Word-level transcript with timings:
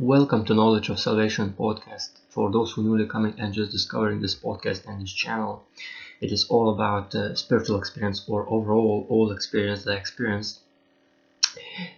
Welcome 0.00 0.44
to 0.44 0.54
Knowledge 0.54 0.90
of 0.90 1.00
Salvation 1.00 1.54
podcast. 1.58 2.10
For 2.28 2.52
those 2.52 2.70
who 2.70 2.84
newly 2.84 3.06
coming 3.06 3.34
and 3.36 3.52
just 3.52 3.72
discovering 3.72 4.20
this 4.20 4.36
podcast 4.36 4.86
and 4.86 5.02
this 5.02 5.12
channel, 5.12 5.64
it 6.20 6.30
is 6.30 6.44
all 6.44 6.70
about 6.70 7.12
uh, 7.16 7.34
spiritual 7.34 7.78
experience 7.78 8.24
or 8.28 8.48
overall 8.48 9.06
all 9.08 9.32
experience 9.32 9.82
that 9.82 9.94
I 9.94 9.96
experienced, 9.96 10.60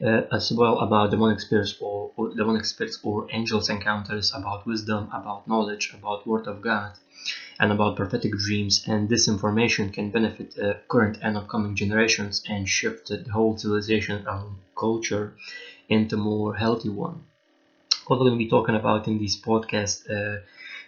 uh, 0.01 0.23
as 0.33 0.51
well 0.51 0.79
about 0.79 1.11
demonic 1.11 1.41
spirits 1.41 1.77
or, 1.79 2.11
or 2.17 2.31
demonic 2.31 2.65
spirits 2.65 2.99
or 3.03 3.27
angels 3.33 3.69
encounters, 3.69 4.33
about 4.35 4.65
wisdom, 4.65 5.11
about 5.13 5.47
knowledge, 5.47 5.93
about 5.93 6.27
Word 6.27 6.47
of 6.47 6.63
God, 6.63 6.93
and 7.59 7.71
about 7.71 7.97
prophetic 7.97 8.33
dreams. 8.33 8.83
And 8.87 9.11
this 9.11 9.29
information 9.29 9.91
can 9.91 10.11
benefit 10.11 10.59
uh, 10.59 10.77
current 10.89 11.19
and 11.21 11.37
upcoming 11.37 11.77
generations 11.77 12.43
and 12.49 12.67
shift 12.67 13.09
the 13.09 13.31
whole 13.31 13.59
civilization 13.59 14.27
and 14.27 14.57
culture 14.75 15.35
into 15.91 16.17
more 16.17 16.55
healthy 16.55 16.89
one 16.89 17.27
what 18.11 18.19
we're 18.19 18.27
going 18.27 18.39
to 18.41 18.45
be 18.45 18.51
talking 18.51 18.75
about 18.75 19.07
in 19.07 19.21
this 19.21 19.37
podcast 19.37 20.11
uh, 20.11 20.41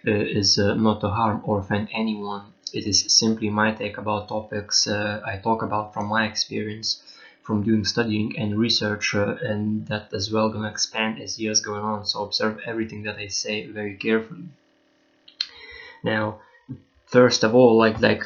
uh, 0.05 0.11
is 0.41 0.59
uh, 0.59 0.73
not 0.73 0.99
to 0.99 1.07
harm 1.07 1.39
or 1.45 1.59
offend 1.59 1.87
anyone. 1.93 2.43
It 2.73 2.85
is 2.85 3.05
simply 3.07 3.49
my 3.49 3.71
take 3.71 3.97
about 3.97 4.27
topics 4.27 4.87
uh, 4.87 5.21
I 5.25 5.37
talk 5.37 5.61
about 5.61 5.93
from 5.93 6.07
my 6.07 6.25
experience 6.25 7.01
from 7.41 7.63
doing 7.63 7.85
studying 7.85 8.37
and 8.37 8.59
research 8.59 9.13
and 9.13 9.87
that 9.87 10.13
as 10.13 10.31
well 10.33 10.49
going 10.49 10.63
to 10.63 10.69
expand 10.69 11.21
as 11.21 11.39
years 11.39 11.61
going 11.61 11.83
on 11.83 12.05
so 12.05 12.23
observe 12.25 12.59
everything 12.65 13.03
that 13.03 13.15
I 13.15 13.27
say 13.27 13.67
very 13.67 13.95
carefully 13.95 14.49
now 16.03 16.39
first 17.05 17.43
of 17.43 17.53
all 17.55 17.77
like 17.77 17.99
like 18.01 18.23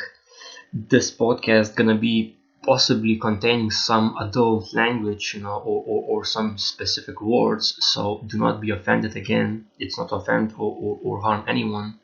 this 0.73 1.11
podcast 1.11 1.75
gonna 1.75 1.95
be 1.97 2.36
possibly 2.67 3.15
containing 3.15 3.71
some 3.71 4.13
adult 4.19 4.73
language, 4.73 5.33
you 5.33 5.41
know, 5.41 5.55
or, 5.69 5.81
or, 5.87 6.03
or, 6.09 6.25
some 6.25 6.57
specific 6.57 7.21
words. 7.21 7.77
So 7.79 8.21
do 8.27 8.37
not 8.37 8.59
be 8.59 8.71
offended 8.71 9.15
again. 9.15 9.67
It's 9.79 9.97
not 9.97 10.11
offend 10.11 10.53
or, 10.57 10.75
or, 10.83 10.99
or 11.01 11.21
harm 11.21 11.45
anyone 11.47 11.97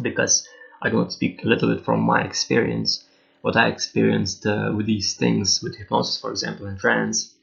because 0.00 0.48
I 0.80 0.88
not 0.88 1.12
speak 1.12 1.44
a 1.44 1.46
little 1.46 1.74
bit 1.74 1.84
from 1.84 2.00
my 2.00 2.22
experience. 2.22 3.04
What 3.42 3.54
I 3.54 3.68
experienced 3.68 4.46
uh, 4.46 4.72
with 4.74 4.86
these 4.86 5.12
things, 5.14 5.62
with 5.62 5.76
hypnosis, 5.76 6.18
for 6.18 6.30
example, 6.30 6.66
in 6.68 6.78
trance, 6.78 7.34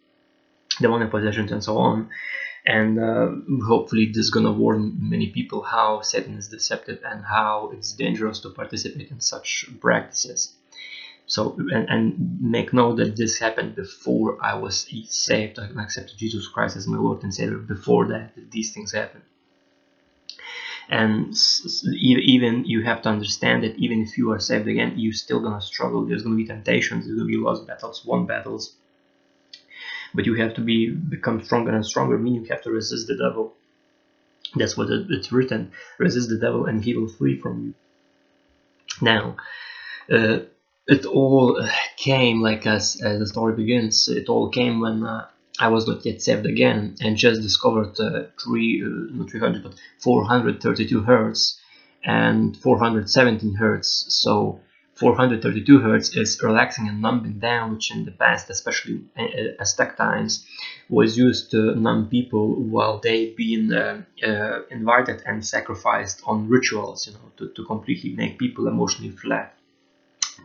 demonic 0.82 1.12
possessions, 1.12 1.52
and 1.52 1.64
so 1.64 1.78
on. 1.78 2.10
And 2.66 3.00
uh, 3.00 3.30
hopefully, 3.68 4.08
this 4.08 4.26
is 4.26 4.32
gonna 4.32 4.52
warn 4.52 4.98
many 5.00 5.28
people 5.28 5.62
how 5.62 6.02
Satan 6.02 6.36
is 6.36 6.50
deceptive 6.50 7.00
and 7.06 7.24
how 7.24 7.72
it's 7.76 7.92
dangerous 7.92 8.40
to 8.40 8.50
participate 8.50 9.12
in 9.12 9.22
such 9.22 9.66
practices. 9.80 10.56
So 11.30 11.56
and, 11.60 11.88
and 11.90 12.42
make 12.42 12.74
note 12.74 12.98
that 12.98 13.16
this 13.16 13.38
happened 13.38 13.76
before 13.76 14.44
I 14.44 14.56
was 14.56 14.88
saved. 15.10 15.60
I 15.60 15.68
accepted 15.80 16.18
Jesus 16.18 16.48
Christ 16.48 16.76
as 16.76 16.88
my 16.88 16.98
Lord 16.98 17.22
and 17.22 17.32
Savior. 17.34 17.60
Before 17.60 18.08
that, 18.08 18.32
these 18.50 18.74
things 18.74 18.92
happened. 18.92 19.24
And 20.90 21.36
even 21.94 22.66
you 22.66 22.82
have 22.82 23.04
to 23.04 23.10
understand 23.10 23.64
that 23.64 23.78
even 23.78 24.02
if 24.02 24.18
you 24.18 24.32
are 24.32 24.40
saved 24.40 24.68
again, 24.68 24.96
you're 24.98 25.14
still 25.14 25.40
gonna 25.40 25.62
struggle. 25.62 26.04
There's 26.04 26.24
gonna 26.24 26.36
be 26.36 26.48
temptations. 26.48 27.06
There's 27.06 27.20
gonna 27.20 27.30
be 27.30 27.38
lost 27.38 27.68
battles, 27.68 28.04
won 28.04 28.26
battles. 28.26 28.74
But 30.16 30.26
you 30.26 30.34
have 30.34 30.56
to 30.56 30.62
be 30.62 30.90
become 30.90 31.44
stronger 31.44 31.76
and 31.76 31.86
stronger. 31.86 32.18
Meaning 32.18 32.46
you 32.46 32.50
have 32.50 32.64
to 32.64 32.72
resist 32.72 33.06
the 33.06 33.16
devil. 33.16 33.54
That's 34.56 34.76
what 34.76 34.90
it's 34.90 35.32
written. 35.32 35.74
Resist 36.00 36.30
the 36.30 36.40
devil, 36.40 36.66
and 36.66 36.84
he 36.84 36.98
will 36.98 37.08
flee 37.08 37.40
from 37.40 37.66
you. 37.66 37.74
Now. 39.00 39.38
Uh, 40.12 40.40
it 40.90 41.06
all 41.06 41.62
uh, 41.62 41.70
came 41.98 42.42
like 42.42 42.66
as, 42.66 43.00
as 43.02 43.20
the 43.20 43.28
story 43.28 43.54
begins 43.56 44.08
it 44.08 44.28
all 44.28 44.50
came 44.50 44.80
when 44.80 45.04
uh, 45.04 45.28
i 45.60 45.68
was 45.68 45.88
not 45.88 46.06
yet 46.06 46.22
saved 46.22 46.46
again 46.46 46.96
and 47.02 47.16
just 47.16 47.42
discovered 47.42 47.94
uh, 48.00 48.24
three 48.42 48.84
uh, 48.84 49.16
not 49.18 49.30
300 49.30 49.64
but 49.64 49.76
432 50.00 51.02
hertz 51.02 51.60
and 52.06 52.56
417 52.56 53.56
hertz. 53.56 54.06
So 54.08 54.62
432 54.96 55.80
hertz 55.80 56.16
is 56.16 56.42
relaxing 56.42 56.88
and 56.88 57.02
numbing 57.02 57.40
down 57.40 57.74
which 57.74 57.92
in 57.92 58.06
the 58.06 58.12
past 58.12 58.50
especially 58.50 59.02
uh, 59.18 59.24
uh, 59.24 59.62
aztec 59.62 59.98
times 59.98 60.46
was 60.88 61.18
used 61.18 61.52
to 61.52 61.76
numb 61.76 62.08
people 62.08 62.56
while 62.56 63.00
they 63.00 63.32
been 63.32 64.06
invited 64.72 65.22
and 65.26 65.46
sacrificed 65.46 66.22
on 66.26 66.48
rituals 66.48 67.08
you 67.08 67.14
know 67.14 67.32
to, 67.38 67.50
to 67.50 67.66
completely 67.66 68.12
make 68.12 68.40
people 68.40 68.68
emotionally 68.68 69.12
flat 69.12 69.59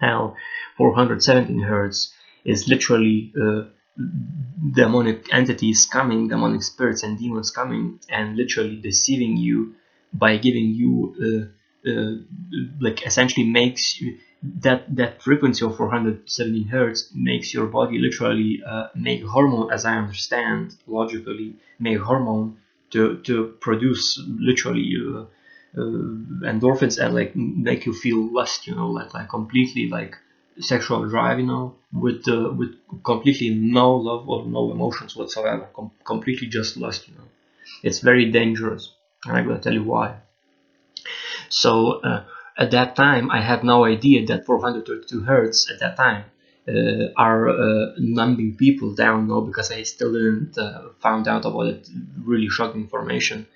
now 0.03 0.37
417 0.77 1.61
hertz 1.61 2.13
is 2.45 2.69
literally 2.69 3.33
uh, 3.41 3.63
demonic 4.73 5.33
entities 5.33 5.87
coming, 5.87 6.29
demonic 6.29 6.63
spirits 6.63 7.03
and 7.03 7.19
demons 7.19 7.51
coming 7.51 8.01
and 8.09 8.37
literally 8.37 8.77
deceiving 8.77 9.37
you 9.37 9.75
by 10.13 10.37
giving 10.37 10.71
you 10.71 11.15
uh, 11.25 11.91
uh, 11.91 12.15
like 12.81 13.07
essentially 13.07 13.47
makes 13.47 14.01
you 14.01 14.19
that 14.43 14.95
that 14.95 15.23
frequency 15.23 15.65
of 15.65 15.77
417 15.77 16.69
hertz 16.69 17.11
makes 17.15 17.53
your 17.55 17.67
body 17.67 17.99
literally 17.99 18.63
uh, 18.67 18.89
make 18.95 19.23
hormone 19.25 19.73
as 19.73 19.85
i 19.85 19.97
understand 19.97 20.77
logically 20.87 21.57
make 21.79 21.99
hormone 21.99 22.57
to 22.91 23.19
to 23.23 23.55
produce 23.61 24.23
literally 24.27 24.93
uh, 25.09 25.25
endorphins 25.77 26.99
and 27.05 27.15
like 27.15 27.35
make 27.37 27.87
you 27.87 27.93
feel 27.93 28.21
lust 28.33 28.67
you 28.67 28.75
know 28.75 28.91
like 28.91 29.13
like 29.15 29.29
completely 29.29 29.89
like 29.89 30.17
sexual 30.61 31.09
drive, 31.09 31.41
you 31.41 31.47
know, 31.47 31.75
with 31.93 32.29
uh, 32.29 32.51
with 32.57 32.75
completely 33.03 33.51
no 33.51 33.97
love 33.97 34.29
or 34.29 34.47
no 34.47 34.71
emotions 34.71 35.17
whatsoever, 35.17 35.69
com- 35.75 35.91
completely 36.05 36.47
just 36.47 36.77
lust, 36.77 37.09
you 37.09 37.15
know. 37.15 37.25
It's 37.83 38.01
very 38.01 38.31
dangerous, 38.31 38.93
and 39.27 39.37
I'm 39.37 39.47
gonna 39.49 39.61
tell 39.61 39.73
you 39.75 39.85
why. 39.85 40.17
So 41.49 42.01
uh, 42.01 42.25
at 42.57 42.71
that 42.73 42.97
time, 42.97 43.31
I 43.31 43.41
had 43.41 43.65
no 43.65 43.85
idea 43.85 44.27
that 44.27 44.45
432 44.47 45.21
hertz 45.23 45.71
at 45.71 45.81
that 45.81 45.97
time 45.97 46.25
uh, 46.69 47.13
are 47.17 47.49
uh, 47.49 47.93
numbing 47.99 48.57
people 48.57 48.95
down, 48.95 49.29
no, 49.29 49.41
because 49.41 49.71
I 49.71 49.83
still 49.83 50.13
didn't 50.13 50.57
uh, 50.59 50.89
found 51.01 51.29
out 51.29 51.45
about 51.45 51.67
it. 51.69 51.89
Really 52.23 52.49
shocking 52.49 52.83
information 52.83 53.47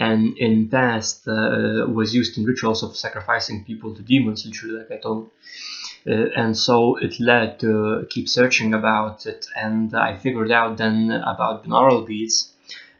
and 0.00 0.36
in 0.38 0.68
past 0.68 1.28
uh, 1.28 1.86
was 1.88 2.14
used 2.14 2.38
in 2.38 2.44
rituals 2.44 2.82
of 2.82 2.96
sacrificing 2.96 3.64
people 3.64 3.94
to 3.94 4.02
demons 4.02 4.44
literally 4.46 4.76
like 4.78 4.90
i 4.90 4.96
told 4.96 5.30
uh, 6.06 6.26
and 6.34 6.56
so 6.56 6.96
it 6.96 7.20
led 7.20 7.60
to 7.60 8.06
keep 8.08 8.26
searching 8.26 8.72
about 8.72 9.26
it. 9.26 9.46
And 9.54 9.94
i 9.94 10.16
figured 10.16 10.50
out 10.50 10.78
then 10.78 11.10
about 11.10 11.64
binaural 11.64 12.06
beats 12.06 12.52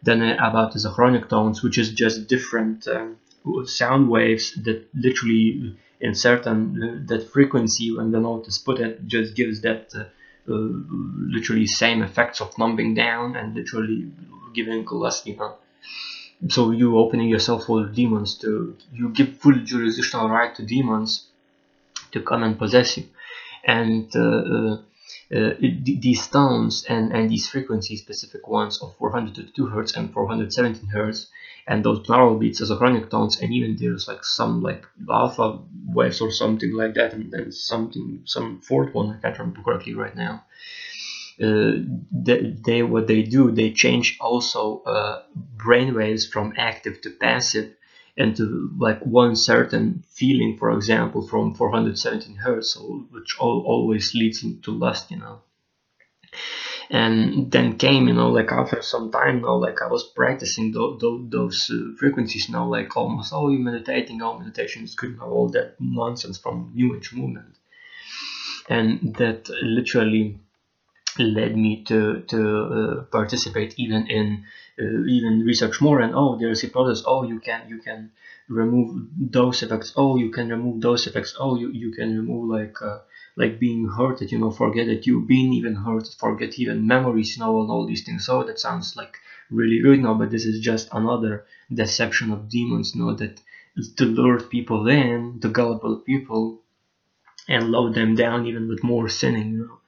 then 0.03 0.23
about 0.23 0.73
the 0.73 0.79
isochronic 0.79 1.29
tones 1.29 1.63
which 1.63 1.79
is 1.79 1.91
just 1.93 2.27
different 2.29 2.87
um, 2.89 3.17
sound 3.65 4.09
waves 4.11 4.55
that 4.65 4.87
literally 4.95 5.77
in 6.01 6.15
certain 6.15 6.61
uh, 6.83 7.09
that 7.09 7.31
frequency 7.31 7.95
when 7.97 8.11
the 8.11 8.21
note 8.21 8.47
is 8.49 8.59
put 8.59 8.79
it 8.81 9.07
just 9.07 9.35
gives 9.35 9.61
that 9.63 9.93
uh, 9.95 10.05
uh, 10.53 10.69
literally 11.37 11.67
same 11.67 12.03
effects 12.03 12.41
of 12.41 12.57
numbing 12.59 12.95
down 12.95 13.37
and 13.37 13.55
literally 13.55 14.11
giving 14.55 14.85
less 14.87 15.25
you 15.27 15.37
know 15.37 15.55
so 16.49 16.71
you 16.71 16.99
opening 16.99 17.29
yourself 17.29 17.65
for 17.67 17.85
demons 17.87 18.35
to 18.39 18.77
you 18.93 19.11
give 19.11 19.37
full 19.39 19.59
jurisdictional 19.65 20.29
right 20.29 20.55
to 20.55 20.63
demons 20.63 21.27
to 22.13 22.21
come 22.21 22.43
and 22.43 22.59
possess 22.59 22.97
you. 22.97 23.05
And 23.65 24.15
uh, 24.17 24.21
uh, 24.21 24.77
uh, 25.35 25.55
these 25.61 26.27
tones 26.29 26.85
and, 26.89 27.13
and 27.13 27.31
these 27.31 27.49
frequency 27.49 27.97
specific 27.97 28.49
ones 28.49 28.81
of 28.83 28.97
402 28.97 29.67
hertz 29.67 29.95
and 29.95 30.13
417 30.13 30.89
hertz 30.89 31.27
and 31.67 31.85
those 31.85 32.01
binaural 32.01 32.39
beats 32.39 32.61
isochronic 32.61 33.11
tones 33.11 33.41
and 33.41 33.53
even 33.53 33.77
there's 33.77 34.09
like 34.09 34.25
some 34.25 34.63
like 34.63 34.87
alpha 35.09 35.59
waves 35.87 36.21
or 36.21 36.33
something 36.33 36.73
like 36.75 36.95
that 36.95 37.13
and 37.13 37.31
then 37.31 37.53
something 37.53 38.23
some 38.25 38.61
fourth 38.61 38.93
one 38.95 39.11
I 39.11 39.21
can't 39.21 39.39
remember 39.39 39.63
correctly 39.63 39.95
right 39.95 40.17
now 40.17 40.45
they, 41.41 42.55
they, 42.65 42.83
what 42.83 43.07
they 43.07 43.23
do 43.23 43.51
they 43.51 43.73
change 43.73 44.19
also 44.21 44.83
uh, 44.83 45.23
brain 45.35 45.95
waves 45.95 46.27
from 46.27 46.53
active 46.57 47.01
to 47.01 47.11
passive 47.11 47.75
and 48.21 48.37
to 48.37 48.71
like 48.79 49.01
one 49.01 49.35
certain 49.35 50.05
feeling, 50.09 50.59
for 50.59 50.71
example, 50.73 51.27
from 51.27 51.55
417 51.55 52.37
hertz, 52.37 52.77
which 53.11 53.39
all, 53.39 53.65
always 53.67 54.15
leads 54.15 54.41
to 54.43 54.71
lust, 54.71 55.11
you 55.11 55.17
know. 55.17 55.41
And 56.91 57.51
then 57.53 57.79
came, 57.79 58.09
you 58.09 58.15
know, 58.15 58.31
like 58.31 58.51
after 58.51 58.83
some 58.83 59.13
time, 59.13 59.37
you 59.37 59.43
know, 59.43 59.57
like 59.57 59.81
I 59.81 59.87
was 59.87 60.11
practicing 60.15 60.73
those, 60.73 61.01
those 61.31 61.71
uh, 61.73 61.97
frequencies, 61.99 62.49
you 62.49 62.55
know, 62.55 62.69
like 62.69 62.97
almost, 62.97 63.33
oh, 63.33 63.49
you 63.49 63.61
meditating, 63.61 64.21
oh, 64.23 64.39
meditation 64.39 64.83
is 64.83 64.97
good, 64.97 65.11
you 65.11 65.17
know, 65.17 65.31
all 65.31 65.49
that 65.51 65.77
nonsense 65.79 66.39
from 66.39 66.73
New 66.75 66.97
Age 66.97 67.13
movement. 67.13 67.55
And 68.69 69.15
that 69.17 69.49
literally 69.63 70.41
led 71.19 71.57
me 71.57 71.83
to 71.85 72.21
to 72.33 72.41
uh, 72.79 73.03
participate 73.19 73.75
even 73.77 74.07
in 74.07 74.45
uh, 74.81 75.03
even 75.17 75.41
research 75.51 75.81
more 75.81 76.01
and 76.01 76.13
oh 76.15 76.37
there's 76.37 76.61
hypnosis 76.61 77.03
oh 77.07 77.23
you 77.23 77.39
can 77.39 77.69
you 77.69 77.79
can 77.79 78.11
remove 78.49 79.07
those 79.19 79.63
effects. 79.63 79.93
Oh 79.97 80.17
you 80.17 80.29
can 80.31 80.49
remove 80.49 80.81
those 80.81 81.07
effects. 81.07 81.35
Oh 81.39 81.55
you, 81.57 81.71
you 81.71 81.91
can 81.93 82.17
remove 82.17 82.49
like 82.49 82.77
uh, 82.83 82.99
like 83.37 83.59
being 83.59 83.87
hurted 83.89 84.31
you 84.33 84.39
know 84.39 84.51
forget 84.51 84.87
that 84.87 85.07
you've 85.07 85.27
been 85.27 85.53
even 85.53 85.75
hurt 85.75 86.07
forget 86.19 86.59
even 86.59 86.87
memories 86.87 87.37
you 87.37 87.41
know 87.43 87.61
and 87.61 87.71
all 87.71 87.87
these 87.87 88.03
things. 88.05 88.25
So 88.27 88.43
that 88.45 88.59
sounds 88.59 88.97
like 88.97 89.17
really 89.51 89.81
good. 89.81 90.01
Now 90.01 90.15
but 90.15 90.31
this 90.31 90.45
is 90.45 90.59
just 90.61 90.89
another 90.93 91.45
deception 91.73 92.31
of 92.33 92.49
demons 92.49 92.95
you 92.95 93.01
know 93.05 93.15
that 93.15 93.41
to 93.97 94.05
lure 94.05 94.41
people 94.41 94.89
in 94.89 95.39
the 95.41 95.49
gullible 95.49 95.97
people 95.97 96.61
and 97.49 97.71
load 97.71 97.95
them 97.95 98.15
down 98.15 98.47
even 98.47 98.69
with 98.69 98.83
more 98.85 99.09
sinning 99.11 99.53
you 99.53 99.59
know 99.67 99.80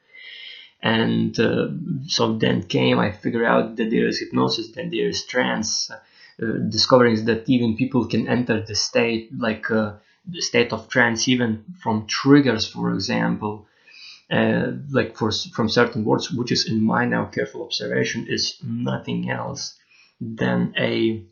and 0.82 1.38
uh, 1.38 1.68
so 2.06 2.36
then 2.36 2.62
came 2.62 2.98
i 2.98 3.10
figured 3.10 3.44
out 3.44 3.76
that 3.76 3.90
there 3.90 4.06
is 4.06 4.18
hypnosis 4.18 4.68
then 4.72 4.90
there 4.90 5.06
is 5.06 5.22
trance 5.24 5.90
uh, 6.42 6.46
discovering 6.68 7.24
that 7.24 7.48
even 7.48 7.76
people 7.76 8.06
can 8.06 8.26
enter 8.26 8.60
the 8.60 8.74
state 8.74 9.28
like 9.38 9.70
uh, 9.70 9.92
the 10.26 10.40
state 10.40 10.72
of 10.72 10.88
trance 10.88 11.28
even 11.28 11.64
from 11.82 12.06
triggers 12.06 12.66
for 12.66 12.92
example. 12.94 13.66
Uh, 14.30 14.72
like 14.90 15.14
for 15.14 15.30
from 15.52 15.68
certain 15.68 16.04
words 16.04 16.30
which 16.30 16.52
is 16.52 16.66
in 16.66 16.82
my 16.82 17.04
now 17.04 17.26
careful 17.26 17.62
observation 17.62 18.26
is 18.28 18.56
nothing 18.62 19.28
else 19.28 19.74
than 20.20 20.72
a 20.78 21.22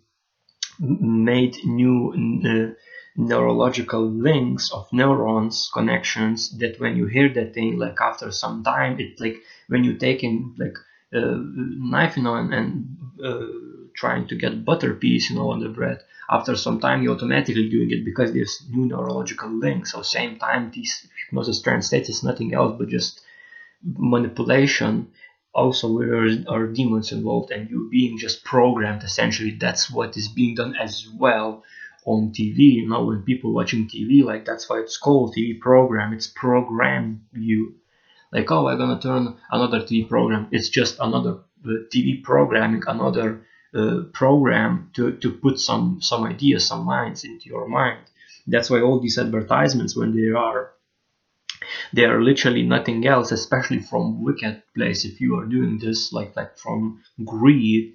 made 0.79 1.57
new 1.65 2.13
uh, 2.45 2.75
neurological 3.17 4.05
links 4.09 4.71
of 4.73 4.87
neurons 4.93 5.71
connections 5.73 6.57
that 6.59 6.79
when 6.81 6.97
you 6.97 7.07
hear 7.07 7.29
that 7.29 7.53
thing 7.55 7.79
like 7.79 8.01
after 8.01 8.31
some 8.31 8.63
time 8.63 8.99
it 9.01 9.21
like 9.21 9.37
when 9.69 9.85
you 9.85 9.95
take 9.97 10.23
in 10.23 10.55
like 10.59 10.77
uh, 11.13 11.37
knife 11.37 12.17
you 12.17 12.23
know 12.23 12.35
and, 12.37 12.55
and 12.55 12.97
uh, 13.25 13.47
trying 13.95 14.27
to 14.27 14.37
get 14.37 14.65
butter 14.65 14.95
piece 14.95 15.29
you 15.29 15.37
know 15.37 15.51
on 15.51 15.61
the 15.61 15.69
bread 15.69 16.01
after 16.31 16.55
some 16.57 16.79
time 16.79 17.03
you're 17.03 17.15
automatically 17.17 17.69
doing 17.69 17.91
it 17.91 18.05
because 18.05 18.33
there's 18.33 18.63
new 18.71 18.87
neurological 18.87 19.51
links. 19.51 19.93
So 19.93 20.03
same 20.03 20.39
time 20.39 20.71
this 20.75 21.07
hypnosis 21.27 21.61
trance 21.61 21.89
state 21.89 22.09
is 22.09 22.23
nothing 22.23 22.55
else 22.55 22.77
but 22.79 22.89
just 22.89 23.21
manipulation. 23.83 25.11
Also 25.53 25.93
where 25.93 26.27
are 26.49 26.67
demons 26.69 27.11
involved? 27.11 27.51
And 27.51 27.69
you 27.69 27.89
being 27.91 28.17
just 28.17 28.45
programmed 28.45 29.03
essentially 29.03 29.57
that's 29.61 29.91
what 29.91 30.17
is 30.17 30.29
being 30.29 30.55
done 30.55 30.77
as 30.77 31.09
well 31.09 31.65
on 32.05 32.33
TV. 32.33 32.75
You 32.75 32.89
know, 32.89 33.05
when 33.05 33.23
people 33.23 33.53
watching 33.53 33.89
TV, 33.89 34.25
like 34.25 34.45
that's 34.45 34.69
why 34.69 34.79
it's 34.81 34.97
called 34.97 35.35
TV 35.35 35.59
program. 35.59 36.13
It's 36.13 36.27
program 36.27 37.27
you. 37.33 37.75
Like, 38.33 38.51
oh, 38.51 38.69
I'm 38.69 38.79
gonna 38.79 39.01
turn 39.01 39.37
another 39.51 39.81
TV 39.81 40.09
program. 40.09 40.49
It's 40.53 40.69
just 40.69 40.99
another 41.01 41.39
uh, 41.65 41.85
TV 41.93 42.23
programming, 42.23 42.83
another 42.87 43.45
uh, 43.75 44.03
program 44.13 44.91
to, 44.95 45.13
to 45.19 45.31
put 45.31 45.59
some 45.59 46.01
some 46.01 46.25
ideas, 46.25 46.67
some 46.67 46.85
minds 46.85 47.25
into 47.25 47.49
your 47.49 47.69
mind. 47.69 48.01
That's 48.47 48.71
why 48.71 48.81
all 48.81 49.01
these 49.01 49.19
advertisements, 49.19 49.97
when 49.97 50.17
they 50.17 50.33
are, 50.33 50.73
they 51.93 52.05
are 52.05 52.23
literally 52.23 52.63
nothing 52.63 53.07
else, 53.07 53.31
especially 53.31 53.81
from 53.81 54.25
wicked 54.25 54.63
place. 54.75 55.05
If 55.05 55.21
you 55.21 55.37
are 55.39 55.45
doing 55.45 55.79
this, 55.79 56.13
like 56.13 56.35
like 56.37 56.59
from 56.59 57.03
greed, 57.25 57.95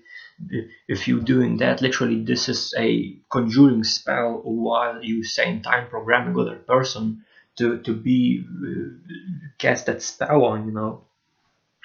if 0.87 1.07
you're 1.07 1.21
doing 1.21 1.57
that 1.57 1.81
literally 1.81 2.23
this 2.23 2.49
is 2.49 2.73
a 2.77 3.17
conjuring 3.29 3.83
spell 3.83 4.41
while 4.43 5.03
you 5.03 5.23
same 5.23 5.61
time 5.61 5.87
programming 5.87 6.37
other 6.37 6.57
person 6.57 7.23
to 7.55 7.79
to 7.79 7.93
be 7.93 8.43
uh, 8.43 9.13
cast 9.57 9.85
that 9.85 10.01
spell 10.01 10.43
on 10.45 10.65
you 10.65 10.73
know. 10.73 11.01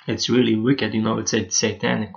It's 0.07 0.31
really 0.31 0.57
wicked 0.57 0.95
you 0.95 1.03
know 1.03 1.19
it's, 1.19 1.33
it's 1.33 1.57
satanic. 1.59 2.13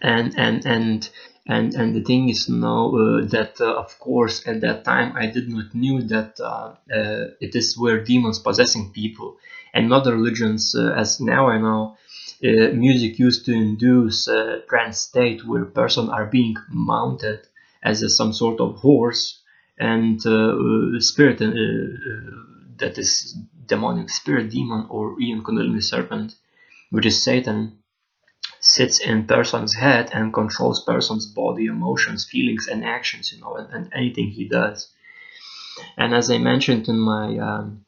And 0.00 0.38
and 0.38 0.64
and 0.64 1.10
and 1.46 1.74
and 1.74 1.94
the 1.94 2.02
thing 2.02 2.28
is 2.28 2.48
now 2.48 2.94
uh, 2.94 3.24
that 3.26 3.60
uh, 3.60 3.74
of 3.74 3.98
course 3.98 4.46
at 4.46 4.60
that 4.60 4.84
time 4.84 5.12
i 5.16 5.26
did 5.26 5.48
not 5.48 5.74
knew 5.74 6.00
that 6.02 6.38
uh, 6.40 6.74
uh 6.94 7.24
it 7.40 7.54
is 7.56 7.76
where 7.76 8.02
demons 8.04 8.38
possessing 8.38 8.92
people 8.92 9.36
and 9.74 9.92
other 9.92 10.12
religions 10.14 10.74
uh, 10.76 10.92
as 10.96 11.20
now 11.20 11.48
i 11.48 11.58
know 11.58 11.96
uh, 12.44 12.72
music 12.72 13.18
used 13.18 13.44
to 13.46 13.52
induce 13.52 14.28
a 14.28 14.62
trance 14.68 14.98
state 14.98 15.46
where 15.46 15.64
person 15.64 16.08
are 16.10 16.26
being 16.26 16.56
mounted 16.68 17.40
as 17.82 18.02
a, 18.02 18.08
some 18.10 18.32
sort 18.32 18.60
of 18.60 18.76
horse 18.76 19.42
and 19.78 20.24
uh, 20.26 21.00
spirit 21.00 21.40
uh, 21.40 21.46
uh, 21.46 22.36
that 22.78 22.98
is 22.98 23.36
demonic 23.66 24.10
spirit 24.10 24.50
demon 24.50 24.86
or 24.90 25.18
even 25.20 25.42
kundalini 25.42 25.82
serpent 25.82 26.34
which 26.90 27.06
is 27.06 27.22
satan 27.22 27.78
sits 28.60 29.00
in 29.00 29.26
person's 29.26 29.74
head 29.74 30.10
and 30.12 30.32
controls 30.32 30.84
person's 30.84 31.26
body 31.26 31.66
emotions 31.66 32.24
feelings 32.24 32.68
and 32.68 32.84
actions 32.84 33.32
you 33.32 33.40
know 33.40 33.56
and, 33.56 33.68
and 33.72 33.92
anything 33.94 34.28
he 34.30 34.48
does. 34.48 34.88
And 35.96 36.14
as 36.14 36.30
i 36.30 36.38
mentioned 36.38 36.88
in 36.88 36.98
my 36.98 37.36
um, 37.38 37.84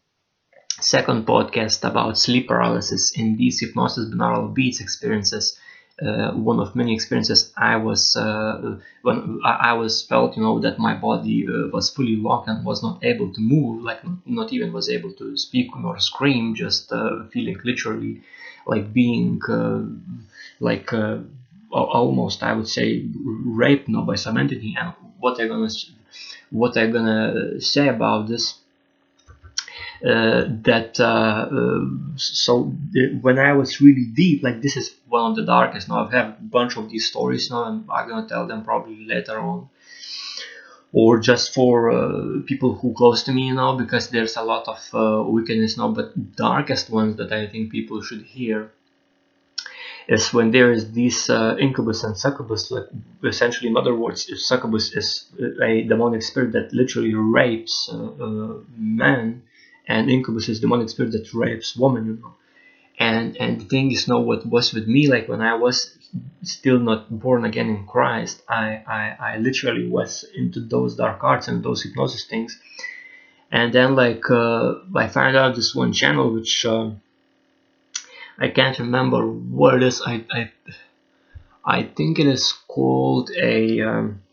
second 0.81 1.27
podcast 1.27 1.85
about 1.89 2.19
sleep 2.19 2.49
paralysis 2.49 3.13
in 3.13 3.37
these 3.37 3.61
hypnosis 3.61 4.07
binaural 4.11 4.53
beats 4.53 4.81
experiences 4.81 5.59
uh, 6.03 6.33
one 6.33 6.59
of 6.59 6.75
many 6.75 6.93
experiences 6.93 7.53
I 7.57 7.77
was 7.77 8.17
uh, 8.17 8.79
when 9.03 9.39
I 9.45 9.75
was 9.75 10.03
felt 10.03 10.37
you 10.37 10.43
know 10.43 10.59
that 10.61 10.79
my 10.79 10.95
body 10.95 11.47
uh, 11.47 11.69
was 11.73 11.91
fully 11.91 12.17
locked 12.17 12.49
and 12.49 12.65
was 12.65 12.83
not 12.83 13.05
able 13.05 13.33
to 13.33 13.41
move 13.41 13.83
like 13.83 14.01
not 14.27 14.53
even 14.53 14.73
was 14.73 14.89
able 14.89 15.13
to 15.15 15.37
speak 15.37 15.69
nor 15.77 15.99
scream 16.01 16.55
just 16.57 16.93
uh, 16.93 17.25
feeling 17.33 17.59
literally 17.65 18.23
like 18.67 18.93
being 18.93 19.41
uh, 19.49 19.83
like 20.61 20.93
uh, 20.93 21.19
almost 21.71 22.43
I 22.43 22.53
would 22.55 22.69
say 22.69 23.09
raped 23.15 23.89
now 23.89 24.03
by 24.03 24.17
some 24.17 24.37
entity. 24.37 24.77
And 24.79 24.93
what 25.19 25.41
I 25.41 25.47
gonna 25.49 25.69
what 26.51 26.77
I 26.77 26.87
gonna 26.87 27.61
say 27.61 27.89
about 27.89 28.29
this 28.29 28.55
that 30.05 31.01
uh, 31.01 31.49
uh, 31.51 31.85
so 32.17 32.65
when 33.23 33.39
I 33.39 33.53
was 33.55 33.81
really 33.81 34.05
deep, 34.05 34.43
like 34.43 34.61
this 34.61 34.77
is 34.77 34.95
one 35.09 35.31
of 35.31 35.37
the 35.37 35.45
darkest. 35.45 35.89
Now 35.89 36.05
I've 36.05 36.13
a 36.13 36.37
bunch 36.41 36.77
of 36.77 36.91
these 36.91 37.07
stories 37.07 37.51
now, 37.51 37.65
and 37.65 37.91
I'm 37.91 38.09
gonna 38.09 38.29
tell 38.29 38.47
them 38.47 38.65
probably 38.65 39.07
later 39.07 39.39
on, 39.39 39.71
or 40.93 41.19
just 41.21 41.55
for 41.55 41.91
uh, 41.91 42.41
people 42.45 42.75
who 42.75 42.93
close 42.93 43.23
to 43.25 43.33
me, 43.33 43.49
you 43.49 43.55
know, 43.55 43.77
because 43.77 44.11
there's 44.11 44.37
a 44.37 44.43
lot 44.43 44.69
of 44.69 44.81
uh, 44.93 45.25
wickedness 45.27 45.79
now. 45.79 45.89
But 45.89 46.37
darkest 46.37 46.91
ones 46.91 47.17
that 47.17 47.33
I 47.33 47.47
think 47.47 47.73
people 47.73 48.03
should 48.03 48.23
hear 48.23 48.71
is 50.07 50.35
when 50.35 50.51
there 50.51 50.71
is 50.71 50.93
this 50.93 51.31
uh, 51.31 51.57
incubus 51.59 52.05
and 52.05 52.17
succubus 52.17 52.71
like 52.71 52.85
essentially 53.25 53.71
in 53.71 53.77
other 53.77 53.95
words 53.95 54.29
succubus 54.47 54.93
is 54.95 55.33
a 55.63 55.83
demonic 55.85 56.21
spirit 56.21 56.53
that 56.53 56.71
literally 56.75 57.15
rapes 57.15 57.89
uh, 57.91 57.97
uh, 57.97 58.59
men 58.77 59.43
and 59.87 60.11
incubus 60.11 60.49
is 60.49 60.61
the 60.61 60.67
demonic 60.67 60.89
spirit 60.89 61.13
that 61.13 61.33
rapes 61.35 61.77
women 61.77 62.07
you 62.07 62.19
know. 62.23 62.35
And 62.99 63.37
and 63.39 63.61
the 63.61 63.65
thing 63.65 63.91
is 63.91 64.07
know 64.09 64.21
what 64.21 64.47
was 64.47 64.73
with 64.73 64.87
me 64.87 65.09
like 65.09 65.29
when 65.29 65.41
i 65.41 65.55
was 65.55 65.97
still 66.43 66.79
not 66.79 67.11
born 67.11 67.45
again 67.45 67.69
in 67.69 67.87
christ 67.87 68.43
i 68.49 68.83
i, 68.87 69.17
I 69.31 69.39
literally 69.39 69.89
was 69.89 70.25
into 70.35 70.61
those 70.61 70.95
dark 70.97 71.25
arts 71.25 71.49
and 71.49 71.63
those 71.65 71.83
hypnosis 71.83 72.25
things. 72.25 72.59
And 73.51 73.73
then 73.73 73.95
like 73.95 74.31
uh, 74.31 74.75
i 74.95 75.09
found 75.09 75.37
out 75.37 75.55
this 75.57 75.75
one 75.75 75.93
channel 75.93 76.33
which 76.33 76.65
uh, 76.65 76.91
i 78.39 78.49
can't 78.49 78.79
remember 78.79 79.27
what 79.27 79.75
it 79.75 79.83
is. 79.83 80.01
I 80.07 80.25
i 80.31 80.51
i 81.65 81.83
think 81.83 82.19
it 82.19 82.27
is 82.27 82.53
called 82.69 83.31
a 83.31 83.81
um, 83.81 84.24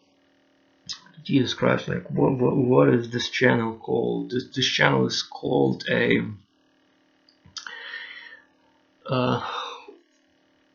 Jesus 1.23 1.53
Christ, 1.53 1.87
like 1.87 2.09
what, 2.09 2.37
what, 2.37 2.55
what 2.55 2.89
is 2.89 3.11
this 3.11 3.29
channel 3.29 3.75
called? 3.75 4.31
This, 4.31 4.45
this 4.55 4.67
channel 4.67 5.05
is 5.05 5.21
called 5.21 5.83
a 5.89 6.21
uh, 9.07 9.41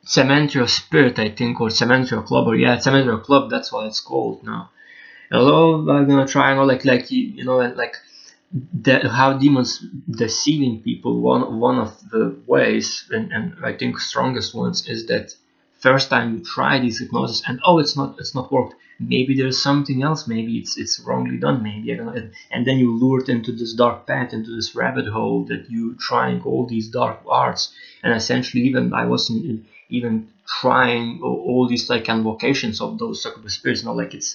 Cementrio 0.04 0.68
Spirit, 0.68 1.18
I 1.18 1.30
think, 1.30 1.60
or 1.60 1.68
Cementrio 1.68 2.24
Club, 2.24 2.46
or 2.46 2.54
yeah, 2.54 2.76
Cementrio 2.76 3.22
Club, 3.22 3.50
that's 3.50 3.72
what 3.72 3.86
it's 3.86 4.00
called 4.00 4.44
now. 4.44 4.70
Hello, 5.30 5.80
I'm 5.90 6.06
gonna 6.08 6.26
try, 6.26 6.50
you 6.50 6.56
know, 6.56 6.64
like, 6.64 6.84
like 6.84 7.10
you 7.10 7.44
know, 7.44 7.58
like 7.58 7.96
how 8.84 9.36
demons 9.38 9.84
deceiving 10.08 10.82
people. 10.82 11.20
One 11.20 11.58
one 11.58 11.78
of 11.78 11.98
the 12.10 12.38
ways, 12.46 13.08
and, 13.10 13.32
and 13.32 13.56
I 13.64 13.72
think 13.72 13.98
strongest 13.98 14.54
ones, 14.54 14.88
is 14.88 15.06
that 15.06 15.34
first 15.86 16.10
time 16.10 16.26
you 16.34 16.40
try 16.56 16.78
these 16.78 16.98
hypnosis 17.00 17.42
and 17.46 17.60
oh 17.64 17.78
it's 17.78 17.96
not 17.96 18.16
it's 18.20 18.34
not 18.34 18.50
worked. 18.52 18.74
Maybe 18.98 19.32
there's 19.36 19.62
something 19.62 20.02
else. 20.02 20.26
Maybe 20.26 20.52
it's 20.60 20.74
it's 20.82 20.98
wrongly 21.06 21.38
done. 21.46 21.62
Maybe 21.62 21.90
and 22.54 22.62
then 22.66 22.78
you 22.82 22.90
lured 23.02 23.28
into 23.28 23.52
this 23.52 23.72
dark 23.82 24.06
path 24.06 24.32
into 24.32 24.50
this 24.56 24.74
rabbit 24.74 25.06
hole 25.16 25.44
that 25.50 25.62
you 25.70 25.82
trying 26.08 26.38
all 26.42 26.64
these 26.66 26.88
dark 26.88 27.18
arts. 27.42 27.62
And 28.02 28.12
essentially 28.14 28.62
even 28.70 28.84
i 29.02 29.04
wasn't 29.14 29.66
even 29.98 30.14
trying 30.60 31.08
all 31.22 31.64
these 31.72 31.88
like 31.92 32.08
invocations 32.08 32.80
of 32.80 32.98
those 33.00 33.22
succubus 33.22 33.54
spirits 33.54 33.84
not 33.84 33.96
like 33.96 34.14
it's 34.18 34.30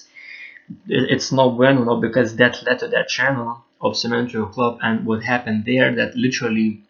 it's 0.86 1.30
not 1.32 1.48
you 1.58 1.84
know 1.84 2.00
because 2.00 2.36
that 2.36 2.62
led 2.66 2.78
to 2.78 2.88
that 2.88 3.08
channel 3.08 3.64
of 3.80 3.94
Cementrio 3.94 4.50
Club 4.52 4.78
and 4.82 5.04
what 5.04 5.22
happened 5.22 5.64
there 5.64 5.94
that 5.94 6.16
literally 6.16 6.82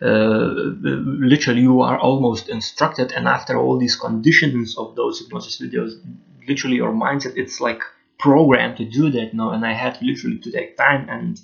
literally 0.00 1.62
you 1.62 1.80
are 1.80 1.98
almost 1.98 2.48
instructed 2.48 3.12
and 3.12 3.26
after 3.26 3.58
all 3.58 3.78
these 3.78 3.96
conditions 3.96 4.76
of 4.78 4.94
those 4.94 5.20
hypnosis 5.20 5.60
videos 5.60 6.00
literally 6.46 6.76
your 6.76 6.92
mindset 6.92 7.36
it's 7.36 7.60
like 7.60 7.82
programmed 8.18 8.76
to 8.76 8.84
do 8.84 9.10
that 9.10 9.34
now 9.34 9.50
and 9.50 9.66
i 9.66 9.72
had 9.72 10.00
literally 10.00 10.38
to 10.38 10.50
take 10.52 10.76
time 10.76 11.08
and 11.08 11.40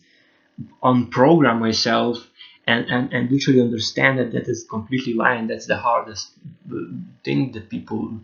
unprogram 0.82 1.58
myself 1.58 2.28
and, 2.66 2.87
and, 2.88 3.12
and 3.12 3.30
literally 3.30 3.61
understand 3.61 4.18
that 4.18 4.32
that 4.32 4.49
is 4.49 4.64
completely 4.68 5.14
lying. 5.14 5.46
That's 5.46 5.66
the 5.66 5.76
hardest 5.76 6.32
uh, 6.70 6.76
thing 7.25 7.52
that 7.52 7.68
people 7.68 8.20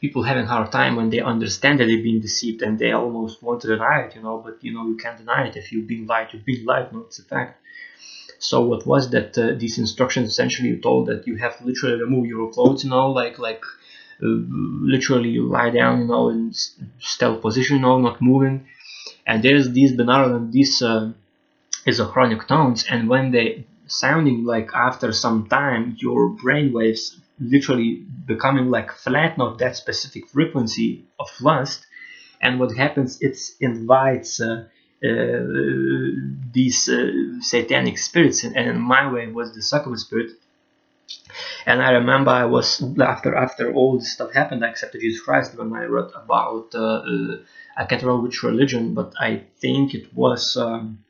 people 0.00 0.24
having 0.24 0.46
hard 0.46 0.72
time 0.72 0.96
when 0.96 1.10
they 1.10 1.20
understand 1.20 1.78
that 1.78 1.86
they're 1.86 2.02
being 2.02 2.20
deceived 2.20 2.60
and 2.62 2.76
they 2.78 2.90
almost 2.90 3.40
want 3.42 3.60
to 3.62 3.68
deny 3.68 4.00
it, 4.00 4.16
you 4.16 4.22
know. 4.22 4.38
But 4.38 4.62
you 4.62 4.72
know 4.72 4.86
you 4.86 4.96
can't 4.96 5.18
deny 5.18 5.46
it 5.46 5.56
if 5.56 5.72
you've 5.72 5.86
been 5.86 6.06
lied. 6.06 6.28
You've 6.32 6.44
been 6.44 6.64
lied. 6.64 6.92
No, 6.92 7.00
it's 7.00 7.18
a 7.18 7.24
fact. 7.24 7.61
So 8.42 8.60
what 8.70 8.86
was 8.86 9.10
that? 9.10 9.38
Uh, 9.38 9.54
these 9.62 9.78
instructions 9.78 10.28
essentially 10.30 10.76
told 10.78 11.06
that 11.08 11.26
you 11.26 11.36
have 11.36 11.58
to 11.58 11.64
literally 11.64 12.00
remove 12.02 12.26
your 12.26 12.50
clothes, 12.52 12.84
you 12.84 12.90
know, 12.90 13.10
like 13.10 13.38
like 13.38 13.62
uh, 14.22 14.26
literally 14.94 15.38
lie 15.38 15.70
down, 15.70 16.00
you 16.02 16.06
know, 16.08 16.28
in 16.30 16.52
stealth 17.00 17.40
position, 17.42 17.76
you 17.76 17.82
know, 17.82 17.98
not 17.98 18.20
moving. 18.20 18.66
And 19.26 19.42
there's 19.44 19.70
these 19.72 19.92
binaural 19.92 20.36
and 20.36 20.52
these 20.52 20.82
uh, 20.82 21.12
isochronic 21.86 22.46
tones, 22.48 22.84
and 22.90 23.08
when 23.08 23.30
they 23.30 23.66
sounding 23.86 24.44
like 24.44 24.70
after 24.74 25.12
some 25.12 25.46
time 25.48 25.96
your 26.00 26.28
brain 26.30 26.72
waves 26.72 27.20
literally 27.40 27.90
becoming 28.26 28.70
like 28.70 28.90
flat 28.92 29.36
not 29.38 29.58
that 29.58 29.76
specific 29.76 30.26
frequency 30.28 31.04
of 31.20 31.28
lust 31.40 31.86
and 32.42 32.60
what 32.60 32.76
happens 32.76 33.20
it 33.22 33.36
invites 33.60 34.40
uh, 34.40 34.64
these 35.02 36.88
uh, 36.88 37.10
satanic 37.40 37.98
spirits 37.98 38.44
and 38.44 38.56
in 38.56 38.80
my 38.80 39.10
way 39.10 39.26
was 39.26 39.54
the 39.54 39.62
succubus 39.62 40.02
spirit. 40.02 40.30
And 41.66 41.82
I 41.82 41.92
remember 41.92 42.30
I 42.30 42.44
was 42.44 42.82
after 43.00 43.34
after 43.34 43.72
all 43.72 43.98
this 43.98 44.12
stuff 44.12 44.32
happened 44.32 44.64
I 44.64 44.68
accepted 44.68 45.00
Jesus 45.00 45.20
Christ 45.20 45.56
when 45.56 45.72
I 45.72 45.84
wrote 45.86 46.12
about 46.14 46.74
uh, 46.74 47.02
uh 47.12 47.36
I 47.76 47.84
can't 47.84 48.02
remember 48.02 48.22
which 48.22 48.42
religion 48.42 48.94
but 48.94 49.12
I 49.18 49.42
think 49.58 49.94
it 49.94 50.14
was 50.14 50.56
um, 50.56 51.04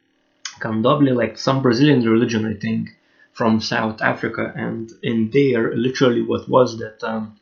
candomblé 0.60 1.14
like 1.14 1.36
some 1.36 1.60
Brazilian 1.60 2.02
religion 2.08 2.46
I 2.46 2.54
think 2.54 2.96
from 3.32 3.60
South 3.60 4.00
Africa 4.00 4.52
and 4.56 4.90
in 5.02 5.30
there 5.30 5.74
literally 5.76 6.22
what 6.22 6.48
was 6.48 6.78
that 6.78 7.02
um, 7.02 7.22
uh, 7.24 7.41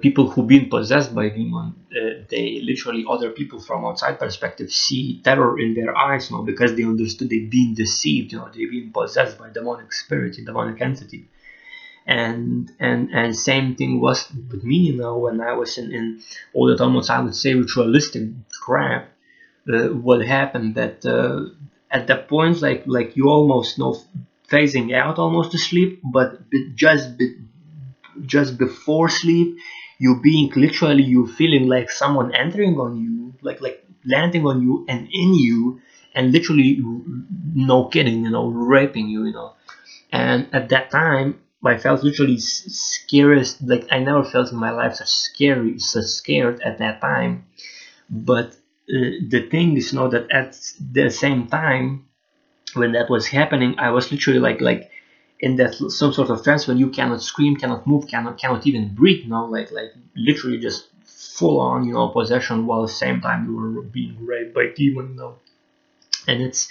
people 0.00 0.28
who've 0.30 0.46
been 0.46 0.68
possessed 0.68 1.14
by 1.14 1.28
demon 1.28 1.74
uh, 1.90 2.22
they 2.28 2.60
literally 2.62 3.04
other 3.08 3.30
people 3.30 3.60
from 3.60 3.84
outside 3.84 4.18
perspective 4.18 4.70
see 4.70 5.20
terror 5.24 5.58
in 5.58 5.74
their 5.74 5.96
eyes 5.96 6.30
know 6.30 6.42
because 6.42 6.74
they 6.76 6.84
understood 6.84 7.28
they've 7.30 7.50
been 7.50 7.74
deceived 7.74 8.32
you 8.32 8.38
know 8.38 8.48
they've 8.54 8.70
been 8.70 8.92
possessed 8.92 9.38
by 9.38 9.50
demonic 9.50 9.92
spirit 9.92 10.36
demonic 10.44 10.80
entity. 10.80 11.26
And 12.06 12.70
and 12.78 13.10
and 13.14 13.34
same 13.34 13.76
thing 13.76 13.98
was 14.00 14.30
with 14.50 14.62
me 14.62 14.76
you 14.76 14.96
know 14.96 15.16
when 15.16 15.40
i 15.40 15.54
was 15.54 15.78
in, 15.78 15.90
in 15.90 16.20
all 16.52 16.66
that 16.66 16.80
almost 16.82 17.08
i 17.10 17.18
would 17.18 17.34
say 17.34 17.54
ritualistic 17.54 18.24
crap 18.60 19.08
uh, 19.72 19.88
what 19.88 20.20
happened 20.20 20.74
that 20.74 21.04
uh, 21.06 21.46
at 21.90 22.06
that 22.08 22.28
point 22.28 22.60
like 22.60 22.82
like 22.86 23.16
you 23.16 23.30
almost 23.30 23.78
know 23.78 23.96
phasing 24.50 24.94
out 24.94 25.18
almost 25.18 25.52
to 25.52 25.58
sleep 25.58 26.00
but 26.04 26.28
just 26.74 27.08
just 28.26 28.58
before 28.58 29.08
sleep 29.08 29.56
you 29.98 30.20
being 30.22 30.50
literally 30.56 31.02
you 31.02 31.26
feeling 31.26 31.68
like 31.68 31.90
someone 31.90 32.34
entering 32.34 32.78
on 32.78 32.96
you 32.96 33.34
like 33.42 33.60
like 33.60 33.84
landing 34.04 34.46
on 34.46 34.62
you 34.62 34.84
and 34.88 35.08
in 35.12 35.34
you 35.34 35.80
and 36.14 36.32
literally 36.32 36.80
no 37.54 37.84
kidding 37.86 38.24
you 38.24 38.30
know 38.30 38.46
raping 38.48 39.08
you 39.08 39.24
you 39.24 39.32
know. 39.32 39.52
And 40.12 40.48
at 40.54 40.70
that 40.70 40.90
time 40.90 41.40
I 41.64 41.78
felt 41.78 42.02
literally 42.04 42.38
scariest 42.38 43.62
like 43.62 43.86
I 43.90 43.98
never 44.00 44.24
felt 44.24 44.52
in 44.52 44.58
my 44.58 44.70
life 44.70 44.96
such 44.96 45.08
scary 45.10 45.78
so 45.78 46.00
scared 46.02 46.60
at 46.62 46.78
that 46.78 47.00
time. 47.00 47.46
But 48.10 48.48
uh, 48.90 49.22
the 49.34 49.48
thing 49.50 49.76
is 49.76 49.92
you 49.92 49.98
know 50.00 50.08
that 50.08 50.30
at 50.32 50.58
the 50.92 51.10
same 51.10 51.48
time 51.48 52.06
when 52.74 52.92
that 52.92 53.10
was 53.10 53.26
happening 53.26 53.76
I 53.78 53.90
was 53.90 54.10
literally 54.12 54.40
like 54.40 54.60
like 54.60 54.90
in 55.46 55.56
that 55.60 55.72
some 56.00 56.12
sort 56.18 56.30
of 56.30 56.42
trance 56.44 56.66
when 56.68 56.78
you 56.78 56.88
cannot 56.98 57.20
scream, 57.30 57.54
cannot 57.62 57.86
move, 57.86 58.02
cannot 58.12 58.34
cannot 58.42 58.62
even 58.68 58.84
breathe, 58.98 59.22
you 59.24 59.30
know, 59.34 59.44
like 59.56 59.70
like 59.78 59.92
literally 60.28 60.58
just 60.68 60.80
full 61.38 61.58
on, 61.60 61.78
you 61.86 61.94
know, 61.94 62.08
possession 62.18 62.66
while 62.66 62.82
at 62.84 62.88
the 62.88 62.94
same 63.04 63.20
time 63.20 63.40
you 63.46 63.54
were 63.56 63.82
being 63.98 64.14
raped 64.30 64.54
by 64.58 64.66
demon, 64.80 65.06
you 65.12 65.16
know. 65.20 65.32
And 66.28 66.42
it's 66.42 66.68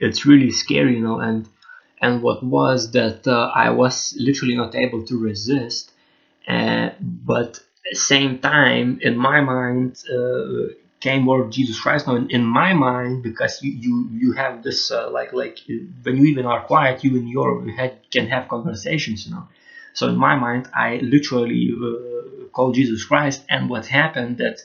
it's 0.00 0.26
really 0.26 0.50
scary, 0.50 0.94
you 0.96 1.02
know, 1.08 1.18
and 1.20 1.48
and 2.00 2.22
what 2.22 2.42
was 2.44 2.92
that 2.92 3.26
uh, 3.26 3.50
I 3.54 3.70
was 3.70 4.14
literally 4.18 4.56
not 4.56 4.74
able 4.74 5.02
to 5.06 5.18
resist, 5.18 5.92
uh, 6.48 6.90
but 7.00 7.60
same 7.92 8.38
time 8.40 8.98
in 9.02 9.16
my 9.16 9.40
mind 9.40 10.02
uh, 10.12 10.74
came 11.04 11.28
of 11.28 11.50
Jesus 11.50 11.78
Christ. 11.78 12.06
Now, 12.06 12.16
in, 12.16 12.30
in, 12.30 12.44
my 12.44 12.72
mind, 12.72 13.22
because 13.22 13.62
you 13.62 13.70
you 13.84 13.94
you 14.22 14.32
have 14.42 14.54
this 14.66 14.80
uh, 14.90 15.10
like 15.18 15.30
like 15.42 15.56
when 16.04 16.16
you 16.18 16.24
even 16.32 16.46
are 16.52 16.62
quiet, 16.72 17.04
you 17.04 17.12
in 17.20 17.26
your 17.28 17.50
head 17.78 17.92
can 18.14 18.26
have 18.34 18.48
conversations, 18.48 19.18
you 19.26 19.32
know. 19.34 19.44
So 19.98 20.08
in 20.12 20.16
my 20.16 20.34
mind, 20.46 20.62
I 20.74 20.88
literally 21.16 21.64
uh, 21.86 22.48
called 22.56 22.74
Jesus 22.80 23.04
Christ, 23.10 23.38
and 23.54 23.62
what 23.72 23.84
happened 24.00 24.38
that 24.38 24.56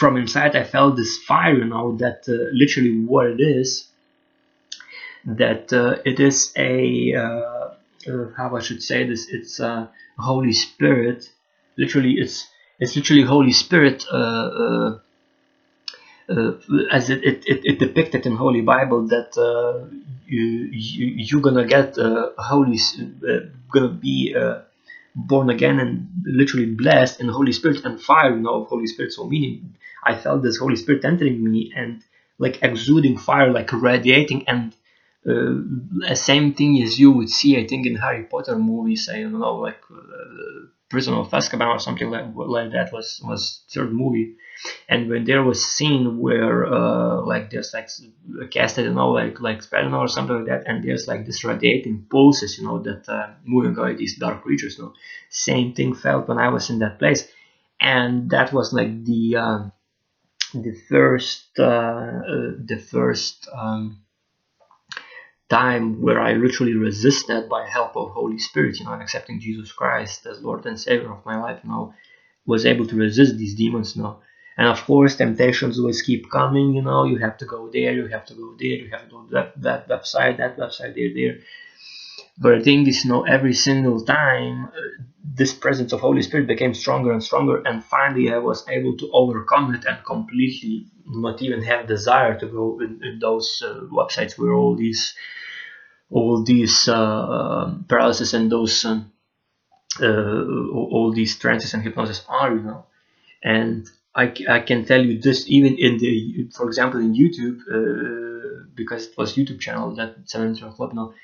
from 0.00 0.12
inside 0.22 0.52
I 0.62 0.64
felt 0.64 0.96
this 0.96 1.14
fire, 1.30 1.56
you 1.62 1.68
know, 1.74 1.86
that 2.04 2.18
uh, 2.28 2.36
literally 2.62 2.94
what 3.12 3.26
it 3.34 3.40
is, 3.40 3.88
that 5.42 5.72
uh, 5.72 5.96
it 6.10 6.18
is 6.20 6.52
a 6.56 7.14
uh, 7.14 7.66
uh, 8.12 8.26
how 8.36 8.48
I 8.58 8.60
should 8.66 8.82
say 8.82 9.00
this, 9.10 9.22
it's 9.36 9.58
a 9.58 9.90
Holy 10.18 10.52
Spirit. 10.52 11.20
Literally, 11.82 12.14
it's 12.22 12.36
it's 12.78 12.94
literally 12.98 13.24
Holy 13.36 13.52
Spirit 13.52 13.98
as 16.28 17.10
it, 17.10 17.22
it, 17.24 17.44
it, 17.46 17.78
depicted 17.78 18.26
in 18.26 18.36
Holy 18.36 18.60
Bible 18.60 19.06
that 19.08 19.36
uh, 19.38 19.86
you, 20.26 20.40
you 20.72 21.06
you're 21.16 21.40
gonna 21.40 21.64
get 21.66 21.96
uh, 21.98 22.30
Holy 22.36 22.78
gonna 23.70 23.88
be 23.88 24.34
born 25.14 25.50
again 25.50 25.78
and 25.80 26.08
literally 26.24 26.66
blessed 26.66 27.20
in 27.20 27.28
Holy 27.28 27.52
Spirit 27.52 27.84
and 27.84 28.00
fire, 28.00 28.34
you 28.34 28.42
know, 28.42 28.62
of 28.62 28.68
Holy 28.68 28.86
Spirit. 28.86 29.12
So 29.12 29.26
meaning 29.26 29.76
I 30.04 30.14
felt 30.14 30.42
this 30.42 30.58
Holy 30.58 30.76
Spirit 30.76 31.04
entering 31.04 31.42
me 31.42 31.72
and 31.74 32.02
like 32.38 32.58
exuding 32.62 33.16
fire, 33.16 33.50
like 33.50 33.72
radiating 33.72 34.46
and 34.48 34.74
uh, 35.28 36.14
same 36.14 36.54
thing 36.54 36.82
as 36.82 36.98
you 36.98 37.10
would 37.12 37.30
see, 37.30 37.58
I 37.58 37.66
think, 37.66 37.86
in 37.86 37.96
Harry 37.96 38.24
Potter 38.24 38.56
movies. 38.56 39.08
I 39.12 39.22
don't 39.22 39.40
know, 39.40 39.56
like 39.56 39.80
uh, 39.90 40.66
Prison 40.88 41.14
of 41.14 41.30
Azkaban 41.30 41.68
or 41.68 41.78
something 41.80 42.10
like, 42.10 42.26
like 42.34 42.72
that 42.72 42.92
was 42.92 43.20
was 43.24 43.62
third 43.72 43.92
movie. 43.92 44.36
And 44.88 45.08
when 45.10 45.24
there 45.24 45.42
was 45.42 45.64
scene 45.64 46.18
where 46.18 46.66
uh, 46.66 47.22
like 47.22 47.50
there's 47.50 47.72
like 47.74 47.88
a 48.42 48.46
casted 48.48 48.86
you 48.86 48.94
know 48.94 49.10
like 49.10 49.40
like 49.40 49.62
spell 49.62 49.94
or 49.94 50.08
something 50.08 50.36
like 50.36 50.46
that 50.46 50.62
and 50.66 50.82
there's 50.84 51.06
like 51.08 51.26
this 51.26 51.44
radiating 51.44 52.06
pulses 52.10 52.58
you 52.58 52.64
know 52.64 52.78
that 52.82 53.08
uh, 53.08 53.28
moving 53.44 53.76
away 53.78 53.94
these 53.96 54.16
dark 54.18 54.42
creatures 54.42 54.78
you 54.78 54.84
know. 54.84 54.94
Same 55.30 55.74
thing 55.74 55.94
felt 55.94 56.28
when 56.28 56.38
i 56.38 56.48
was 56.48 56.70
in 56.70 56.78
that 56.80 56.98
place. 56.98 57.28
And 57.80 58.30
that 58.30 58.52
was 58.52 58.72
like 58.72 59.04
the 59.04 59.36
uh, 59.36 59.60
the 60.54 60.74
first 60.88 61.46
uh, 61.58 61.62
uh, 61.64 62.52
the 62.64 62.78
first 62.90 63.48
um, 63.52 63.98
time 65.48 66.02
where 66.02 66.20
I 66.20 66.32
literally 66.32 66.74
resisted 66.74 67.48
by 67.48 67.68
help 67.68 67.96
of 67.96 68.10
Holy 68.10 68.38
Spirit, 68.38 68.78
you 68.78 68.84
know, 68.84 68.92
and 68.92 69.02
accepting 69.02 69.40
Jesus 69.40 69.70
Christ 69.72 70.26
as 70.26 70.42
Lord 70.42 70.66
and 70.66 70.78
Savior 70.78 71.12
of 71.12 71.24
my 71.24 71.40
life, 71.40 71.60
you 71.62 71.70
know, 71.70 71.94
was 72.46 72.66
able 72.66 72.86
to 72.86 72.96
resist 72.96 73.36
these 73.36 73.54
demons, 73.54 73.96
you 73.96 74.02
know, 74.02 74.18
and 74.56 74.68
of 74.68 74.84
course 74.84 75.16
temptations 75.16 75.78
always 75.78 76.02
keep 76.02 76.30
coming 76.30 76.74
you 76.74 76.82
know. 76.82 77.04
You 77.04 77.18
have 77.18 77.36
to 77.38 77.44
go 77.44 77.68
there 77.68 77.92
you 77.92 78.06
have 78.06 78.26
to 78.26 78.34
go 78.34 78.54
there 78.58 78.78
you 78.82 78.90
have 78.90 79.04
to 79.04 79.10
go 79.10 79.26
that 79.30 79.60
that 79.62 79.88
website 79.88 80.38
that 80.38 80.56
website 80.56 80.94
there 80.94 81.12
there. 81.14 81.38
But 82.38 82.54
I 82.54 82.62
think 82.62 82.86
this 82.86 83.04
you 83.04 83.10
know 83.10 83.24
every 83.24 83.54
single 83.54 84.00
time 84.04 84.66
uh, 84.66 85.02
this 85.34 85.52
presence 85.52 85.92
of 85.92 86.00
Holy 86.00 86.22
Spirit 86.22 86.46
became 86.46 86.74
stronger 86.74 87.12
and 87.12 87.22
stronger 87.22 87.62
and 87.64 87.84
finally 87.84 88.32
I 88.32 88.38
was 88.38 88.66
able 88.68 88.96
to 88.98 89.10
overcome 89.12 89.74
it 89.74 89.84
and 89.84 90.04
completely 90.04 90.86
not 91.06 91.42
even 91.42 91.62
have 91.62 91.86
desire 91.86 92.38
to 92.38 92.46
go 92.46 92.80
in, 92.80 93.00
in 93.02 93.18
those 93.18 93.62
uh, 93.64 93.80
websites 93.92 94.38
where 94.38 94.52
all 94.54 94.76
these 94.76 95.14
all 96.10 96.44
these 96.44 96.88
uh, 96.88 97.74
paralysis 97.88 98.32
and 98.34 98.50
those 98.50 98.84
um, 98.84 99.12
uh, 100.00 100.42
all 100.72 101.12
these 101.14 101.36
trances 101.38 101.74
and 101.74 101.82
hypnosis 101.82 102.24
are 102.28 102.54
you 102.54 102.62
know. 102.62 102.86
And 103.42 103.88
I, 104.14 104.32
I 104.48 104.60
can 104.60 104.84
tell 104.84 105.04
you 105.04 105.20
this 105.20 105.48
even 105.48 105.76
in 105.78 105.98
the 105.98 106.48
for 106.54 106.66
example 106.66 107.00
in 107.00 107.14
YouTube 107.14 107.60
uh, 107.70 108.66
because 108.74 109.06
it 109.06 109.18
was 109.18 109.36
YouTube 109.36 109.60
channel 109.60 109.94
that 109.96 110.16
Seven 110.26 110.54
Club 110.56 110.94
now 110.94 111.14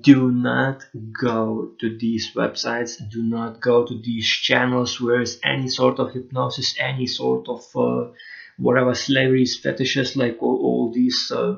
do 0.00 0.30
not 0.32 0.84
go 1.20 1.72
to 1.80 1.96
these 1.96 2.32
websites. 2.34 2.98
Do 3.10 3.22
not 3.22 3.60
go 3.60 3.84
to 3.84 3.94
these 3.94 4.26
channels 4.26 5.00
where 5.00 5.20
is 5.20 5.38
any 5.44 5.68
sort 5.68 5.98
of 6.00 6.12
hypnosis 6.12 6.74
any 6.80 7.06
sort 7.06 7.48
of 7.48 7.64
uh, 7.76 8.10
whatever 8.56 8.94
slavery 8.94 9.46
fetishes 9.46 10.16
like 10.16 10.42
all, 10.42 10.58
all 10.62 10.92
these 10.92 11.30
uh, 11.30 11.54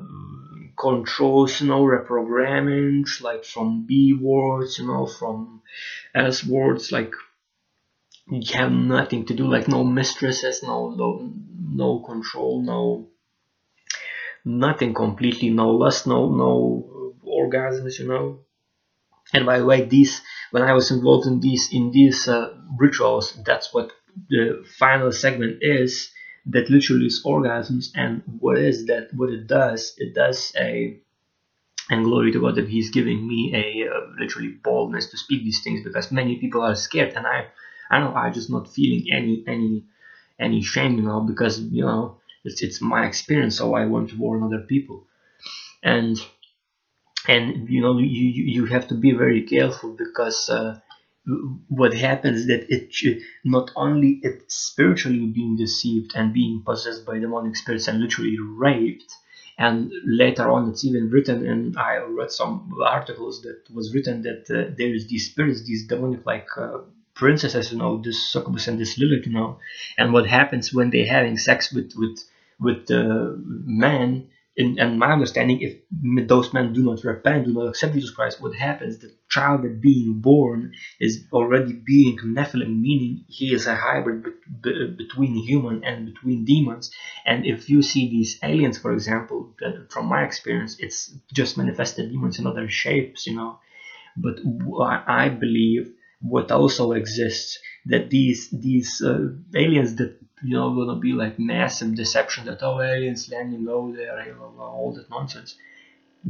controls 0.77 1.61
you 1.61 1.67
know 1.67 1.83
reprogramming 1.83 3.05
like 3.21 3.43
from 3.43 3.85
B 3.87 4.13
words 4.13 4.77
you 4.77 4.87
know 4.87 5.07
from 5.07 5.61
S 6.13 6.45
words 6.45 6.91
like 6.91 7.13
you 8.29 8.57
have 8.57 8.71
nothing 8.71 9.25
to 9.25 9.33
do 9.33 9.47
like 9.47 9.67
no 9.67 9.83
mistresses 9.83 10.61
no 10.63 10.91
no, 10.91 11.33
no 11.59 11.99
control 11.99 12.61
no 12.61 13.07
nothing 14.45 14.93
completely 14.93 15.49
no 15.49 15.71
lust 15.71 16.05
no 16.07 16.29
no 16.29 17.10
orgasms, 17.25 17.99
you 17.99 18.07
know. 18.07 18.39
And 19.33 19.45
by 19.45 19.59
the 19.59 19.65
way, 19.65 19.85
this 19.85 20.21
when 20.51 20.63
I 20.63 20.73
was 20.73 20.91
involved 20.91 21.27
in 21.27 21.39
these 21.39 21.69
in 21.71 21.91
these 21.91 22.27
uh, 22.27 22.53
rituals, 22.77 23.33
that's 23.45 23.73
what 23.73 23.91
the 24.29 24.65
final 24.77 25.11
segment 25.11 25.59
is. 25.61 26.11
That 26.47 26.71
literally 26.71 27.05
is 27.05 27.23
orgasms, 27.23 27.91
and 27.93 28.23
what 28.39 28.57
is 28.57 28.87
that? 28.87 29.13
What 29.13 29.29
it 29.29 29.45
does? 29.45 29.93
It 29.97 30.15
does 30.15 30.51
a 30.57 30.99
and 31.91 32.05
glory 32.05 32.31
to 32.31 32.41
God 32.41 32.55
that 32.55 32.67
He's 32.67 32.89
giving 32.89 33.27
me 33.27 33.53
a 33.53 33.87
uh, 33.87 34.07
literally 34.19 34.49
boldness 34.63 35.07
to 35.11 35.17
speak 35.17 35.43
these 35.43 35.61
things 35.63 35.83
because 35.83 36.11
many 36.11 36.37
people 36.37 36.61
are 36.61 36.75
scared, 36.75 37.13
and 37.15 37.27
I, 37.27 37.47
I 37.91 37.99
don't 37.99 38.13
know 38.13 38.19
I 38.19 38.31
just 38.31 38.49
not 38.49 38.73
feeling 38.73 39.05
any 39.11 39.43
any 39.47 39.83
any 40.39 40.61
shame, 40.61 40.95
you 40.95 41.03
know, 41.03 41.21
because 41.21 41.59
you 41.59 41.85
know 41.85 42.17
it's 42.43 42.61
it's 42.63 42.81
my 42.81 43.05
experience, 43.05 43.57
so 43.57 43.75
I 43.75 43.85
want 43.85 44.09
to 44.09 44.17
warn 44.17 44.41
other 44.41 44.61
people, 44.61 45.05
and 45.83 46.17
and 47.27 47.69
you 47.69 47.81
know 47.81 47.97
you 47.97 48.25
you 48.55 48.65
have 48.65 48.87
to 48.87 48.95
be 48.95 49.11
very 49.11 49.43
careful 49.43 49.93
because. 49.93 50.49
Uh, 50.49 50.79
what 51.67 51.93
happens 51.93 52.47
that 52.47 52.65
it 52.69 53.21
not 53.45 53.69
only 53.75 54.19
it 54.23 54.51
spiritually 54.51 55.27
being 55.27 55.55
deceived 55.55 56.13
and 56.15 56.33
being 56.33 56.63
possessed 56.65 57.05
by 57.05 57.19
demonic 57.19 57.55
spirits 57.55 57.87
and 57.87 57.99
literally 57.99 58.37
raped 58.39 59.13
and 59.57 59.91
later 60.03 60.49
on 60.49 60.69
it's 60.69 60.83
even 60.83 61.09
written 61.11 61.45
and 61.45 61.77
i 61.77 61.97
read 61.97 62.31
some 62.31 62.71
articles 62.83 63.41
that 63.43 63.61
was 63.71 63.93
written 63.93 64.23
that 64.23 64.43
uh, 64.49 64.73
there 64.77 64.93
is 64.93 65.07
these 65.07 65.29
spirits 65.29 65.63
these 65.63 65.85
demonic 65.87 66.25
like 66.25 66.47
uh, 66.57 66.79
princesses 67.13 67.71
you 67.71 67.77
know 67.77 68.01
this 68.01 68.31
succubus 68.31 68.67
and 68.67 68.79
this 68.79 68.97
lilith 68.97 69.27
you 69.27 69.33
know 69.33 69.59
and 69.97 70.13
what 70.13 70.25
happens 70.25 70.73
when 70.73 70.89
they're 70.89 71.13
having 71.17 71.37
sex 71.37 71.71
with 71.71 71.93
with 71.95 72.17
with 72.59 72.87
the 72.87 73.03
men 73.65 74.27
in, 74.61 74.79
in 74.79 74.99
my 74.99 75.11
understanding, 75.11 75.59
if 75.61 75.73
those 76.27 76.53
men 76.53 76.73
do 76.73 76.83
not 76.83 77.03
repent, 77.03 77.45
do 77.45 77.53
not 77.53 77.67
accept 77.69 77.93
Jesus 77.93 78.11
Christ, 78.11 78.39
what 78.41 78.53
happens? 78.55 78.99
The 78.99 79.11
child 79.27 79.63
that 79.63 79.81
being 79.81 80.19
born 80.21 80.73
is 80.99 81.25
already 81.33 81.73
being 81.73 82.17
Nephilim, 82.19 82.79
meaning 82.79 83.25
he 83.27 83.53
is 83.53 83.65
a 83.65 83.75
hybrid 83.75 84.23
be, 84.63 84.95
between 84.97 85.33
human 85.35 85.83
and 85.83 86.05
between 86.13 86.45
demons. 86.45 86.91
And 87.25 87.45
if 87.45 87.69
you 87.69 87.81
see 87.81 88.09
these 88.09 88.37
aliens, 88.43 88.77
for 88.77 88.93
example, 88.93 89.55
from 89.89 90.05
my 90.05 90.23
experience, 90.23 90.77
it's 90.79 91.11
just 91.33 91.57
manifested 91.57 92.11
demons 92.11 92.37
in 92.39 92.45
other 92.45 92.69
shapes, 92.69 93.25
you 93.27 93.35
know. 93.35 93.59
But 94.15 94.35
I 95.07 95.29
believe 95.29 95.93
what 96.21 96.51
also 96.51 96.91
exists 96.91 97.57
that 97.85 98.09
these 98.09 98.49
these 98.51 99.01
uh, 99.01 99.29
aliens 99.55 99.95
that 99.95 100.15
you 100.43 100.55
know 100.55 100.73
gonna 100.75 100.99
be 100.99 101.13
like 101.13 101.39
massive 101.39 101.95
deception 101.95 102.45
that 102.45 102.61
oh 102.61 102.81
aliens 102.81 103.29
landing 103.31 103.67
over 103.67 103.95
there 103.95 104.35
all 104.59 104.93
that 104.95 105.09
nonsense. 105.09 105.55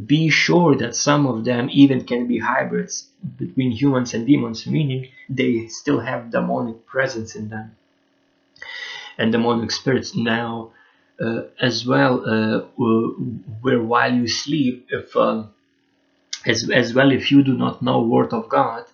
Be 0.05 0.29
sure 0.29 0.75
that 0.77 0.95
some 0.95 1.27
of 1.27 1.43
them 1.43 1.67
even 1.71 2.05
can 2.05 2.25
be 2.25 2.39
hybrids 2.39 3.09
between 3.37 3.71
humans 3.71 4.13
and 4.13 4.25
demons 4.25 4.65
meaning 4.65 5.09
they 5.29 5.67
still 5.67 5.99
have 5.99 6.31
demonic 6.31 6.85
presence 6.85 7.35
in 7.35 7.49
them 7.49 7.75
and 9.17 9.31
demonic 9.31 9.71
spirits. 9.71 10.15
Now 10.15 10.71
uh, 11.21 11.43
as 11.59 11.85
well 11.85 12.23
uh, 12.25 12.59
where 13.61 13.81
while 13.81 14.13
you 14.13 14.27
sleep 14.27 14.87
if 14.89 15.15
um, 15.15 15.53
as, 16.45 16.69
as 16.69 16.93
well 16.93 17.11
if 17.11 17.31
you 17.31 17.43
do 17.43 17.53
not 17.57 17.81
know 17.81 18.01
word 18.01 18.33
of 18.33 18.49
god 18.49 18.85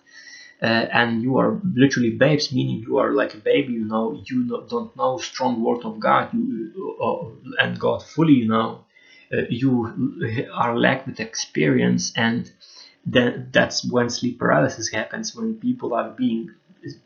uh, 0.62 0.86
and 0.92 1.22
you 1.22 1.38
are 1.38 1.60
literally 1.74 2.10
babes, 2.10 2.52
meaning 2.52 2.80
you 2.80 2.98
are 2.98 3.12
like 3.12 3.34
a 3.34 3.38
baby, 3.38 3.72
you 3.74 3.84
know, 3.84 4.20
you 4.26 4.44
don't 4.68 4.94
know 4.96 5.16
strong 5.18 5.62
word 5.62 5.84
of 5.84 6.00
God 6.00 6.28
you, 6.32 6.96
uh, 7.00 7.62
and 7.64 7.78
God 7.78 8.02
fully, 8.02 8.34
you 8.34 8.48
know, 8.48 8.84
uh, 9.32 9.42
you 9.48 10.48
are 10.52 10.76
lack 10.76 11.06
with 11.06 11.20
experience, 11.20 12.12
and 12.16 12.50
then 13.06 13.48
that's 13.52 13.84
when 13.90 14.10
sleep 14.10 14.38
paralysis 14.38 14.88
happens 14.90 15.34
when 15.34 15.54
people 15.54 15.94
are 15.94 16.10
being 16.10 16.50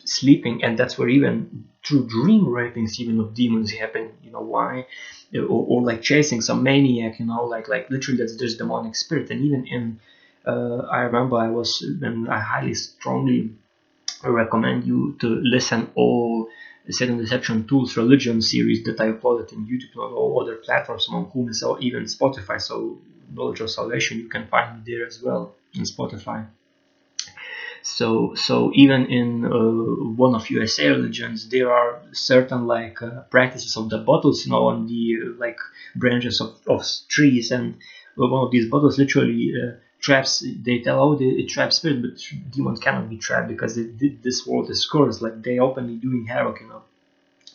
sleeping, 0.04 0.62
and 0.64 0.78
that's 0.78 0.96
where 0.98 1.08
even 1.08 1.64
through 1.84 2.06
dream 2.06 2.44
rapings 2.46 3.00
even 3.00 3.20
of 3.20 3.34
demons 3.34 3.72
happen. 3.72 4.10
You 4.22 4.30
know 4.30 4.40
why? 4.40 4.86
Or, 5.34 5.40
or 5.70 5.82
like 5.82 6.02
chasing 6.02 6.40
some 6.40 6.62
maniac, 6.62 7.18
you 7.18 7.26
know, 7.26 7.44
like 7.44 7.68
like 7.68 7.90
literally 7.90 8.18
that's 8.18 8.36
just 8.36 8.58
demonic 8.58 8.94
spirit, 8.96 9.30
and 9.30 9.44
even 9.44 9.66
in 9.66 9.98
uh, 10.46 10.78
I 10.90 11.00
remember 11.02 11.36
I 11.36 11.48
was, 11.48 11.82
and 11.82 12.28
I 12.28 12.40
highly 12.40 12.74
strongly 12.74 13.50
recommend 14.24 14.84
you 14.84 15.16
to 15.20 15.26
listen 15.42 15.90
all 15.94 16.48
Satan 16.88 17.18
Deception 17.18 17.66
Tools 17.66 17.96
Religion 17.96 18.42
series 18.42 18.82
that 18.84 19.00
I 19.00 19.12
uploaded 19.12 19.52
in 19.52 19.66
YouTube 19.66 19.96
on 20.02 20.12
all 20.12 20.42
other 20.42 20.56
platforms, 20.56 21.06
among 21.08 21.30
whom 21.30 21.48
is 21.48 21.64
even 21.80 22.04
Spotify. 22.04 22.60
So 22.60 22.98
Knowledge 23.32 23.60
of 23.60 23.70
Salvation, 23.70 24.18
you 24.18 24.28
can 24.28 24.46
find 24.48 24.84
me 24.84 24.92
there 24.92 25.06
as 25.06 25.22
well 25.22 25.54
in 25.74 25.82
Spotify. 25.82 26.46
So, 27.82 28.34
so 28.36 28.70
even 28.74 29.06
in 29.06 29.44
uh, 29.44 30.14
one 30.14 30.34
of 30.34 30.50
USA 30.50 30.88
religions, 30.88 31.48
there 31.48 31.72
are 31.72 32.00
certain 32.12 32.66
like 32.66 33.02
uh, 33.02 33.22
practices 33.30 33.76
of 33.76 33.90
the 33.90 33.98
bottles, 33.98 34.44
you 34.44 34.52
know, 34.52 34.68
on 34.68 34.86
the 34.86 35.18
uh, 35.24 35.38
like 35.38 35.58
branches 35.96 36.40
of, 36.40 36.56
of 36.68 36.86
trees, 37.08 37.50
and 37.50 37.78
one 38.14 38.44
of 38.44 38.52
these 38.52 38.70
bottles 38.70 38.98
literally 38.98 39.52
uh, 39.60 39.72
traps 40.02 40.44
they 40.66 40.80
tell 40.80 41.00
oh 41.02 41.16
it 41.20 41.48
traps 41.48 41.76
spirit 41.76 42.02
but 42.02 42.16
demons 42.50 42.80
cannot 42.80 43.08
be 43.08 43.16
trapped 43.16 43.48
because 43.48 43.78
it, 43.78 44.22
this 44.22 44.46
world 44.46 44.68
is 44.68 44.86
cursed. 44.92 45.22
Like 45.22 45.42
they 45.42 45.58
openly 45.58 45.94
doing 45.96 46.26
havoc 46.26 46.60
you 46.60 46.68
know. 46.68 46.82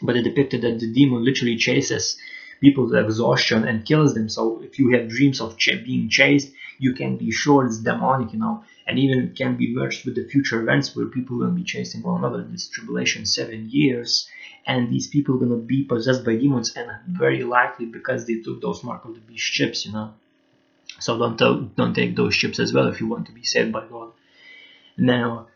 But 0.01 0.15
it 0.17 0.23
depicted 0.23 0.61
that 0.61 0.79
the 0.79 0.91
demon 0.93 1.23
literally 1.25 1.57
chases 1.57 2.17
people 2.61 2.89
to 2.89 2.95
exhaustion 2.95 3.63
and 3.67 3.85
kills 3.85 4.13
them. 4.15 4.29
So 4.29 4.61
if 4.63 4.79
you 4.79 4.91
have 4.93 5.09
dreams 5.09 5.41
of 5.41 5.57
ch 5.57 5.69
being 5.85 6.09
chased 6.09 6.51
you 6.79 6.93
can 6.93 7.17
be 7.17 7.31
sure 7.31 7.65
it's 7.65 7.79
demonic 7.79 8.31
you 8.33 8.39
know 8.39 8.63
and 8.87 8.97
even 8.97 9.33
can 9.35 9.57
be 9.57 9.73
merged 9.75 10.05
with 10.05 10.15
the 10.15 10.23
future 10.23 10.61
events 10.61 10.95
where 10.95 11.07
people 11.07 11.37
will 11.37 11.51
be 11.51 11.63
chasing 11.63 12.01
one 12.01 12.19
another. 12.19 12.41
In 12.43 12.51
this 12.53 12.69
tribulation 12.69 13.25
seven 13.25 13.69
years 13.69 14.29
and 14.65 14.89
these 14.89 15.07
people 15.07 15.35
are 15.43 15.49
to 15.49 15.57
be 15.57 15.83
possessed 15.83 16.23
by 16.25 16.35
demons 16.37 16.73
and 16.77 16.89
very 17.07 17.43
likely 17.43 17.85
because 17.85 18.25
they 18.25 18.37
took 18.41 18.61
those 18.61 18.83
mark 18.85 19.03
of 19.05 19.15
the 19.15 19.21
beast 19.21 19.43
ships 19.57 19.85
you 19.85 19.91
know 19.91 20.13
so 20.99 21.17
don't 21.17 21.75
don't 21.75 21.93
take 21.93 22.15
those 22.15 22.33
ships 22.35 22.59
as 22.59 22.73
well 22.73 22.87
if 22.87 22.99
you 22.99 23.07
want 23.07 23.25
to 23.27 23.31
be 23.31 23.43
saved 23.43 23.71
by 23.71 23.85
God. 23.85 24.11
Now, 24.97 25.47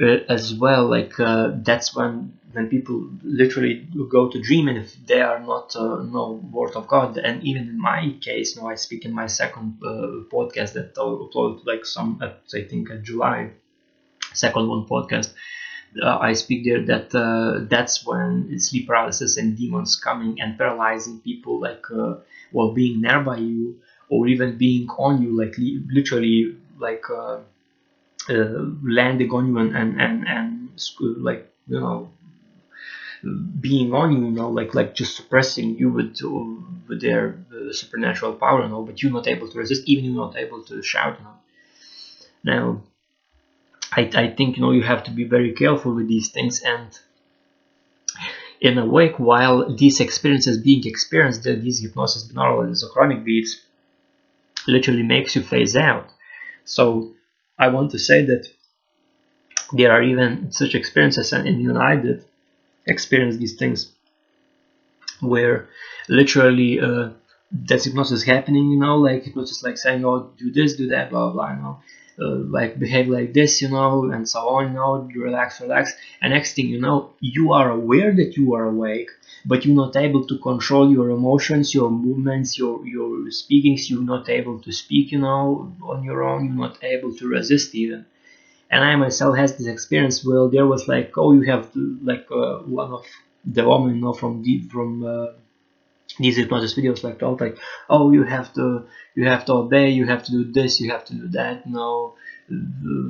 uh, 0.00 0.18
as 0.28 0.54
well, 0.54 0.86
like 0.88 1.18
uh, 1.20 1.50
that's 1.54 1.94
when 1.94 2.38
when 2.52 2.68
people 2.68 3.08
literally 3.22 3.86
go 4.10 4.28
to 4.28 4.40
dream, 4.40 4.68
and 4.68 4.78
if 4.78 4.94
they 5.06 5.20
are 5.22 5.40
not 5.40 5.74
uh, 5.76 6.02
no 6.02 6.32
word 6.52 6.72
of 6.76 6.86
God, 6.86 7.16
and 7.16 7.42
even 7.42 7.68
in 7.68 7.80
my 7.80 8.14
case, 8.20 8.56
now 8.56 8.68
I 8.68 8.74
speak 8.76 9.04
in 9.04 9.12
my 9.12 9.26
second 9.26 9.78
uh, 9.82 10.24
podcast 10.34 10.72
that 10.74 10.96
I'll 10.98 11.28
upload 11.28 11.64
like 11.64 11.86
some 11.86 12.18
at, 12.22 12.40
I 12.54 12.62
think 12.62 12.90
at 12.90 13.02
July, 13.02 13.50
second 14.34 14.68
one 14.68 14.86
podcast. 14.86 15.32
Uh, 16.02 16.18
I 16.18 16.32
speak 16.32 16.64
there 16.64 16.82
that 16.86 17.14
uh, 17.14 17.66
that's 17.68 18.06
when 18.06 18.58
sleep 18.58 18.86
paralysis 18.86 19.36
and 19.36 19.56
demons 19.56 19.96
coming 19.96 20.40
and 20.40 20.56
paralyzing 20.56 21.20
people 21.20 21.60
like 21.60 21.84
while 22.50 22.72
being 22.72 23.02
nearby 23.02 23.36
you 23.36 23.80
or 24.12 24.26
even 24.28 24.58
being 24.58 24.86
on 25.06 25.22
you, 25.22 25.30
like 25.42 25.54
literally 25.98 26.38
like 26.86 27.04
uh, 27.10 27.38
uh, 28.36 28.62
landing 28.98 29.30
on 29.38 29.48
you 29.48 29.58
and 29.62 29.76
and 29.76 30.00
and, 30.06 30.16
and 30.28 30.48
like 31.28 31.42
you 31.68 31.80
know 31.80 31.98
being 33.60 33.92
on 33.94 34.12
you, 34.12 34.24
you 34.24 34.30
know, 34.30 34.48
like 34.50 34.74
like 34.74 34.94
just 34.94 35.16
suppressing 35.16 35.76
you 35.78 35.90
with 35.90 36.18
with 36.88 37.00
their 37.00 37.36
uh, 37.54 37.72
supernatural 37.72 38.34
power, 38.34 38.62
you 38.62 38.68
know, 38.68 38.82
but 38.82 39.02
you're 39.02 39.12
not 39.12 39.28
able 39.28 39.48
to 39.48 39.58
resist, 39.58 39.82
even 39.86 40.04
you're 40.04 40.14
not 40.14 40.36
able 40.36 40.62
to 40.64 40.82
shout, 40.82 41.18
you 41.18 41.24
know. 41.24 41.34
Now, 42.44 42.82
I 43.90 44.10
I 44.14 44.28
think 44.28 44.56
you 44.56 44.62
know 44.62 44.72
you 44.72 44.82
have 44.82 45.02
to 45.04 45.10
be 45.10 45.24
very 45.24 45.52
careful 45.52 45.94
with 45.94 46.06
these 46.06 46.28
things, 46.30 46.60
and 46.60 46.98
in 48.60 48.78
a 48.78 48.86
wake, 48.86 49.18
while 49.18 49.74
these 49.76 50.00
experiences 50.00 50.58
being 50.58 50.86
experienced, 50.86 51.42
these 51.44 51.80
hypnosis, 51.80 52.28
binaural, 52.32 52.64
and 52.64 52.72
isochronic 52.74 53.24
beats, 53.24 53.60
literally 54.66 55.02
makes 55.02 55.34
you 55.36 55.42
phase 55.42 55.76
out. 55.76 56.08
So 56.64 57.14
I 57.58 57.68
want 57.68 57.90
to 57.92 57.98
say 57.98 58.24
that 58.24 58.48
there 59.72 59.92
are 59.92 60.02
even 60.02 60.52
such 60.52 60.74
experiences, 60.74 61.32
and 61.32 61.46
even 61.48 61.76
I 61.76 61.96
did 61.96 62.24
experience 62.86 63.36
these 63.36 63.56
things 63.56 63.92
where 65.20 65.68
literally 66.08 66.80
uh, 66.80 67.10
that's 67.52 67.84
hypnosis 67.84 68.22
happening, 68.22 68.70
you 68.70 68.78
know, 68.78 68.96
like 68.96 69.24
hypnosis 69.24 69.62
like 69.62 69.78
saying, 69.78 70.04
oh, 70.04 70.30
do 70.36 70.50
this, 70.50 70.76
do 70.76 70.88
that, 70.88 71.10
blah, 71.10 71.30
blah, 71.30 71.50
you 71.50 71.62
know, 71.62 71.80
uh, 72.20 72.36
like 72.58 72.78
behave 72.78 73.08
like 73.08 73.32
this, 73.32 73.62
you 73.62 73.68
know, 73.68 74.10
and 74.10 74.28
so 74.28 74.40
on, 74.48 74.68
you 74.68 74.74
know, 74.74 75.08
relax, 75.14 75.60
relax. 75.60 75.92
And 76.20 76.32
next 76.32 76.54
thing 76.54 76.68
you 76.68 76.80
know, 76.80 77.10
you 77.20 77.52
are 77.52 77.70
aware 77.70 78.12
that 78.14 78.36
you 78.36 78.54
are 78.54 78.64
awake, 78.64 79.10
but 79.44 79.64
you're 79.64 79.74
not 79.76 79.96
able 79.96 80.26
to 80.26 80.38
control 80.38 80.90
your 80.90 81.10
emotions, 81.10 81.74
your 81.74 81.90
movements, 81.90 82.58
your 82.58 82.86
your 82.86 83.30
speakings. 83.30 83.90
You're 83.90 84.02
not 84.14 84.28
able 84.28 84.58
to 84.60 84.72
speak, 84.72 85.12
you 85.12 85.18
know, 85.18 85.72
on 85.82 86.04
your 86.04 86.22
own. 86.22 86.44
You're 86.46 86.62
not 86.68 86.82
able 86.82 87.14
to 87.16 87.28
resist 87.28 87.74
even. 87.74 88.04
And 88.70 88.82
I 88.84 88.96
myself 88.96 89.36
has 89.36 89.56
this 89.56 89.66
experience 89.68 90.24
where 90.24 90.48
there 90.48 90.66
was 90.66 90.88
like, 90.88 91.16
oh, 91.18 91.32
you 91.32 91.42
have 91.42 91.72
to, 91.74 91.98
like 92.02 92.26
uh, 92.32 92.58
one 92.80 92.92
of 92.92 93.04
the 93.44 93.64
woman, 93.68 93.96
you 93.96 94.00
know, 94.02 94.12
from 94.12 94.42
the 94.42 94.62
from 94.72 95.04
uh, 95.04 95.26
these 96.18 96.36
hypnosis 96.36 96.74
videos 96.74 97.02
like 97.02 97.18
told 97.18 97.40
like 97.40 97.58
oh 97.88 98.12
you 98.12 98.22
have 98.22 98.52
to 98.52 98.86
you 99.14 99.26
have 99.26 99.44
to 99.44 99.52
obey 99.52 99.90
you 99.90 100.06
have 100.06 100.22
to 100.22 100.32
do 100.32 100.44
this 100.52 100.80
you 100.80 100.90
have 100.90 101.04
to 101.04 101.14
do 101.14 101.28
that 101.28 101.66
no 101.66 102.14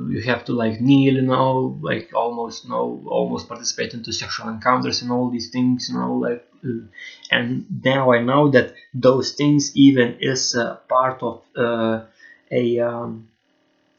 you 0.09 0.21
have 0.25 0.45
to 0.45 0.53
like 0.53 0.79
kneel 0.79 1.15
you 1.15 1.21
know 1.21 1.77
like 1.81 2.11
almost 2.13 2.63
you 2.63 2.69
know 2.69 3.03
almost 3.07 3.47
participate 3.47 3.93
into 3.93 4.13
sexual 4.13 4.47
encounters 4.47 5.01
and 5.01 5.11
all 5.11 5.29
these 5.29 5.49
things 5.49 5.89
you 5.89 5.95
know 5.95 6.13
like 6.13 6.47
uh, 6.65 6.85
and 7.31 7.65
now 7.83 8.13
i 8.13 8.21
know 8.21 8.49
that 8.49 8.73
those 8.93 9.33
things 9.33 9.75
even 9.75 10.17
is 10.21 10.57
part 10.87 11.21
of 11.21 11.41
uh, 11.57 12.05
a 12.51 12.79
um, 12.79 13.27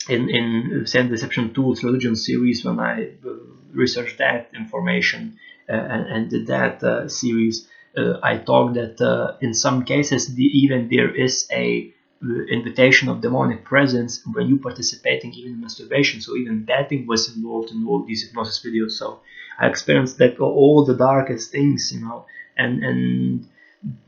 in 0.09 0.29
in 0.29 0.87
Satan 0.87 1.11
Deception 1.11 1.55
Tools 1.55 1.83
religion 1.83 2.17
series 2.17 2.65
when 2.65 2.79
I 2.79 3.11
uh, 3.27 3.31
researched 3.73 4.19
that 4.19 4.51
information 4.55 5.39
uh, 5.69 5.73
and, 5.73 6.07
and 6.07 6.31
did 6.31 6.47
that 6.49 6.83
uh, 6.83 7.09
series, 7.09 7.67
Uh, 7.97 8.19
I 8.23 8.39
talked 8.39 8.75
that 8.75 9.01
uh, 9.01 9.37
in 9.41 9.55
some 9.55 9.85
cases 9.85 10.35
the, 10.35 10.45
even 10.45 10.89
there 10.89 11.15
is 11.15 11.47
a 11.53 11.93
uh, 12.25 12.27
invitation 12.51 13.09
of 13.09 13.21
demonic 13.21 13.65
presence 13.65 14.21
when 14.33 14.49
you 14.49 14.59
participating 14.59 15.33
even 15.35 15.53
in 15.53 15.61
masturbation. 15.61 16.21
So 16.21 16.37
even 16.37 16.65
that 16.67 16.89
thing 16.89 17.07
was 17.07 17.35
involved 17.35 17.71
in 17.71 17.87
all 17.87 18.03
these 18.05 18.23
hypnosis 18.27 18.65
videos. 18.65 18.93
So 18.93 19.21
I 19.59 19.67
experienced 19.69 20.19
that 20.19 20.39
all 20.41 20.85
the 20.85 20.95
darkest 20.97 21.53
things, 21.53 21.93
you 21.93 22.01
know, 22.01 22.27
and 22.57 22.83
and 22.83 23.47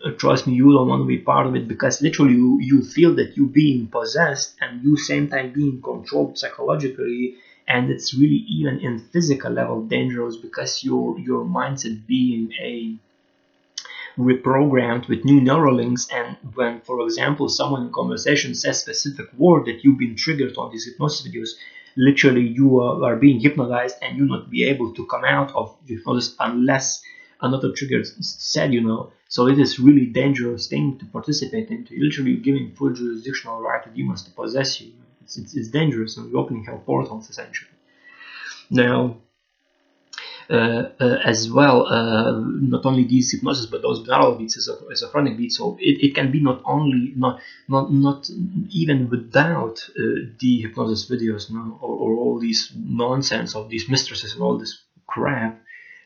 uh, 0.05 0.11
trust 0.12 0.46
me 0.46 0.55
you 0.55 0.72
don't 0.72 0.88
want 0.88 1.03
to 1.03 1.07
be 1.07 1.18
part 1.18 1.46
of 1.46 1.55
it 1.55 1.68
because 1.68 2.01
literally 2.03 2.35
you, 2.35 2.59
you 2.61 2.83
feel 2.83 3.14
that 3.14 3.37
you 3.37 3.46
being 3.46 3.87
possessed 3.88 4.55
and 4.61 4.83
you 4.83 4.96
same 4.96 5.29
time 5.29 5.53
being 5.53 5.81
controlled 5.83 6.38
psychologically 6.38 7.37
and 7.68 7.90
it's 7.90 8.14
really 8.14 8.44
even 8.49 8.79
in 8.81 8.99
physical 9.12 9.51
level 9.51 9.83
dangerous 9.83 10.37
because 10.37 10.83
your 10.85 11.18
your 11.18 11.44
mindset 11.44 12.07
being 12.07 12.53
a 12.61 12.96
reprogrammed 14.18 15.09
with 15.09 15.24
new 15.24 15.40
neural 15.40 15.74
links 15.74 16.09
and 16.12 16.37
when 16.55 16.81
for 16.81 17.05
example 17.05 17.48
someone 17.48 17.83
in 17.87 17.92
conversation 17.92 18.55
says 18.55 18.81
specific 18.81 19.26
word 19.37 19.66
that 19.66 19.83
you've 19.85 19.98
been 19.98 20.16
triggered 20.16 20.57
on 20.57 20.70
these 20.70 20.87
hypnosis 20.87 21.26
videos 21.26 21.50
literally 21.96 22.46
you 22.46 22.81
are, 22.81 23.16
being 23.16 23.40
hypnotized 23.40 23.96
and 24.02 24.16
you 24.16 24.24
not 24.24 24.50
be 24.50 24.64
able 24.64 24.92
to 24.94 25.07
come 25.07 25.24
out 25.24 25.55
of 25.55 25.76
hypnosis 25.87 26.35
unless 26.40 27.02
another 27.42 27.72
trigger 27.72 28.00
is 28.00 28.14
said 28.38 28.72
you 28.72 28.81
know 28.81 29.11
so 29.29 29.48
it 29.48 29.59
is 29.59 29.79
really 29.79 30.07
dangerous 30.07 30.68
thing 30.68 30.98
to 30.98 31.05
participate 31.07 31.70
into. 31.70 31.94
You're 31.94 32.07
literally 32.07 32.37
giving 32.37 32.72
full 32.72 32.92
jurisdictional 32.92 33.61
right 33.61 33.83
to 33.83 33.90
demons 33.90 34.22
to 34.22 34.31
possess 34.31 34.81
you. 34.81 34.92
It's, 35.22 35.37
it's, 35.37 35.57
it's 35.57 35.68
dangerous 35.68 36.16
and 36.16 36.31
you're 36.31 36.38
opening 36.40 36.64
hell 36.64 36.83
portals 36.85 37.29
essentially. 37.29 37.70
Now, 38.70 39.16
as 40.51 41.51
well, 41.51 41.87
uh, 41.87 42.41
not 42.41 42.87
only 42.87 43.05
these 43.05 43.33
hypnosis, 43.33 43.67
but 43.67 43.83
those 43.83 44.07
binaural 44.07 44.39
beats 44.39 44.57
as 44.57 44.69
a, 44.69 44.77
as 44.93 45.03
a 45.03 45.09
chronic 45.09 45.37
beat. 45.37 45.53
So 45.53 45.77
it, 45.81 46.05
it 46.05 46.15
can 46.15 46.31
be 46.31 46.41
not 46.41 46.63
only, 46.65 47.13
not 47.17 47.41
not 47.69 47.93
not 47.93 48.31
even 48.71 49.09
without 49.11 49.79
uh, 49.91 50.03
the 50.39 50.63
hypnosis 50.63 51.09
videos 51.11 51.51
no, 51.51 51.79
or, 51.81 51.95
or 51.97 52.17
all 52.17 52.39
these 52.39 52.73
nonsense 52.77 53.55
of 53.55 53.69
these 53.69 53.89
mistresses 53.89 54.35
and 54.35 54.43
all 54.43 54.59
this 54.59 54.83
crap 55.07 55.63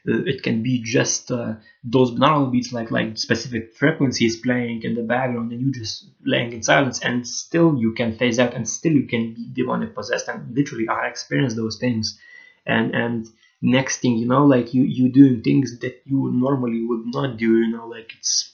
uh, 0.09 0.22
it 0.24 0.42
can 0.42 0.62
be 0.62 0.83
just 0.83 1.31
uh, 1.31 1.55
those 1.85 2.12
binaural 2.12 2.50
beats 2.50 2.72
like 2.72 2.90
like 2.90 3.18
specific 3.18 3.74
frequencies 3.74 4.40
playing 4.40 4.83
in 4.83 4.94
the 4.94 5.03
background 5.03 5.53
and 5.53 5.61
you 5.61 5.72
just 5.72 6.07
laying 6.24 6.53
in 6.53 6.62
silence 6.62 7.00
and 7.00 7.26
still 7.26 7.76
you 7.76 7.92
can 7.92 8.16
phase 8.16 8.38
out 8.38 8.55
and 8.55 8.68
still 8.68 8.92
you 8.92 9.07
can 9.07 9.35
be 9.35 9.48
demonic 9.53 9.94
possessed 9.94 10.29
and 10.29 10.55
literally 10.57 10.88
I 10.88 11.07
experienced 11.07 11.57
those 11.57 11.79
things 11.79 12.18
and 12.66 12.94
and 12.94 13.26
next 13.62 13.98
thing 14.00 14.16
you 14.18 14.26
know 14.26 14.44
like 14.44 14.74
you 14.74 14.82
you 14.84 15.08
doing 15.10 15.42
things 15.42 15.78
that 15.80 16.02
you 16.04 16.30
normally 16.32 16.82
would 16.84 17.04
not 17.06 17.36
do 17.36 17.58
you 17.58 17.68
know 17.68 17.86
like 17.86 18.12
it's 18.18 18.52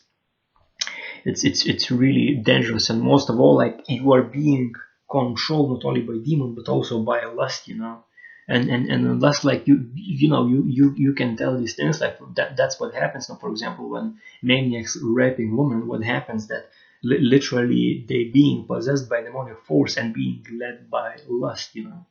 it's 1.24 1.44
it's 1.44 1.66
it's 1.66 1.90
really 1.90 2.34
dangerous. 2.42 2.90
And 2.90 3.00
most 3.02 3.28
of 3.30 3.38
all 3.40 3.56
like 3.56 3.80
you 3.88 4.12
are 4.12 4.22
being 4.22 4.72
controlled 5.10 5.70
not 5.70 5.84
only 5.88 6.00
by 6.02 6.16
demon 6.24 6.54
but 6.54 6.68
also 6.68 7.02
by 7.02 7.24
lust 7.24 7.68
you 7.68 7.76
know. 7.76 8.04
And 8.48 8.70
and 8.70 8.86
and 8.88 9.04
unless 9.06 9.42
like 9.44 9.66
you 9.66 9.90
you 9.94 10.28
know 10.28 10.46
you 10.46 10.64
you 10.66 10.94
you 10.96 11.12
can 11.14 11.36
tell 11.36 11.58
these 11.58 11.74
things 11.74 12.00
like 12.00 12.18
that 12.36 12.56
that's 12.56 12.78
what 12.78 12.94
happens. 12.94 13.28
Now 13.28 13.36
for 13.36 13.50
example 13.50 13.88
when 13.90 14.18
maniacs 14.42 14.96
raping 15.02 15.56
women 15.56 15.86
what 15.88 16.02
happens 16.04 16.46
that 16.48 16.68
li- 17.02 17.18
literally 17.34 18.04
they 18.08 18.24
being 18.24 18.64
possessed 18.66 19.08
by 19.08 19.22
demonic 19.22 19.58
force 19.64 19.96
and 19.96 20.14
being 20.14 20.44
led 20.60 20.88
by 20.90 21.16
lust 21.28 21.74
you 21.74 21.84
know. 21.84 22.06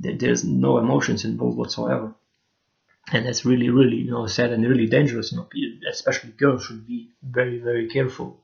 That 0.00 0.18
there's 0.20 0.44
no 0.44 0.78
emotions 0.78 1.24
involved 1.24 1.58
whatsoever 1.58 2.14
and 3.12 3.26
that's 3.26 3.44
really 3.44 3.68
really 3.70 3.96
you 3.98 4.10
know 4.10 4.26
sad 4.26 4.50
and 4.52 4.64
really 4.66 4.86
dangerous 4.86 5.32
you 5.32 5.38
know 5.38 5.46
especially 5.88 6.30
girls 6.30 6.62
should 6.64 6.86
be 6.86 7.08
very 7.22 7.58
very 7.58 7.86
careful 7.86 8.38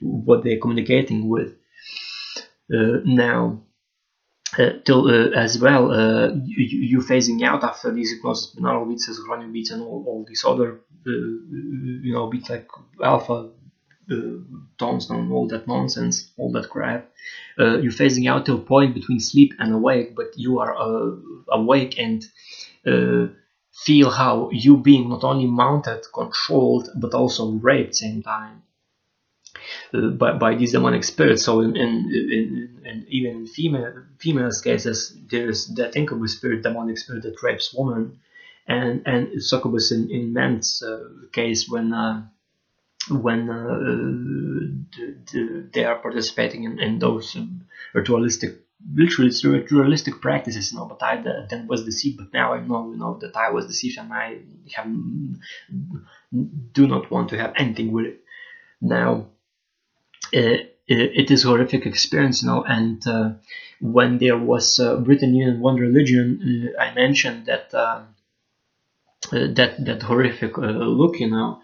what 0.00 0.42
they're 0.42 0.58
communicating 0.58 1.28
with. 1.28 1.54
Uh, 2.72 2.98
now 3.04 3.58
uh, 4.58 4.70
till 4.84 5.08
uh, 5.08 5.30
as 5.30 5.58
well 5.58 5.90
uh, 5.90 6.28
you, 6.44 6.64
you 6.92 6.98
phasing 7.00 7.42
out 7.42 7.64
after 7.64 7.90
these 7.90 8.10
hypnosis 8.12 8.54
binaural 8.54 8.86
beats 8.88 9.08
isochronic 9.08 9.50
beats 9.52 9.70
and 9.70 9.82
all, 9.82 10.04
all 10.06 10.24
these 10.28 10.44
other 10.44 10.80
uh, 11.06 11.10
you 12.06 12.12
know 12.12 12.26
beats 12.26 12.50
like 12.50 12.66
alpha 13.02 13.48
uh, 14.12 14.14
tones 14.78 15.08
and 15.10 15.32
all 15.32 15.46
that 15.48 15.66
nonsense 15.66 16.30
all 16.38 16.50
that 16.52 16.68
crap. 16.68 17.08
You're 17.58 17.92
phasing 18.02 18.28
out 18.30 18.44
till 18.46 18.58
point 18.60 18.94
between 18.94 19.20
sleep 19.20 19.52
and 19.58 19.72
awake 19.72 20.14
but 20.14 20.28
you 20.36 20.58
are 20.60 20.74
awake 21.50 21.94
and 21.98 22.20
feel 23.72 24.10
how 24.10 24.50
you 24.52 24.76
being 24.76 25.08
not 25.08 25.24
only 25.24 25.46
mounted 25.46 26.04
controlled 26.12 26.88
but 26.94 27.14
also 27.14 27.52
raped 27.52 27.94
same 27.94 28.22
time 28.22 28.62
uh, 29.94 30.08
by, 30.08 30.32
by 30.32 30.54
these 30.54 30.72
demonic 30.72 31.04
spirits. 31.04 31.44
So 31.44 31.60
in, 31.60 31.76
in, 31.76 32.10
in, 32.12 32.82
in 32.84 33.06
even 33.08 33.30
in 33.32 33.46
female 33.46 33.94
females 34.18 34.60
cases, 34.60 35.16
there's 35.30 35.66
that 35.74 35.96
incubus 35.96 36.36
spirit, 36.36 36.62
demonic 36.62 36.98
spirit 36.98 37.22
that 37.22 37.42
rapes 37.42 37.72
woman, 37.74 38.20
and 38.66 39.02
and 39.06 39.42
succubus 39.42 39.90
in 39.92 40.10
in 40.10 40.32
men's 40.32 40.82
uh, 40.82 41.04
case 41.32 41.68
when. 41.68 41.92
Uh, 41.92 42.26
when 43.10 43.50
uh, 43.50 43.80
they 45.72 45.84
are 45.84 45.98
participating 45.98 46.62
in, 46.62 46.78
in 46.78 47.00
those 47.00 47.36
ritualistic 47.94 48.60
literally 48.94 49.28
it's 49.28 49.44
ritualistic 49.44 50.20
practices 50.20 50.72
you 50.72 50.78
know 50.78 50.84
but 50.86 51.02
i 51.02 51.16
then 51.48 51.66
was 51.66 51.82
deceived 51.82 52.16
but 52.16 52.32
now 52.32 52.52
i 52.52 52.58
know 52.58 52.90
you 52.90 52.96
know 52.96 53.16
that 53.20 53.36
i 53.36 53.48
was 53.48 53.66
deceived 53.66 53.98
and 53.98 54.12
i 54.12 54.38
have 54.74 54.86
do 56.72 56.86
not 56.86 57.10
want 57.10 57.28
to 57.28 57.36
have 57.36 57.52
anything 57.56 57.92
with 57.92 58.06
it 58.06 58.16
now 58.80 59.26
it, 60.32 60.66
it 60.86 61.30
is 61.30 61.42
horrific 61.42 61.86
experience, 61.86 62.42
you 62.42 62.48
know. 62.48 62.62
And 62.66 63.06
uh, 63.06 63.30
when 63.80 64.18
there 64.18 64.36
was 64.36 64.78
uh, 64.78 64.96
in 64.96 65.58
one 65.60 65.76
religion, 65.76 66.72
uh, 66.76 66.80
I 66.82 66.92
mentioned 66.92 67.46
that 67.46 67.72
uh, 67.72 68.00
uh, 69.32 69.46
that 69.58 69.72
that 69.84 70.02
horrific 70.02 70.56
uh, 70.58 70.62
look, 71.00 71.18
you 71.20 71.28
know. 71.28 71.58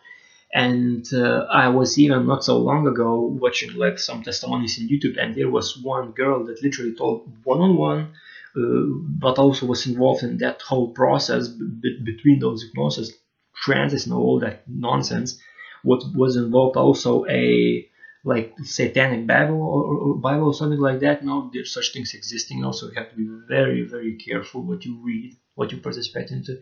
And 0.54 1.06
uh, 1.12 1.46
I 1.50 1.68
was 1.68 1.98
even 1.98 2.26
not 2.26 2.44
so 2.44 2.58
long 2.58 2.86
ago 2.86 3.20
watching 3.40 3.74
like 3.74 3.98
some 3.98 4.22
testimonies 4.22 4.78
in 4.78 4.88
YouTube, 4.88 5.16
and 5.22 5.34
there 5.34 5.50
was 5.50 5.76
one 5.78 6.12
girl 6.12 6.44
that 6.46 6.62
literally 6.62 6.94
told 6.94 7.30
one 7.44 7.60
on 7.60 7.76
one, 7.76 8.12
but 8.54 9.38
also 9.38 9.66
was 9.66 9.86
involved 9.86 10.22
in 10.22 10.38
that 10.38 10.60
whole 10.62 10.88
process 10.90 11.48
b- 11.48 12.00
between 12.04 12.38
those 12.40 12.62
hypnosis 12.62 13.12
trances 13.54 14.06
and 14.06 14.14
all 14.14 14.38
that 14.40 14.62
nonsense. 14.68 15.38
What 15.82 16.02
was 16.14 16.36
involved 16.36 16.76
also 16.76 17.24
a 17.26 17.88
like 18.24 18.54
satanic 18.64 19.26
Bible 19.26 19.62
or, 19.62 19.84
or, 19.84 20.16
Bible 20.16 20.48
or 20.48 20.54
something 20.54 20.80
like 20.80 21.00
that. 21.00 21.24
No, 21.24 21.50
there's 21.52 21.72
such 21.72 21.92
things 21.92 22.14
existing. 22.14 22.64
Also, 22.64 22.88
you 22.88 22.94
have 22.94 23.10
to 23.10 23.16
be 23.16 23.28
very, 23.48 23.82
very 23.82 24.16
careful 24.16 24.60
what 24.62 24.84
you 24.84 24.96
read, 25.02 25.36
what 25.54 25.70
you 25.72 25.78
participate 25.78 26.30
into, 26.30 26.60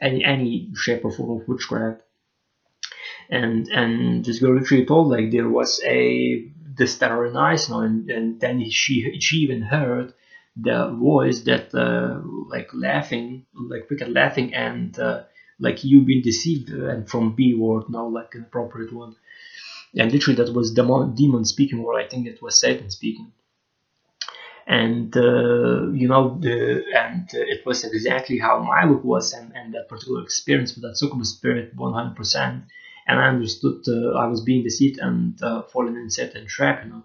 any 0.00 0.24
any 0.24 0.70
shape 0.76 1.04
or 1.04 1.12
form 1.12 1.40
of 1.40 1.48
witchcraft. 1.48 2.02
And 3.28 3.68
and 3.68 4.24
this 4.24 4.38
girl 4.38 4.54
literally 4.58 4.86
told 4.86 5.08
like 5.08 5.30
there 5.30 5.48
was 5.48 5.80
a 5.84 6.48
this 6.76 6.98
terror 6.98 7.30
nice, 7.30 7.68
no, 7.68 7.80
and, 7.80 8.08
and 8.10 8.40
then 8.40 8.68
she 8.70 9.18
she 9.20 9.36
even 9.38 9.62
heard 9.62 10.12
the 10.56 10.90
voice 10.90 11.40
that 11.40 11.74
uh, 11.74 12.20
like 12.48 12.70
laughing, 12.72 13.46
like 13.54 13.88
wicked 13.90 14.12
laughing, 14.12 14.54
and 14.54 14.98
uh, 14.98 15.24
like 15.58 15.84
you've 15.84 16.06
been 16.06 16.22
deceived, 16.22 16.70
and 16.70 17.08
from 17.08 17.34
B 17.34 17.54
word 17.54 17.84
now 17.88 18.06
like 18.06 18.34
an 18.34 18.42
appropriate 18.42 18.92
one. 18.92 19.16
And 19.98 20.12
literally 20.12 20.36
that 20.36 20.52
was 20.52 20.72
demon, 20.72 21.14
demon 21.14 21.44
speaking 21.44 21.78
or 21.78 21.98
i 21.98 22.06
think 22.06 22.26
it 22.26 22.42
was 22.42 22.60
satan 22.60 22.90
speaking. 22.90 23.32
And 24.66 25.16
uh, 25.16 25.90
you 25.92 26.08
know 26.08 26.38
the, 26.40 26.84
and 26.94 27.28
uh, 27.32 27.38
it 27.54 27.64
was 27.64 27.84
exactly 27.84 28.38
how 28.38 28.58
my 28.58 28.84
look 28.84 29.04
was 29.04 29.32
and, 29.32 29.52
and 29.54 29.72
that 29.74 29.88
particular 29.88 30.22
experience 30.22 30.74
with 30.74 30.82
that 30.82 30.96
succubus 30.98 31.30
spirit 31.30 31.76
100% 31.76 32.62
and 33.06 33.18
i 33.20 33.28
understood 33.28 33.76
uh, 33.88 34.10
i 34.12 34.26
was 34.26 34.40
being 34.40 34.62
deceived 34.62 34.98
and 34.98 35.42
uh, 35.42 35.62
fallen 35.62 35.96
in 35.96 36.10
certain 36.10 36.46
trap 36.46 36.82
you 36.84 36.90
know 36.90 37.04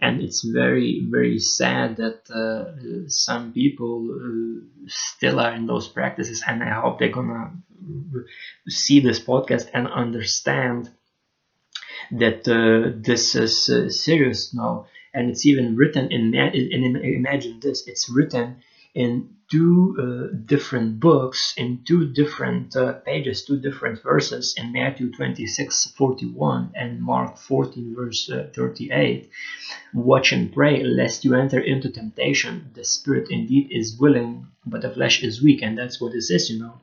and 0.00 0.20
it's 0.20 0.42
very 0.42 1.06
very 1.08 1.38
sad 1.38 1.96
that 1.96 2.20
uh, 2.30 2.64
some 3.08 3.52
people 3.52 3.96
still 4.86 5.40
are 5.40 5.52
in 5.52 5.66
those 5.66 5.88
practices 5.88 6.42
and 6.46 6.62
i 6.62 6.70
hope 6.70 6.98
they're 6.98 7.08
gonna 7.08 7.50
see 8.68 9.00
this 9.00 9.20
podcast 9.20 9.68
and 9.72 9.86
understand 9.88 10.90
that 12.10 12.46
uh, 12.48 12.90
this 12.94 13.34
is 13.34 13.68
uh, 13.68 13.88
serious 13.88 14.54
now, 14.54 14.86
and 15.14 15.30
it's 15.30 15.46
even 15.46 15.76
written 15.76 16.10
in. 16.10 16.34
in 16.34 16.96
imagine 16.96 17.60
this: 17.60 17.86
it's 17.86 18.08
written 18.08 18.56
in 18.96 19.28
two 19.48 19.94
uh, 20.00 20.36
different 20.46 20.98
books 20.98 21.54
in 21.56 21.82
two 21.84 22.08
different 22.12 22.74
uh, 22.74 22.94
pages, 22.94 23.44
two 23.44 23.60
different 23.60 24.02
verses 24.02 24.54
in 24.56 24.72
Matthew 24.72 25.12
26 25.12 25.92
41 25.96 26.72
and 26.74 27.00
Mark 27.00 27.36
14, 27.36 27.94
verse 27.94 28.30
uh, 28.30 28.48
38. 28.54 29.30
Watch 29.92 30.32
and 30.32 30.52
pray 30.52 30.82
lest 30.82 31.24
you 31.24 31.34
enter 31.34 31.60
into 31.60 31.90
temptation. 31.90 32.70
The 32.74 32.84
spirit 32.84 33.30
indeed 33.30 33.68
is 33.70 33.98
willing, 33.98 34.46
but 34.64 34.82
the 34.82 34.90
flesh 34.90 35.22
is 35.22 35.42
weak, 35.42 35.62
and 35.62 35.76
that's 35.76 36.00
what 36.00 36.12
this 36.12 36.30
is, 36.30 36.50
you 36.50 36.58
know. 36.58 36.80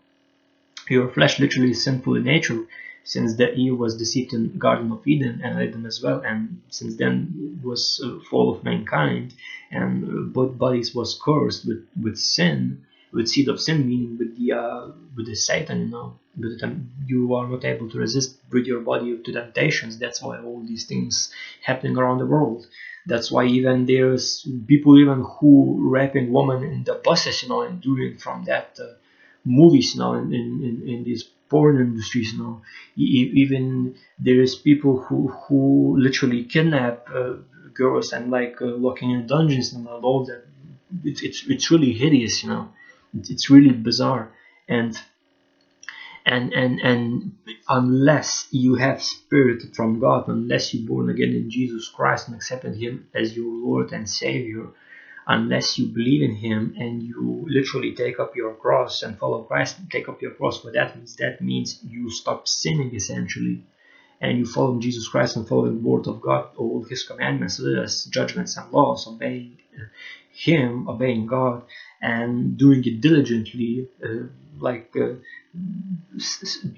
Your 0.89 1.09
flesh 1.09 1.39
literally 1.39 1.71
is 1.71 1.83
sinful 1.83 2.15
in 2.15 2.23
nature 2.23 2.65
since 3.03 3.35
the 3.35 3.53
Eve 3.53 3.77
was 3.77 3.97
deceived 3.97 4.33
in 4.33 4.57
Garden 4.57 4.91
of 4.91 5.05
Eden 5.05 5.41
and 5.43 5.61
Adam 5.61 5.85
as 5.85 6.01
well, 6.01 6.21
and 6.25 6.61
since 6.69 6.95
then 6.95 7.59
was 7.63 8.01
uh, 8.03 8.19
fall 8.29 8.55
of 8.55 8.63
mankind, 8.63 9.33
and 9.71 10.03
uh, 10.05 10.21
both 10.31 10.57
bodies 10.57 10.95
was 10.95 11.19
cursed 11.23 11.67
with, 11.67 11.85
with 12.01 12.17
sin, 12.17 12.85
with 13.11 13.27
seed 13.27 13.49
of 13.49 13.59
sin, 13.59 13.87
meaning 13.87 14.17
with 14.17 14.37
the 14.37 14.53
uh, 14.53 14.87
with 15.15 15.27
the 15.27 15.35
Satan, 15.35 15.79
you 15.81 15.87
know, 15.87 16.17
with 16.37 16.59
the, 16.59 16.79
you 17.05 17.35
are 17.35 17.47
not 17.47 17.65
able 17.65 17.89
to 17.89 17.99
resist 17.99 18.37
with 18.51 18.65
your 18.65 18.79
body 18.79 19.17
to 19.17 19.31
temptations. 19.31 19.99
That's 19.99 20.21
why 20.21 20.39
all 20.39 20.63
these 20.65 20.85
things 20.85 21.31
happening 21.61 21.97
around 21.97 22.19
the 22.19 22.25
world. 22.25 22.65
That's 23.05 23.29
why 23.29 23.45
even 23.45 23.85
there's 23.85 24.47
people 24.65 24.97
even 24.97 25.21
who 25.21 25.77
raping 25.77 26.31
women 26.31 26.63
in 26.63 26.83
the 26.85 26.95
buses, 26.95 27.43
you 27.43 27.49
know, 27.49 27.61
and 27.61 27.81
doing 27.81 28.17
from 28.17 28.45
that 28.45 28.79
uh, 28.79 28.93
movies, 29.43 29.93
you 29.93 29.99
know, 29.99 30.13
in, 30.13 30.33
in, 30.33 30.83
in 30.87 31.03
these 31.03 31.23
porn 31.49 31.79
industries 31.79 32.33
you 32.33 32.39
know 32.39 32.61
Even 32.95 33.95
there 34.19 34.41
is 34.41 34.55
people 34.55 34.97
who 34.97 35.27
who 35.27 35.97
literally 35.97 36.43
kidnap 36.43 37.07
uh, 37.13 37.33
girls 37.73 38.13
and 38.13 38.29
like 38.29 38.61
uh, 38.61 38.65
locking 38.65 39.11
in 39.11 39.25
dungeons 39.27 39.73
and 39.73 39.87
all 39.87 40.25
that. 40.25 40.43
It's 41.03 41.21
it's 41.21 41.43
it's 41.47 41.71
really 41.71 41.93
hideous, 41.93 42.43
you 42.43 42.49
know. 42.49 42.69
It's 43.33 43.49
really 43.49 43.71
bizarre 43.71 44.31
and 44.67 44.91
and 46.25 46.53
and 46.53 46.79
and 46.81 47.37
unless 47.67 48.47
you 48.51 48.75
have 48.75 49.01
spirit 49.03 49.75
from 49.75 49.99
God, 49.99 50.27
unless 50.27 50.73
you're 50.73 50.87
born 50.87 51.09
again 51.09 51.29
in 51.33 51.49
Jesus 51.49 51.89
Christ 51.89 52.27
and 52.27 52.35
accepted 52.35 52.75
Him 52.75 53.07
as 53.13 53.35
your 53.35 53.51
Lord 53.51 53.91
and 53.91 54.09
Savior, 54.09 54.67
unless 55.27 55.77
you 55.77 55.87
believe 55.87 56.21
in 56.21 56.35
him 56.35 56.75
and 56.77 57.01
you 57.01 57.45
literally 57.47 57.93
take 57.93 58.19
up 58.19 58.35
your 58.35 58.53
cross 58.55 59.03
and 59.03 59.17
follow 59.17 59.43
Christ, 59.43 59.79
and 59.79 59.89
take 59.89 60.09
up 60.09 60.21
your 60.21 60.31
cross. 60.31 60.63
What 60.63 60.73
that 60.73 60.95
means, 60.95 61.15
that 61.17 61.41
means 61.41 61.79
you 61.83 62.09
stop 62.09 62.47
sinning 62.47 62.93
essentially, 62.93 63.63
and 64.19 64.37
you 64.37 64.45
follow 64.45 64.79
Jesus 64.79 65.07
Christ 65.07 65.35
and 65.35 65.47
follow 65.47 65.65
the 65.69 65.77
word 65.77 66.07
of 66.07 66.21
God, 66.21 66.49
all 66.57 66.83
His 66.83 67.03
commandments, 67.03 67.57
His 67.57 68.05
judgments 68.05 68.57
and 68.57 68.71
laws, 68.71 69.07
obeying 69.07 69.57
Him, 70.31 70.89
obeying 70.89 71.25
God, 71.25 71.63
and 72.01 72.57
doing 72.57 72.83
it 72.85 72.99
diligently, 72.99 73.87
uh, 74.03 74.27
like 74.59 74.93
uh, 74.95 75.15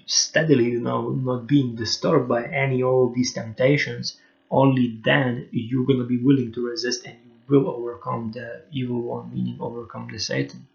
steadily, 0.05 0.65
you 0.65 0.81
know, 0.81 1.09
not 1.09 1.47
being 1.47 1.75
disturbed 1.75 2.27
by 2.27 2.45
any 2.45 2.83
all 2.83 3.09
these 3.09 3.33
temptations. 3.33 4.17
Only 4.51 4.99
then 5.03 5.49
you're 5.51 5.85
gonna 5.85 6.05
be 6.05 6.17
willing 6.17 6.53
to 6.53 6.67
resist 6.67 7.05
and 7.05 7.24
will 7.47 7.67
overcome 7.69 8.31
the 8.33 8.61
evil 8.71 9.01
one, 9.01 9.33
meaning 9.33 9.57
overcome 9.59 10.09
the 10.11 10.19
Satan. 10.19 10.67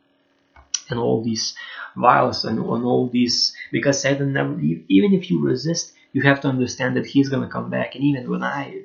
And 0.88 0.98
all 0.98 1.22
these 1.22 1.54
vials 1.96 2.44
and, 2.44 2.58
and 2.58 2.84
all 2.84 3.08
these, 3.08 3.54
because 3.70 4.00
Satan 4.02 4.32
never, 4.32 4.58
even 4.60 5.12
if 5.12 5.30
you 5.30 5.40
resist, 5.40 5.92
you 6.12 6.22
have 6.22 6.40
to 6.40 6.48
understand 6.48 6.96
that 6.96 7.06
he's 7.06 7.28
gonna 7.28 7.48
come 7.48 7.70
back. 7.70 7.94
And 7.94 8.02
even 8.02 8.28
when 8.28 8.42
I 8.42 8.82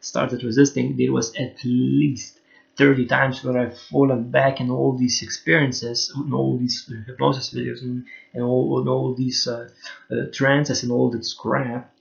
started 0.00 0.42
resisting, 0.42 0.96
there 0.96 1.12
was 1.12 1.34
at 1.36 1.62
least 1.64 2.38
30 2.76 3.06
times 3.06 3.44
where 3.44 3.58
I've 3.58 3.78
fallen 3.78 4.30
back 4.30 4.60
in 4.60 4.70
all 4.70 4.96
these 4.96 5.22
experiences, 5.22 6.10
in 6.16 6.32
all 6.32 6.56
these 6.56 6.90
hypnosis 7.06 7.52
videos, 7.52 7.82
and, 7.82 8.06
and 8.32 8.42
all, 8.42 8.80
and 8.80 8.88
all 8.88 9.14
these 9.14 9.46
uh, 9.46 9.68
uh, 10.10 10.26
trances 10.32 10.82
and 10.82 10.90
all 10.90 11.10
this 11.10 11.34
crap 11.34 11.92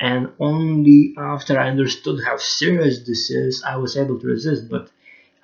and 0.00 0.32
only 0.40 1.14
after 1.18 1.58
I 1.60 1.68
understood 1.68 2.20
how 2.24 2.38
serious 2.38 3.00
this 3.00 3.30
is, 3.30 3.62
I 3.62 3.76
was 3.76 3.96
able 3.98 4.18
to 4.18 4.26
resist. 4.26 4.70
But 4.70 4.90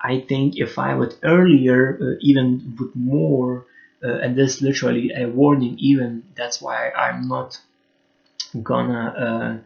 I 0.01 0.21
think 0.21 0.57
if 0.57 0.79
I 0.79 0.95
would 0.95 1.15
earlier, 1.23 1.97
uh, 2.01 2.17
even 2.21 2.75
with 2.79 2.95
more, 2.95 3.67
uh, 4.03 4.17
and 4.17 4.35
this 4.35 4.61
literally 4.61 5.11
a 5.15 5.27
warning, 5.27 5.75
even 5.77 6.23
that's 6.35 6.59
why 6.59 6.89
I'm 6.89 7.27
not 7.27 7.59
gonna, 8.63 9.03
uh, 9.25 9.57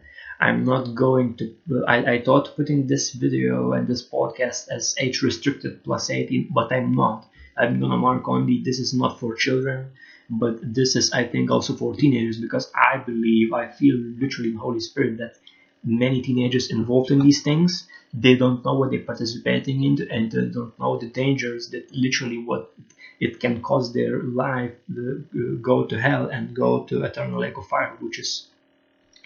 I'm 0.44 0.64
not 0.64 0.94
going 0.94 1.36
to. 1.36 1.54
I, 1.86 2.14
I 2.14 2.22
thought 2.22 2.56
putting 2.56 2.86
this 2.86 3.12
video 3.12 3.72
and 3.72 3.86
this 3.86 4.06
podcast 4.06 4.68
as 4.68 4.94
age 4.98 5.22
restricted 5.22 5.84
plus 5.84 6.10
18, 6.10 6.48
but 6.50 6.70
I'm 6.72 6.94
not. 6.94 7.26
I'm 7.56 7.80
gonna 7.80 7.96
mark 7.96 8.28
only 8.28 8.62
this 8.62 8.78
is 8.78 8.92
not 8.92 9.20
for 9.20 9.34
children 9.34 9.92
but 10.30 10.58
this 10.62 10.96
is 10.96 11.12
i 11.12 11.24
think 11.24 11.50
also 11.50 11.74
for 11.74 11.94
teenagers 11.94 12.38
because 12.38 12.70
i 12.74 12.96
believe 12.96 13.52
i 13.52 13.66
feel 13.68 13.96
literally 13.96 14.50
in 14.50 14.56
holy 14.56 14.80
spirit 14.80 15.16
that 15.18 15.36
many 15.84 16.22
teenagers 16.22 16.70
involved 16.70 17.10
in 17.10 17.18
these 17.20 17.42
things 17.42 17.86
they 18.14 18.34
don't 18.34 18.64
know 18.64 18.74
what 18.74 18.90
they're 18.90 19.00
participating 19.12 19.82
in 19.84 19.96
and 20.10 20.30
they 20.30 20.46
don't 20.46 20.78
know 20.78 20.96
the 20.96 21.06
dangers 21.08 21.70
that 21.70 21.84
literally 21.94 22.38
what 22.38 22.72
it 23.20 23.40
can 23.40 23.60
cause 23.62 23.92
their 23.92 24.22
life 24.22 24.72
the, 24.88 25.24
uh, 25.34 25.56
go 25.60 25.84
to 25.86 26.00
hell 26.00 26.26
and 26.26 26.54
go 26.54 26.84
to 26.84 27.02
eternal 27.02 27.40
lake 27.40 27.56
of 27.56 27.66
fire 27.66 27.96
which 28.00 28.18
is 28.18 28.46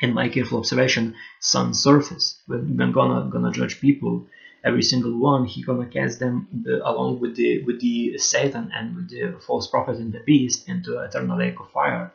in 0.01 0.13
my 0.13 0.29
careful 0.29 0.59
observation 0.59 1.15
sun's 1.41 1.83
surface. 1.83 2.41
When 2.47 2.77
we're 2.77 2.93
gonna 2.93 3.29
gonna 3.31 3.53
judge 3.53 3.81
people 3.81 4.27
every 4.67 4.83
single 4.83 5.17
one 5.19 5.45
he 5.47 5.63
gonna 5.63 5.87
cast 5.87 6.19
them 6.19 6.35
uh, 6.69 6.79
along 6.91 7.21
with 7.21 7.37
the 7.37 7.63
with 7.65 7.81
the 7.81 8.19
satan 8.19 8.71
and 8.75 8.97
with 8.97 9.09
the 9.11 9.23
false 9.47 9.67
prophet 9.69 9.97
and 9.99 10.13
the 10.13 10.21
beast 10.21 10.69
into 10.69 10.99
eternal 10.99 11.39
lake 11.39 11.59
of 11.61 11.71
fire. 11.71 12.13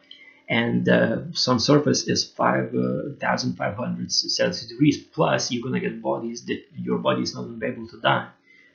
And 0.49 0.89
uh, 0.89 1.31
sun 1.31 1.59
surface 1.59 2.07
is 2.09 2.25
5500 2.25 4.05
uh, 4.05 4.09
celsius 4.09 4.67
degrees. 4.67 4.97
Plus 4.97 5.51
you're 5.51 5.63
gonna 5.63 5.79
get 5.79 6.01
bodies 6.01 6.45
that 6.47 6.61
your 6.75 6.97
body 6.97 7.21
is 7.23 7.33
not 7.33 7.43
gonna 7.43 7.57
be 7.57 7.67
able 7.67 7.87
to 7.87 7.99
die. 8.01 8.27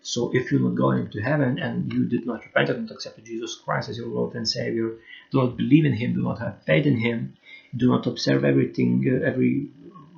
So 0.02 0.30
if 0.32 0.50
you're 0.50 0.60
not 0.60 0.76
going 0.76 1.10
to 1.10 1.20
heaven 1.20 1.58
and 1.58 1.92
you 1.92 2.06
did 2.06 2.24
not 2.26 2.44
repent 2.44 2.70
and 2.70 2.90
accept 2.90 3.24
jesus 3.24 3.56
christ 3.56 3.88
as 3.88 3.98
your 3.98 4.06
lord 4.06 4.34
and 4.36 4.48
savior 4.48 4.88
do 5.32 5.38
not 5.42 5.56
believe 5.56 5.84
in 5.84 5.94
him 5.94 6.14
do 6.14 6.22
not 6.22 6.38
have 6.38 6.62
faith 6.62 6.86
in 6.86 6.98
him 7.06 7.34
do 7.76 7.88
not 7.88 8.06
observe 8.06 8.44
everything 8.44 8.92
uh, 9.12 9.26
every 9.30 9.54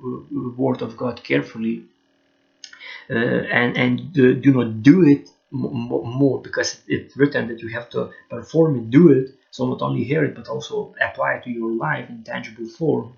uh, 0.05 0.49
word 0.63 0.83
of 0.83 0.95
god 0.95 1.23
carefully 1.23 1.75
and 3.15 3.77
and 3.77 4.13
do 4.13 4.51
not 4.51 4.83
do 4.83 5.03
it 5.03 5.29
more 5.51 6.41
because 6.41 6.77
it's 6.87 7.15
written 7.17 7.47
that 7.47 7.61
you 7.61 7.69
have 7.69 7.89
to 7.89 8.09
perform 8.29 8.75
it, 8.77 8.89
do 8.89 9.09
it. 9.09 9.29
So 9.51 9.65
not 9.67 9.81
only 9.81 10.03
hear 10.03 10.23
it, 10.23 10.35
but 10.35 10.47
also 10.47 10.93
apply 11.01 11.33
it 11.35 11.43
to 11.43 11.49
your 11.49 11.71
life 11.71 12.07
in 12.09 12.23
tangible 12.23 12.67
form. 12.67 13.13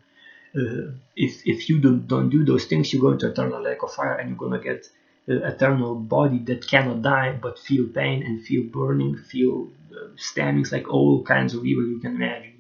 Uh, 0.56 0.92
if 1.16 1.42
if 1.46 1.70
you 1.70 1.80
don't 1.80 2.08
don't 2.08 2.30
do 2.30 2.44
those 2.44 2.66
things, 2.66 2.92
you 2.94 3.00
go 3.00 3.12
into 3.12 3.28
eternal 3.28 3.62
lake 3.62 3.84
of 3.84 3.94
fire, 3.94 4.16
and 4.16 4.30
you're 4.30 4.38
gonna 4.38 4.60
get 4.60 4.90
uh, 5.30 5.36
eternal 5.54 5.96
body 5.96 6.40
that 6.40 6.68
cannot 6.68 7.02
die 7.02 7.32
but 7.32 7.58
feel 7.60 7.86
pain 7.88 8.24
and 8.24 8.42
feel 8.44 8.64
burning, 8.64 9.16
feel 9.18 9.70
uh, 9.96 10.08
stabbings, 10.18 10.72
like 10.72 10.90
all 10.90 11.24
kinds 11.24 11.54
of 11.54 11.66
evil 11.66 11.86
you 11.86 12.00
can 12.00 12.16
imagine, 12.16 12.54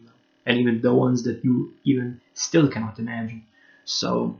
and 0.45 0.57
even 0.57 0.81
the 0.81 0.93
ones 0.93 1.23
that 1.23 1.43
you 1.43 1.73
even 1.83 2.19
still 2.33 2.67
cannot 2.69 2.97
imagine. 2.99 3.43
So 3.85 4.39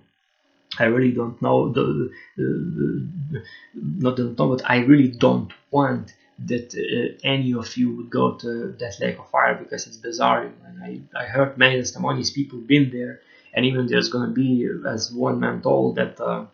I 0.80 0.86
really 0.86 1.12
don't 1.12 1.42
know 1.42 1.70
the, 1.70 2.12
the 2.38 3.44
not 3.74 4.16
don't 4.16 4.38
know, 4.38 4.48
but 4.48 4.70
I 4.70 4.78
really 4.78 5.10
don't 5.10 5.52
want 5.70 6.14
that 6.46 6.74
uh, 6.74 7.18
any 7.24 7.54
of 7.54 7.76
you 7.78 7.96
would 7.96 8.10
go 8.10 8.32
to 8.36 8.74
that 8.80 9.00
lake 9.00 9.20
of 9.20 9.30
fire 9.30 9.56
because 9.56 9.86
it's 9.88 9.98
bizarre. 9.98 10.50
And 10.66 10.84
I, 10.84 11.02
I 11.20 11.26
heard 11.26 11.58
many 11.58 11.78
testimonies, 11.78 12.32
people 12.32 12.60
been 12.60 12.90
there, 12.90 13.20
and 13.54 13.66
even 13.66 13.88
there's 13.88 14.10
gonna 14.10 14.32
be, 14.32 14.68
as 14.88 15.12
one 15.12 15.40
man 15.40 15.62
told, 15.62 15.96
that 15.96 16.20
uh, 16.20 16.46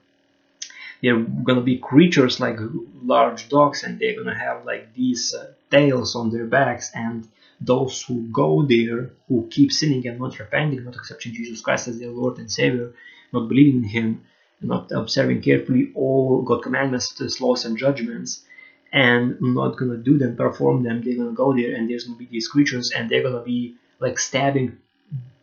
they're 1.02 1.20
gonna 1.20 1.62
be 1.62 1.78
creatures 1.78 2.40
like 2.40 2.58
large 3.04 3.50
dogs, 3.50 3.84
and 3.84 4.00
they're 4.00 4.16
gonna 4.16 4.38
have 4.38 4.66
like 4.66 4.94
these 4.94 5.34
uh, 5.34 5.52
tails 5.70 6.16
on 6.16 6.32
their 6.32 6.46
backs, 6.46 6.92
and 6.94 7.28
those 7.62 8.02
who 8.04 8.24
go 8.32 8.64
there, 8.64 9.12
who 9.28 9.48
keep 9.50 9.72
sinning 9.72 10.06
and 10.08 10.20
not 10.20 10.38
repenting, 10.40 10.84
not 10.84 10.96
accepting 10.96 11.34
Jesus 11.34 11.62
Christ 11.62 11.88
as 11.88 12.00
their 12.00 12.10
Lord 12.10 12.38
and 12.40 12.52
Savior, 12.52 12.94
not 13.34 13.48
believing 13.50 13.84
in 13.84 13.90
Him, 13.90 14.24
and 14.60 14.70
not 14.70 14.92
observing 14.92 15.42
carefully 15.42 15.92
all 15.96 16.42
God 16.42 16.64
commandments, 16.64 17.18
His 17.18 17.40
laws 17.42 17.66
and 17.66 17.78
judgments, 17.78 18.44
and 18.92 19.38
not 19.42 19.78
gonna 19.78 19.98
do 19.98 20.18
them, 20.18 20.36
perform 20.36 20.84
them. 20.84 21.02
They're 21.04 21.18
gonna 21.18 21.32
go 21.32 21.54
there, 21.54 21.76
and 21.76 21.90
there's 21.90 22.06
gonna 22.06 22.18
be 22.18 22.28
these 22.28 22.48
creatures, 22.48 22.92
and 22.92 23.10
they're 23.10 23.24
gonna 23.24 23.44
be 23.44 23.76
like 24.00 24.20
stabbing 24.20 24.78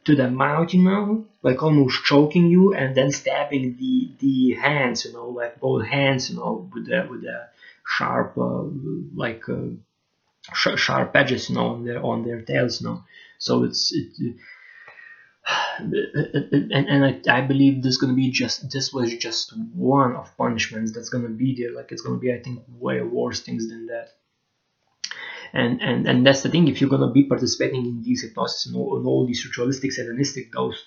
to 0.05 0.15
the 0.15 0.31
mouth, 0.31 0.75
you 0.75 0.83
know, 0.83 1.27
like 1.43 1.63
almost 1.63 2.05
choking 2.05 2.47
you, 2.49 2.75
and 2.75 2.95
then 2.95 3.11
stabbing 3.11 3.77
the 3.79 4.11
the 4.19 4.55
hands, 4.55 5.05
you 5.05 5.13
know, 5.13 5.29
like 5.29 5.61
both 5.61 5.87
hands, 5.87 6.31
you 6.31 6.37
know, 6.37 6.69
with 6.75 6.87
the 6.87 7.07
with 7.11 7.23
the 7.23 7.49
sharp, 7.87 8.37
uh, 8.37 8.65
like 9.15 9.49
uh, 9.49 9.69
sh- 10.55 10.77
sharp 10.79 11.15
edges, 11.17 11.49
you 11.49 11.57
know, 11.57 11.69
on 11.75 11.85
their 11.85 12.03
on 12.05 12.25
their 12.25 12.43
tails, 12.43 12.81
you 12.81 12.89
know. 12.89 13.05
So 13.39 13.65
it's 13.65 13.93
it, 13.95 14.37
and, 15.79 16.89
and 16.89 17.05
I, 17.05 17.15
I 17.29 17.41
believe 17.41 17.83
this 17.83 17.93
is 17.93 17.99
gonna 17.99 18.15
be 18.15 18.31
just 18.31 18.71
this 18.71 18.93
was 18.93 19.15
just 19.17 19.53
one 19.75 20.15
of 20.15 20.37
punishments 20.37 20.93
that's 20.93 21.09
gonna 21.09 21.29
be 21.29 21.55
there. 21.57 21.73
Like 21.73 21.93
it's 21.93 22.03
gonna 22.03 22.19
be 22.19 22.33
I 22.33 22.39
think 22.39 22.61
way 22.69 23.01
worse 23.03 23.41
things 23.41 23.69
than 23.69 23.87
that. 23.87 24.09
And 25.53 25.81
and 25.81 26.07
and 26.07 26.27
that's 26.27 26.43
the 26.43 26.49
thing. 26.49 26.69
If 26.69 26.81
you're 26.81 26.91
gonna 26.91 27.11
be 27.11 27.25
participating 27.25 27.87
in 27.87 28.03
these 28.03 28.23
hypnosis 28.23 28.67
and 28.67 28.77
all, 28.77 28.97
and 28.97 29.07
all 29.07 29.25
these 29.27 29.45
ritualistic 29.45 29.93
satanistic 29.93 30.51
those 30.53 30.85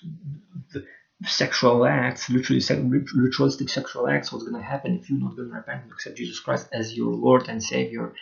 sexual 1.24 1.84
acts 1.84 2.30
literally 2.30 2.62
ritualistic 3.14 3.68
sexual 3.68 4.08
acts 4.08 4.32
what's 4.32 4.44
gonna 4.44 4.62
happen 4.62 4.94
if 4.94 5.10
you're 5.10 5.18
not 5.18 5.34
gonna 5.36 5.48
repent 5.48 5.82
and 5.82 5.92
accept 5.92 6.16
Jesus 6.16 6.38
Christ 6.38 6.68
as 6.72 6.94
your 6.96 7.12
Lord 7.12 7.48
and 7.48 7.62
Savior? 7.62 8.12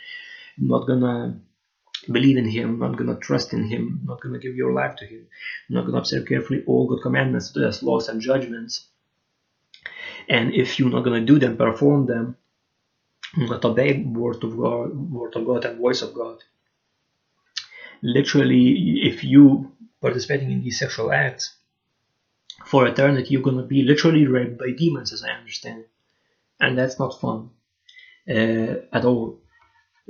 Not 0.58 0.86
gonna 0.86 1.34
believe 2.12 2.36
in 2.36 2.48
him, 2.48 2.78
not 2.78 2.96
gonna 2.96 3.16
trust 3.16 3.52
in 3.52 3.64
him, 3.64 4.00
not 4.04 4.20
gonna 4.20 4.38
give 4.38 4.56
your 4.56 4.72
life 4.72 4.96
to 4.96 5.06
him, 5.06 5.26
not 5.68 5.86
gonna 5.86 5.98
observe 5.98 6.26
carefully 6.26 6.62
all 6.66 6.86
good 6.86 7.02
commandments, 7.02 7.56
as 7.56 7.82
laws 7.82 8.08
and 8.08 8.20
judgments. 8.20 8.88
And 10.28 10.54
if 10.54 10.78
you're 10.78 10.90
not 10.90 11.04
gonna 11.04 11.24
do 11.24 11.38
them, 11.38 11.56
perform 11.56 12.06
them, 12.06 12.36
not 13.36 13.64
obey 13.64 14.02
word 14.02 14.42
of 14.44 14.56
God, 14.56 14.94
word 14.94 15.36
of 15.36 15.46
God 15.46 15.64
and 15.64 15.78
voice 15.78 16.02
of 16.02 16.14
God. 16.14 16.38
Literally, 18.02 19.00
if 19.02 19.24
you 19.24 19.72
participating 20.00 20.50
in 20.50 20.62
these 20.62 20.78
sexual 20.78 21.12
acts 21.12 21.56
for 22.64 22.86
eternity, 22.86 23.30
you're 23.30 23.42
gonna 23.42 23.62
be 23.62 23.82
literally 23.82 24.26
raped 24.26 24.58
by 24.58 24.70
demons, 24.76 25.12
as 25.12 25.22
I 25.22 25.30
understand, 25.30 25.84
and 26.60 26.76
that's 26.76 26.98
not 26.98 27.20
fun 27.20 27.50
uh, 28.28 28.74
at 28.92 29.04
all 29.04 29.40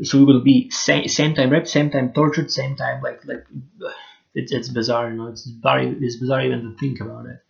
so 0.03 0.19
we 0.19 0.25
will 0.25 0.43
be 0.43 0.71
same, 0.71 1.09
same 1.09 1.35
time 1.35 1.51
raped, 1.51 1.69
same 1.69 1.91
time 1.91 2.13
tortured, 2.13 2.51
same 2.51 2.77
time 2.77 3.03
like 3.03 3.25
like 3.25 3.47
it's 4.35 4.53
it's 4.53 4.69
bizarre, 4.69 5.11
you 5.11 5.17
know. 5.17 5.29
It's 5.29 5.47
very 5.47 5.89
it's 5.89 6.17
bizarre 6.17 6.43
even 6.43 6.63
to 6.63 6.77
think 6.79 7.01
about 7.01 7.27
it. 7.27 7.41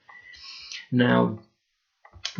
Now, 0.93 1.41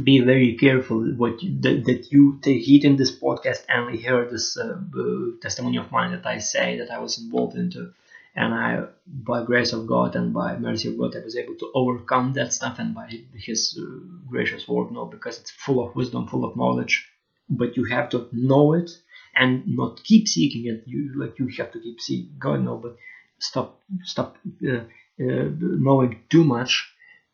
be 0.03 0.21
very 0.21 0.55
careful 0.55 1.03
what 1.17 1.43
you, 1.43 1.61
that, 1.61 1.85
that 1.87 2.13
you 2.13 2.39
take 2.43 2.63
heed 2.63 2.85
in 2.85 2.97
this 2.97 3.19
podcast 3.19 3.65
and 3.69 3.99
hear 3.99 4.29
this 4.31 4.57
uh, 4.57 4.79
testimony 5.43 5.79
of 5.79 5.91
mine 5.91 6.13
that 6.13 6.27
I 6.27 6.39
say 6.39 6.79
that 6.79 6.91
I 6.91 6.99
was 6.99 7.19
involved 7.19 7.57
into, 7.57 7.93
and 8.37 8.55
I, 8.55 8.85
by 9.07 9.43
grace 9.43 9.73
of 9.73 9.87
God 9.89 10.15
and 10.15 10.33
by 10.33 10.57
mercy 10.57 10.89
of 10.89 10.99
God, 10.99 11.17
I 11.17 11.25
was 11.25 11.37
able 11.37 11.57
to 11.57 11.73
overcome 11.75 12.35
that 12.35 12.53
stuff 12.53 12.79
and 12.79 12.95
by 12.95 13.11
His 13.35 13.77
uh, 13.81 13.87
gracious 14.29 14.69
word, 14.69 14.93
no, 14.93 15.07
because 15.07 15.41
it's 15.41 15.51
full 15.51 15.85
of 15.85 15.97
wisdom, 15.97 16.29
full 16.29 16.45
of 16.45 16.57
knowledge, 16.57 17.09
but 17.49 17.77
you 17.77 17.85
have 17.85 18.11
to 18.11 18.29
know 18.33 18.75
it 18.75 18.91
and 19.37 19.63
not 19.67 20.03
keep 20.03 20.29
seeking 20.29 20.67
it. 20.67 20.83
You 20.87 21.13
like 21.17 21.39
you 21.39 21.49
have 21.59 21.73
to 21.73 21.81
keep 21.81 22.01
seeking 22.01 22.37
God, 22.39 22.61
no, 22.63 22.77
but 22.77 22.97
stop 23.39 23.81
stop 24.05 24.37
uh, 24.69 24.77
uh, 24.77 24.83
knowing 25.19 26.21
too 26.31 26.45
much 26.45 26.91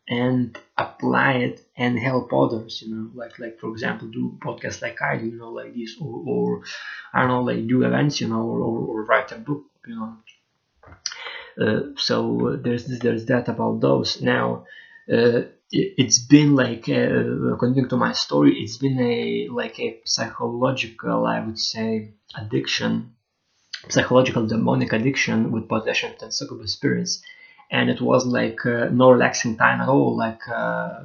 and 0.07 0.57
apply 0.77 1.33
it 1.33 1.61
and 1.77 1.97
help 1.97 2.33
others. 2.33 2.81
You 2.85 2.95
know, 2.95 3.11
like 3.13 3.39
like 3.39 3.59
for 3.59 3.69
example, 3.71 4.07
do 4.09 4.37
podcasts 4.43 4.81
like 4.81 5.01
I 5.01 5.17
do, 5.17 5.27
you 5.27 5.37
know, 5.37 5.51
like 5.51 5.73
this, 5.75 5.95
or, 5.99 6.23
or 6.27 6.63
I 7.13 7.19
don't 7.21 7.29
know, 7.29 7.43
like 7.43 7.67
do 7.67 7.83
events, 7.83 8.19
you 8.21 8.27
know, 8.27 8.41
or, 8.41 8.59
or, 8.59 8.79
or 8.87 9.05
write 9.05 9.31
a 9.31 9.37
book, 9.37 9.63
you 9.87 9.95
know. 9.95 10.17
Uh, 11.59 11.81
so 11.97 12.57
there's 12.63 12.85
there's 12.99 13.25
that 13.25 13.47
about 13.47 13.79
those 13.79 14.21
now. 14.21 14.65
It's 15.75 16.19
been 16.19 16.55
like 16.55 16.87
uh, 16.87 17.53
according 17.53 17.89
to 17.89 17.97
my 17.97 18.13
story 18.13 18.61
it's 18.61 18.77
been 18.77 18.99
a 18.99 19.47
like 19.49 19.79
a 19.79 19.99
psychological 20.05 21.25
i 21.25 21.39
would 21.39 21.57
say 21.57 22.13
addiction 22.35 23.13
psychological 23.89 24.47
demonic 24.47 24.93
addiction 24.93 25.51
with 25.51 25.67
possession 25.67 26.13
and 26.21 26.33
succubus 26.33 26.73
spirits. 26.73 27.21
And 27.71 27.89
it 27.89 28.01
was 28.01 28.25
like 28.25 28.65
uh, 28.65 28.89
no 28.91 29.11
relaxing 29.11 29.57
time 29.57 29.81
at 29.81 29.89
all 29.89 30.15
like 30.15 30.47
uh, 30.47 31.03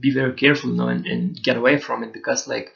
be 0.00 0.12
very 0.12 0.32
careful 0.34 0.70
you 0.70 0.76
know 0.76 0.88
and, 0.88 1.06
and, 1.06 1.42
get 1.42 1.56
away 1.56 1.78
from 1.78 2.02
it 2.02 2.12
because 2.12 2.46
like 2.46 2.72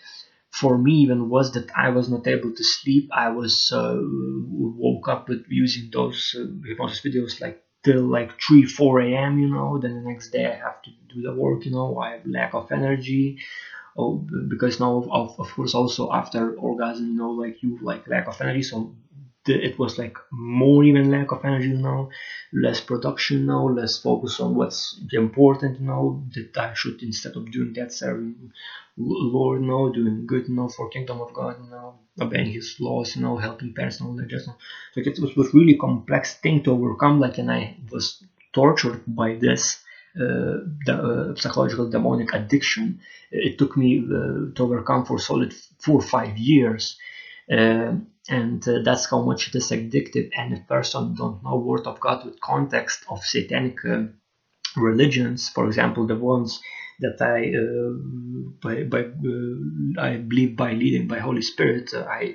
for 0.51 0.77
me 0.79 0.93
even 1.05 1.29
was 1.29 1.53
that 1.53 1.71
i 1.77 1.89
was 1.91 2.09
not 2.09 2.27
able 2.27 2.53
to 2.55 2.65
sleep. 2.65 3.11
I 3.13 3.31
was 3.31 3.73
uh, 3.73 3.99
woke 4.01 5.09
up 5.09 5.29
with 5.29 5.45
using 5.49 5.91
those 5.93 6.37
uh, 6.39 6.45
hypnosis 6.67 7.01
videos 7.01 7.41
like 7.41 7.63
till 7.87 8.05
like 8.19 8.33
3 8.47 8.65
4 8.65 9.01
a.m 9.07 9.39
you 9.43 9.49
know 9.55 9.79
then 9.83 9.95
the 9.95 10.07
next 10.13 10.29
day 10.37 10.47
i 10.55 10.57
have 10.67 10.79
to 10.87 10.91
do 11.15 11.23
the 11.27 11.35
work 11.45 11.65
you 11.67 11.73
know 11.77 11.89
i 12.07 12.11
have 12.13 12.27
lack 12.27 12.55
of 12.55 12.67
energy. 12.81 13.37
Oh, 13.99 14.15
because 14.55 14.81
now 14.81 14.93
of, 15.21 15.31
of 15.39 15.49
course 15.57 15.75
also 15.75 16.09
after 16.13 16.53
orgasm 16.69 17.07
you 17.09 17.17
know 17.23 17.31
like 17.45 17.63
you 17.63 17.79
like 17.83 18.03
lack 18.15 18.27
of 18.29 18.41
energy 18.43 18.63
so 18.63 18.91
it 19.49 19.79
was 19.79 19.99
like 19.99 20.17
more 20.31 20.83
even 20.85 21.11
lack 21.11 21.31
of 21.33 21.45
energy 21.45 21.73
know 21.73 22.09
less 22.53 22.81
production 22.81 23.47
now 23.47 23.63
less 23.69 23.97
focus 23.97 24.41
on 24.41 24.55
what's 24.55 24.99
important 25.13 25.81
know 25.81 26.21
that 26.35 26.57
i 26.57 26.73
should 26.75 27.03
instead 27.03 27.35
of 27.37 27.51
doing 27.51 27.73
that 27.75 27.93
serving 27.93 28.51
lord 28.97 29.61
know 29.61 29.89
doing 29.89 30.27
good 30.27 30.49
know 30.49 30.69
for 30.69 30.89
kingdom 30.89 31.21
of 31.21 31.33
god 31.33 31.59
know 31.71 31.95
obeying 32.21 32.47
his 32.51 32.77
laws 32.81 33.15
you 33.15 33.23
know 33.23 33.37
helping 33.37 33.73
parents 33.73 34.01
know 34.01 34.17
just 34.27 34.47
so 34.47 34.53
it 34.97 35.19
was, 35.19 35.53
really 35.55 35.75
complex 35.75 36.35
thing 36.35 36.63
to 36.63 36.73
overcome 36.73 37.19
like 37.19 37.39
and 37.39 37.51
i 37.51 37.75
was 37.91 38.23
tortured 38.53 39.03
by 39.07 39.35
this 39.35 39.77
uh, 40.19 40.65
the, 40.87 40.95
uh, 40.97 41.35
psychological 41.39 41.87
demonic 41.87 42.33
addiction. 42.33 42.99
It 43.31 43.59
took 43.59 43.77
me 43.77 43.99
uh, 43.99 44.47
to 44.55 44.63
overcome 44.63 45.05
for 45.05 45.19
solid 45.19 45.53
four 45.79 45.99
or 45.99 46.03
five 46.03 46.39
years 46.39 46.97
uh, 47.53 47.93
and 48.29 48.67
uh, 48.69 48.79
that's 48.85 49.09
how 49.11 49.21
much 49.21 49.49
it 49.49 49.55
is 49.55 49.71
addictive. 49.71 50.31
And 50.37 50.53
if 50.53 50.67
person 50.67 51.15
don't 51.15 51.43
know 51.43 51.57
word 51.57 51.87
of 51.87 52.01
god 52.01 52.25
with 52.25 52.41
context 52.41 53.05
of 53.09 53.25
satanic 53.25 53.85
uh, 53.85 54.05
religions. 54.77 55.49
For 55.49 55.67
example 55.67 56.07
the 56.07 56.17
ones 56.17 56.61
that 57.01 57.21
i 57.21 57.39
uh, 57.63 57.93
by, 58.63 58.85
by 58.85 59.01
uh, 59.01 60.03
i 60.09 60.17
believe 60.17 60.57
by 60.57 60.73
leading 60.73 61.07
by 61.07 61.19
holy 61.19 61.43
spirit 61.43 61.93
uh, 61.95 62.05
i 62.09 62.35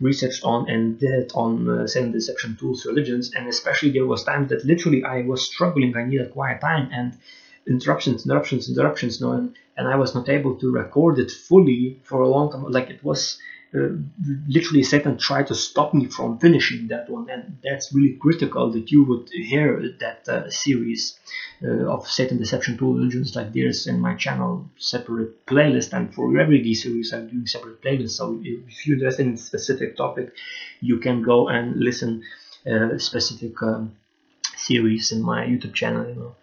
researched 0.00 0.44
on 0.44 0.68
and 0.68 0.98
did 0.98 1.30
on 1.34 1.68
uh, 1.68 1.86
Satan 1.86 2.12
deception 2.12 2.56
tools 2.56 2.84
religions. 2.84 3.30
And 3.34 3.48
especially 3.48 3.90
there 3.92 4.06
was 4.06 4.24
times 4.24 4.48
that 4.50 4.64
literally 4.64 5.04
i 5.04 5.22
was 5.22 5.46
struggling. 5.46 5.96
I 5.96 6.04
needed 6.04 6.32
quiet 6.32 6.60
time 6.60 6.88
and 6.92 7.16
interruptions 7.66 8.26
interruptions 8.26 8.68
interruptions 8.68 9.20
know, 9.20 9.32
and, 9.32 9.56
and 9.76 9.88
i 9.88 9.96
was 9.96 10.14
not 10.14 10.28
able 10.28 10.54
to 10.56 10.70
record 10.70 11.18
it 11.18 11.30
fully 11.30 11.98
for 12.04 12.20
a 12.22 12.28
long 12.28 12.50
time. 12.50 12.64
Like 12.70 12.90
it 12.90 13.02
was 13.02 13.38
literally 14.46 14.82
Satan 14.82 15.18
tried 15.18 15.48
to 15.48 15.54
stop 15.54 15.92
me 15.94 16.06
from 16.06 16.38
finishing 16.38 16.88
that 16.88 17.10
one, 17.10 17.28
and 17.28 17.58
that's 17.62 17.92
really 17.92 18.16
critical 18.16 18.70
that 18.70 18.90
you 18.90 19.04
would 19.04 19.28
hear 19.30 19.82
that 20.00 20.28
uh, 20.28 20.48
series 20.50 21.18
uh, 21.62 21.88
of 21.94 22.08
Satan 22.08 22.38
Deception 22.38 22.78
Tool 22.78 22.94
Religions. 22.94 23.34
Like 23.34 23.52
there's 23.52 23.86
in 23.86 24.00
my 24.00 24.14
channel 24.14 24.70
separate 24.76 25.44
playlist, 25.46 25.92
and 25.92 26.14
for 26.14 26.38
every 26.38 26.62
D 26.62 26.74
series 26.74 27.12
I'm 27.12 27.28
doing 27.28 27.46
separate 27.46 27.82
playlists. 27.82 28.16
So 28.18 28.40
if 28.42 28.86
you're 28.86 28.96
interested 28.96 29.26
in 29.26 29.34
a 29.34 29.38
specific 29.38 29.96
topic, 29.96 30.32
you 30.80 30.98
can 30.98 31.22
go 31.22 31.48
and 31.48 31.76
listen 31.76 32.22
uh, 32.70 32.98
specific 32.98 33.60
um, 33.62 33.96
series 34.56 35.12
in 35.12 35.22
my 35.22 35.46
YouTube 35.46 35.74
channel. 35.74 36.08
You 36.08 36.14
know. 36.14 36.34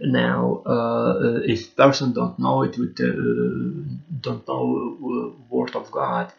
Now, 0.00 0.62
uh, 0.66 1.40
if 1.44 1.74
person 1.74 2.12
don't 2.12 2.38
know 2.38 2.62
it 2.62 2.76
with 2.76 3.00
uh, 3.00 3.96
don't 4.20 4.46
know 4.46 4.96
uh, 5.00 5.42
word 5.48 5.74
of 5.74 5.90
God, 5.90 6.32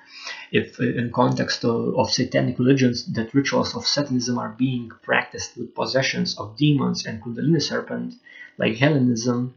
if 0.52 0.80
uh, 0.80 0.84
in 0.84 1.12
context 1.12 1.66
of, 1.66 2.12
satanic 2.12 2.60
religions 2.60 3.06
that 3.14 3.34
rituals 3.34 3.76
of 3.76 3.88
Satanism 3.88 4.38
are 4.38 4.50
being 4.50 4.92
practiced 5.02 5.58
with 5.58 5.74
possessions 5.74 6.38
of 6.38 6.56
demons 6.56 7.06
and 7.06 7.22
Kundalini 7.22 7.62
serpent, 7.62 8.14
like 8.60 8.78
Hellenism 8.78 9.56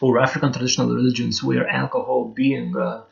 or 0.00 0.20
African 0.20 0.52
traditional 0.52 0.94
religions 0.94 1.42
where 1.42 1.68
alcohol 1.68 2.26
being 2.26 2.76
uh, 2.76 3.02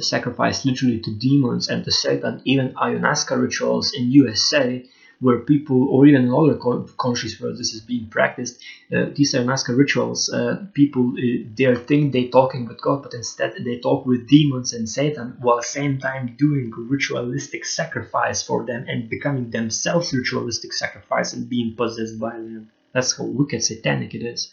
sacrificed 0.00 0.64
literally 0.64 1.00
to 1.00 1.10
demons 1.14 1.68
and 1.68 1.84
to 1.84 1.90
Satan, 1.90 2.40
even 2.44 2.72
ayahuasca 2.74 3.38
rituals 3.40 3.92
in 3.92 4.10
USA 4.12 4.82
where 5.22 5.38
people, 5.38 5.88
or 5.88 6.04
even 6.04 6.24
in 6.24 6.34
other 6.34 6.58
countries 6.98 7.40
where 7.40 7.52
this 7.52 7.72
is 7.72 7.80
being 7.80 8.08
practiced, 8.08 8.60
uh, 8.92 9.06
these 9.14 9.32
are 9.36 9.44
massacre 9.44 9.76
rituals. 9.76 10.28
Uh, 10.28 10.66
people, 10.74 11.12
uh, 11.16 11.48
they 11.54 11.72
think 11.76 12.12
they're 12.12 12.28
talking 12.28 12.66
with 12.66 12.80
God, 12.80 13.04
but 13.04 13.14
instead 13.14 13.54
they 13.64 13.78
talk 13.78 14.04
with 14.04 14.28
demons 14.28 14.72
and 14.72 14.88
Satan, 14.88 15.36
while 15.38 15.62
same 15.62 15.98
time 15.98 16.34
doing 16.36 16.72
ritualistic 16.76 17.64
sacrifice 17.64 18.42
for 18.42 18.66
them 18.66 18.84
and 18.88 19.08
becoming 19.08 19.50
themselves 19.50 20.12
ritualistic 20.12 20.72
sacrifice 20.72 21.32
and 21.32 21.48
being 21.48 21.76
possessed 21.76 22.18
by 22.18 22.32
them. 22.32 22.72
That's 22.92 23.16
how 23.16 23.24
wicked 23.24 23.62
satanic 23.62 24.14
it 24.14 24.24
is. 24.24 24.52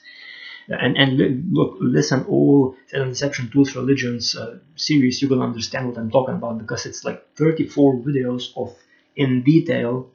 And, 0.68 0.96
and 0.98 1.52
look, 1.52 1.78
listen, 1.80 2.26
all 2.26 2.76
Satan 2.86 3.10
Deception 3.10 3.50
Tools 3.50 3.76
Religions 3.76 4.36
uh, 4.36 4.60
series, 4.76 5.20
you 5.20 5.30
will 5.30 5.41
understand 5.41 5.88
what 5.88 5.98
I'm 5.98 6.12
talking 6.12 6.36
about 6.36 6.60
because 6.60 6.86
it's 6.86 7.04
like 7.04 7.36
34 7.36 7.96
videos 7.96 8.56
of 8.56 8.76
in 9.16 9.41
detail 9.41 10.12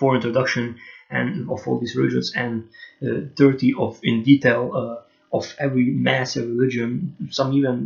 for 0.00 0.14
introduction 0.14 0.64
and 1.10 1.50
of 1.54 1.60
all 1.66 1.78
these 1.78 1.94
religions 1.94 2.32
and 2.34 2.52
uh, 3.06 3.20
30 3.36 3.74
of 3.84 4.00
in 4.02 4.22
detail 4.22 4.62
uh, 4.80 5.36
of 5.36 5.54
every 5.58 5.86
massive 6.10 6.46
religion 6.54 7.14
some 7.30 7.52
even 7.52 7.76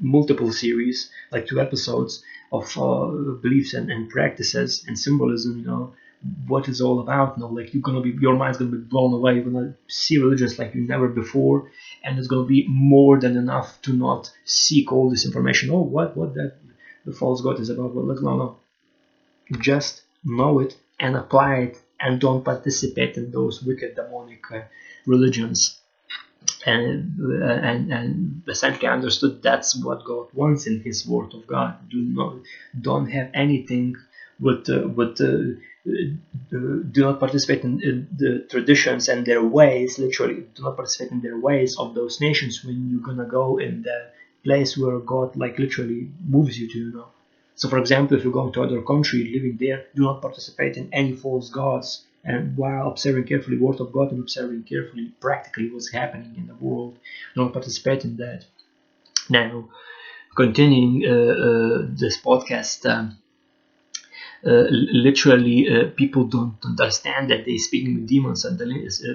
multiple 0.00 0.50
series 0.52 1.10
like 1.32 1.46
two 1.46 1.60
episodes 1.66 2.22
of 2.58 2.66
uh, 2.78 3.06
beliefs 3.46 3.74
and, 3.74 3.90
and, 3.90 4.10
practices 4.10 4.84
and 4.86 4.98
symbolism 4.98 5.58
you 5.58 5.66
know 5.70 5.92
what 6.46 6.68
it's 6.68 6.80
all 6.80 7.00
about. 7.00 7.36
You 7.36 7.42
know, 7.42 7.48
like 7.48 7.72
you're 7.72 7.82
gonna 7.82 8.00
be 8.08 8.14
your 8.20 8.36
mind's 8.36 8.58
gonna 8.58 8.70
be 8.70 8.88
blown 8.94 9.12
away. 9.12 9.34
You're 9.34 9.50
gonna 9.50 9.74
see 9.88 10.18
religions 10.18 10.58
like 10.58 10.74
you 10.74 10.82
never 10.82 11.08
before, 11.08 11.70
and 12.04 12.18
it's 12.18 12.28
gonna 12.28 12.52
be 12.56 12.66
more 12.68 13.18
than 13.18 13.36
enough 13.36 13.80
to 13.82 13.92
not 13.92 14.30
seek 14.44 14.92
all 14.92 15.08
this 15.10 15.24
information. 15.24 15.70
Oh, 15.70 15.80
what 15.80 16.16
what 16.16 16.34
that 16.34 16.52
the 17.06 17.12
false 17.12 17.40
god 17.40 17.58
is 17.60 17.70
about? 17.70 17.94
Well, 17.94 18.04
no, 18.04 18.36
no. 18.36 18.56
Just 19.58 20.02
know 20.24 20.60
it 20.60 20.76
and 21.00 21.16
apply 21.16 21.54
it, 21.66 21.82
and 21.98 22.20
don't 22.20 22.44
participate 22.44 23.16
in 23.16 23.30
those 23.30 23.62
wicked 23.62 23.96
demonic 23.96 24.44
uh, 24.52 24.62
religions. 25.06 25.76
And, 26.66 27.18
uh, 27.20 27.44
and 27.44 27.92
and 27.92 28.42
essentially 28.46 28.86
understood 28.86 29.42
that's 29.42 29.74
what 29.84 30.04
God 30.04 30.28
wants 30.34 30.66
in 30.66 30.80
His 30.80 31.06
Word 31.06 31.32
of 31.34 31.46
God. 31.46 31.88
Do 31.88 32.00
not 32.02 32.36
don't 32.80 33.10
have 33.10 33.30
anything 33.34 33.96
with 34.38 34.68
uh, 34.68 34.88
with 34.88 35.20
uh, 35.20 35.56
do 35.86 37.02
not 37.02 37.18
participate 37.18 37.64
in, 37.64 37.82
in, 37.82 38.08
the 38.16 38.46
traditions 38.50 39.08
and 39.08 39.24
their 39.24 39.42
ways, 39.42 39.98
literally, 39.98 40.44
do 40.54 40.62
not 40.62 40.76
participate 40.76 41.12
in 41.12 41.20
their 41.20 41.38
ways 41.38 41.78
of 41.78 41.94
those 41.94 42.20
nations 42.20 42.64
when 42.64 42.90
you're 42.90 43.00
gonna 43.00 43.24
go 43.24 43.58
in 43.58 43.82
the 43.82 44.08
place 44.44 44.76
where 44.76 44.98
God, 44.98 45.36
like, 45.36 45.58
literally 45.58 46.10
moves 46.26 46.58
you 46.58 46.68
to, 46.68 46.78
you 46.78 46.92
know. 46.92 47.08
So, 47.60 47.68
for 47.68 47.76
example, 47.76 48.16
if 48.16 48.24
you're 48.24 48.32
going 48.32 48.54
to 48.54 48.62
other 48.62 48.80
country, 48.80 49.30
living 49.34 49.58
there, 49.60 49.84
do 49.94 50.04
not 50.04 50.22
participate 50.22 50.78
in 50.78 50.88
any 50.94 51.12
false 51.12 51.50
gods, 51.50 52.06
and 52.24 52.56
while 52.56 52.88
observing 52.88 53.24
carefully 53.24 53.58
Word 53.58 53.80
of 53.80 53.92
God 53.92 54.12
and 54.12 54.20
observing 54.20 54.62
carefully 54.62 55.12
practically 55.20 55.68
what's 55.70 55.92
happening 55.92 56.32
in 56.38 56.46
the 56.46 56.54
world, 56.54 56.96
do 57.34 57.42
not 57.42 57.52
participate 57.52 58.06
in 58.06 58.16
that. 58.16 58.46
Now, 59.28 59.68
continuing 60.34 61.04
uh, 61.04 61.12
uh, 61.12 61.86
this 61.90 62.18
podcast. 62.18 62.88
Um, 62.88 63.18
uh, 64.42 64.64
literally 64.70 65.68
uh, 65.68 65.90
people 65.94 66.24
don't 66.24 66.56
understand 66.64 67.28
that 67.28 67.44
they're 67.44 67.58
speaking 67.58 67.94
with 67.94 68.06
demons 68.06 68.46
and 68.46 68.58
uh, 68.58 68.64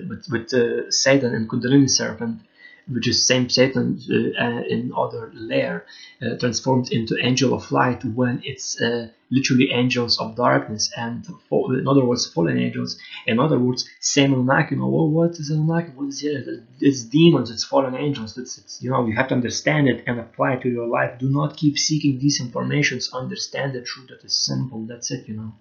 with, 0.08 0.24
with 0.30 0.94
Satan 0.94 1.34
and 1.34 1.50
Kundalini 1.50 1.90
serpent 1.90 2.42
which 2.88 3.08
is 3.08 3.26
same 3.26 3.50
Satan 3.50 4.00
uh, 4.40 4.62
in 4.70 4.92
other 4.96 5.32
layer, 5.34 5.86
uh, 6.22 6.38
transformed 6.38 6.92
into 6.92 7.18
angel 7.20 7.54
of 7.54 7.72
light 7.72 8.06
when 8.06 8.42
it's 8.44 8.80
uh, 8.80 9.10
literally 9.32 9.72
angels 9.72 10.20
of 10.20 10.36
darkness 10.36 10.92
and 10.96 11.26
in 11.52 11.88
other 11.88 12.06
words 12.06 12.28
fallen 12.28 12.60
angels. 12.60 13.00
In 13.26 13.40
other 13.40 13.58
words 13.58 13.90
same 14.00 14.34
Anunnaki 14.34 14.76
you 14.76 14.82
know 14.82 14.88
well, 14.88 15.10
what 15.10 15.32
is 15.32 15.50
Anunnaki? 15.50 15.92
What 15.96 16.10
is 16.10 16.24
it 16.24 16.64
it's 16.80 17.04
demons 17.04 17.50
it's 17.50 17.64
fallen 17.64 17.96
angels 17.96 18.38
it's, 18.38 18.58
it's 18.60 18.84
you 18.84 18.92
know 18.92 19.06
you 19.08 19.16
have 19.16 19.30
to 19.30 19.36
understand 19.36 19.88
it 19.88 20.04
and 20.06 20.20
apply 20.20 20.54
it 20.54 20.62
to 20.62 20.70
your 20.70 20.88
life. 20.88 21.18
Do 21.18 21.30
not 21.30 21.58
keep 21.58 21.80
seeking 21.80 22.20
these 22.20 22.40
informations. 22.40 23.10
Understand 23.14 23.74
the 23.74 23.82
truth 23.82 24.10
that 24.10 24.24
is 24.24 24.36
simple 24.36 24.86
that's 24.86 25.10
it 25.10 25.28
you 25.28 25.38
know. 25.40 25.54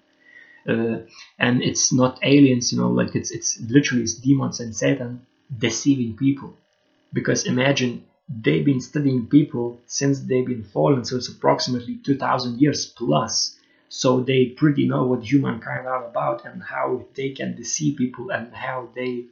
Uh, 0.67 1.01
and 1.39 1.63
it's 1.63 1.93
not 1.93 2.19
aliens 2.23 2.73
you 2.73 2.79
know 2.79 2.91
like 2.91 3.15
it's 3.15 3.31
it's 3.31 3.59
literally 3.61 4.03
it's 4.03 4.15
demons 4.15 4.61
and 4.61 4.77
Satan 4.77 5.27
deceiving 5.59 6.17
people 6.17 6.55
because 7.15 7.47
imagine 7.47 8.05
they've 8.29 8.65
been 8.67 8.81
studying 8.81 9.27
people 9.27 9.81
since 9.87 10.21
they've 10.21 10.47
been 10.55 10.65
fallen 10.65 11.05
so 11.05 11.17
it's 11.17 11.29
approximately 11.29 11.97
2000 12.05 12.61
years 12.61 12.85
plus. 12.87 13.57
So 13.89 14.21
they 14.21 14.47
pretty 14.47 14.87
know 14.89 15.05
what 15.05 15.23
humankind 15.23 15.87
are 15.87 16.05
about 16.05 16.45
and 16.45 16.63
how 16.63 17.05
they 17.15 17.31
can 17.31 17.55
deceive 17.57 17.97
people 17.97 18.31
and 18.31 18.53
how 18.55 18.91
they 18.95 19.25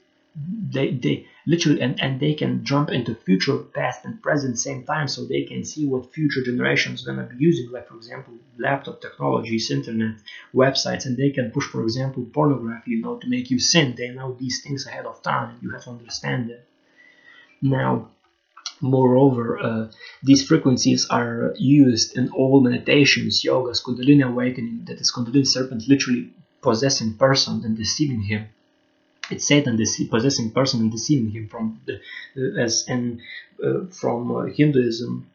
they 0.74 0.90
they 0.92 1.26
literally 1.46 1.80
and, 1.82 2.00
and 2.00 2.18
they 2.20 2.32
can 2.34 2.64
jump 2.64 2.90
into 2.90 3.14
future 3.14 3.58
past 3.78 4.04
and 4.04 4.22
present 4.22 4.58
same 4.58 4.82
time 4.84 5.06
so 5.08 5.24
they 5.24 5.42
can 5.42 5.62
see 5.64 5.84
what 5.86 6.12
future 6.14 6.42
generations 6.42 7.02
gonna 7.04 7.24
be 7.24 7.36
using 7.36 7.70
like 7.70 7.86
for 7.88 7.96
example 7.96 8.34
laptop 8.58 9.00
technologies 9.02 9.70
internet 9.70 10.16
websites 10.54 11.04
and 11.06 11.16
they 11.18 11.30
can 11.30 11.50
push 11.50 11.66
for 11.66 11.82
example 11.82 12.24
pornography 12.32 12.92
you 12.92 13.02
know 13.02 13.16
to 13.18 13.28
make 13.28 13.50
you 13.50 13.58
sin. 13.58 13.94
They 13.94 14.10
know 14.10 14.32
these 14.38 14.62
things 14.62 14.86
ahead 14.86 15.06
of 15.06 15.22
time 15.22 15.58
you 15.60 15.70
have 15.70 15.84
to 15.84 15.90
understand 15.90 16.50
it 16.50 16.66
now, 17.62 18.08
moreover, 18.80 19.58
uh, 19.58 19.88
these 20.22 20.46
frequencies 20.46 21.06
are 21.08 21.54
used 21.56 22.16
in 22.18 22.30
all 22.30 22.60
meditations, 22.60 23.42
yogas, 23.42 23.82
Kundalini 23.82 24.26
awakening, 24.26 24.84
that 24.86 25.00
is 25.00 25.12
Kundalini 25.12 25.46
serpent 25.46 25.88
literally 25.88 26.30
possessing 26.60 27.14
person 27.14 27.62
and 27.64 27.76
deceiving 27.76 28.22
him. 28.22 28.46
It's 29.30 29.46
Satan 29.46 29.76
dece- 29.78 30.10
possessing 30.10 30.50
person 30.50 30.80
and 30.80 30.90
deceiving 30.90 31.30
him 31.30 31.48
from 31.48 31.80
the 31.86 32.00
uh, 32.36 32.60
as 32.62 32.84
and 32.88 33.20
uh, 33.64 33.86
from 33.86 34.34
uh, 34.34 34.44
Hinduism 34.46 35.30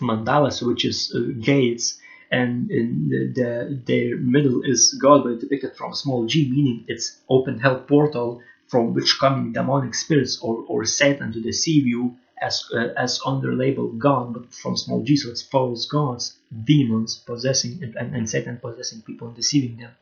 mandalas, 0.00 0.66
which 0.66 0.84
is 0.84 1.12
uh, 1.14 1.20
gates, 1.40 1.98
and 2.30 2.70
in 2.70 3.08
the, 3.08 3.32
the, 3.38 3.80
their 3.86 4.16
middle 4.16 4.62
is 4.64 4.94
God, 5.00 5.22
but 5.24 5.40
depicted 5.40 5.76
from 5.76 5.94
small 5.94 6.26
g, 6.26 6.50
meaning 6.50 6.84
it's 6.88 7.18
open 7.28 7.60
hell 7.60 7.78
portal 7.80 8.42
from 8.72 8.94
which 8.94 9.18
coming 9.20 9.52
demonic 9.52 9.94
spirits 9.94 10.38
or, 10.40 10.64
or 10.66 10.86
Satan 10.86 11.30
to 11.30 11.42
deceive 11.42 11.86
you 11.86 12.16
as 12.40 12.64
uh, 12.74 12.88
as 12.96 13.20
under 13.26 13.54
label 13.54 13.88
God, 14.06 14.32
but 14.32 14.44
from 14.60 14.78
small 14.78 15.04
it's 15.06 15.42
false 15.42 15.84
gods, 15.84 16.24
demons 16.70 17.10
possessing 17.30 17.72
and, 17.82 18.16
and 18.16 18.30
Satan 18.30 18.56
possessing 18.56 19.02
people 19.02 19.26
and 19.28 19.36
deceiving 19.36 19.76
them, 19.76 19.92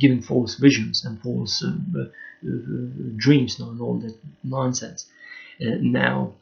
giving 0.00 0.20
false 0.20 0.56
visions 0.56 1.04
and 1.04 1.22
false 1.22 1.62
uh, 1.62 1.68
uh, 1.68 2.02
uh 2.02 2.08
dreams, 3.24 3.60
and 3.60 3.80
all 3.80 3.98
that 4.04 4.16
nonsense. 4.42 5.06
Uh, 5.60 5.76
now, 6.02 6.34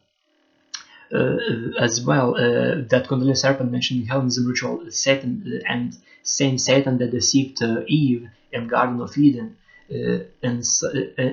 uh, 1.13 1.37
as 1.79 1.95
well, 2.09 2.29
that 2.93 3.05
Kundalini 3.07 3.37
serpent 3.37 3.71
mentioned 3.71 4.01
in 4.01 4.07
Hellenism 4.07 4.47
ritual, 4.47 4.91
Satan 4.91 5.61
and 5.69 5.95
same 6.23 6.57
Satan 6.57 6.97
that 6.99 7.11
deceived 7.11 7.63
Eve 7.87 8.31
in 8.51 8.67
Garden 8.67 9.03
of 9.03 9.19
Eden 9.19 9.57
Uh, 9.93 9.99
uh, 9.99 10.23
and, 10.43 10.65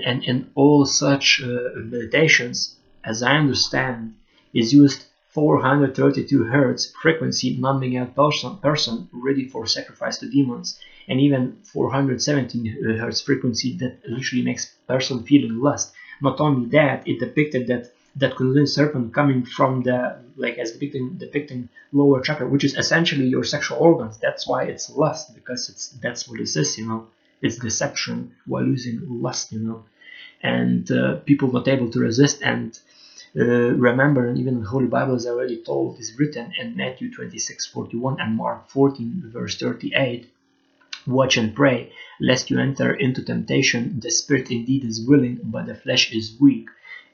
and, 0.05 0.23
and 0.23 0.51
all 0.55 0.85
such 0.85 1.41
uh, 1.41 1.69
meditations, 1.75 2.75
as 3.03 3.23
I 3.23 3.37
understand, 3.37 4.15
is 4.53 4.71
used 4.71 5.05
432 5.29 6.43
hertz 6.43 6.93
frequency 7.01 7.57
numbing 7.57 7.97
out 7.97 8.15
person, 8.15 8.57
person 8.57 9.09
ready 9.11 9.47
for 9.47 9.65
sacrifice 9.65 10.19
to 10.19 10.29
demons 10.29 10.79
and 11.07 11.19
even 11.19 11.57
417 11.63 12.77
uh, 12.77 13.01
hertz 13.01 13.21
frequency 13.21 13.75
that 13.77 13.97
literally 14.07 14.43
makes 14.43 14.75
person 14.87 15.23
feeling 15.23 15.59
lust. 15.59 15.91
Not 16.21 16.39
only 16.39 16.69
that 16.69 17.07
it 17.07 17.19
depicted 17.19 17.67
that 17.67 17.91
that 18.15 18.35
kundalini 18.35 18.67
serpent 18.67 19.11
coming 19.11 19.43
from 19.43 19.81
the 19.81 20.19
like 20.35 20.59
as 20.59 20.71
depicting 20.73 21.17
depicting 21.17 21.69
lower 21.91 22.21
chakra 22.21 22.47
which 22.47 22.63
is 22.63 22.75
essentially 22.75 23.25
your 23.25 23.43
sexual 23.43 23.79
organs. 23.79 24.19
That's 24.19 24.47
why 24.47 24.65
it's 24.65 24.91
lust 24.91 25.33
because 25.33 25.69
it's 25.69 25.89
that's 26.03 26.27
what 26.27 26.39
it 26.39 26.55
is 26.55 26.77
you 26.77 26.87
know 26.87 27.07
it's 27.43 27.57
deception 27.57 28.35
while 28.45 28.65
using 28.65 29.01
lust, 29.21 29.51
you 29.51 29.59
know, 29.59 29.85
and 30.41 30.89
uh, 30.91 31.15
people 31.29 31.51
not 31.51 31.67
able 31.67 31.89
to 31.91 31.99
resist. 31.99 32.41
And 32.41 32.79
uh, 33.37 33.71
remember, 33.89 34.27
and 34.27 34.37
even 34.39 34.61
the 34.61 34.67
Holy 34.67 34.87
Bible 34.87 35.15
is 35.15 35.27
already 35.27 35.57
told, 35.63 35.99
is 35.99 36.17
written 36.17 36.53
in 36.59 36.77
Matthew 36.77 37.13
26 37.13 37.67
41 37.67 38.19
and 38.21 38.35
Mark 38.37 38.69
14, 38.69 39.23
verse 39.27 39.57
38. 39.57 40.29
Watch 41.05 41.35
and 41.37 41.53
pray, 41.53 41.91
lest 42.21 42.49
you 42.49 42.59
enter 42.59 42.93
into 42.93 43.23
temptation. 43.23 43.99
The 43.99 44.11
spirit 44.11 44.51
indeed 44.51 44.85
is 44.85 45.05
willing, 45.05 45.39
but 45.43 45.65
the 45.65 45.75
flesh 45.75 46.13
is 46.13 46.37
weak. 46.39 46.69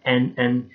And 0.06 0.36
and 0.38 0.70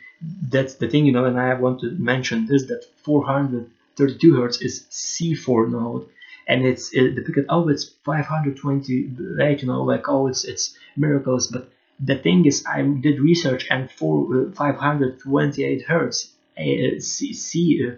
that's 0.50 0.74
the 0.74 0.88
thing, 0.88 1.06
you 1.06 1.12
know. 1.12 1.24
And 1.26 1.38
I 1.38 1.54
want 1.54 1.80
to 1.80 1.90
mention 1.92 2.46
this: 2.46 2.66
that 2.66 2.84
432 3.04 4.34
hertz 4.34 4.60
is 4.60 4.86
C4 4.90 5.70
node, 5.70 6.08
and 6.46 6.64
it's 6.64 6.92
it 6.92 7.14
depicted 7.14 7.46
oh 7.48 7.68
it's 7.68 7.84
528 8.04 9.62
you 9.62 9.68
know 9.68 9.82
like 9.82 10.08
oh 10.08 10.28
it's 10.28 10.44
it's 10.44 10.76
miracles. 10.96 11.48
But 11.48 11.70
the 12.00 12.16
thing 12.16 12.44
is 12.44 12.64
i 12.66 12.82
did 12.82 13.20
research 13.20 13.68
and 13.70 13.88
for 13.90 14.48
uh, 14.48 14.50
528 14.52 15.82
hertz 15.82 16.32
uh, 16.58 16.98
c, 16.98 17.32
c 17.32 17.86
uh, 17.86 17.92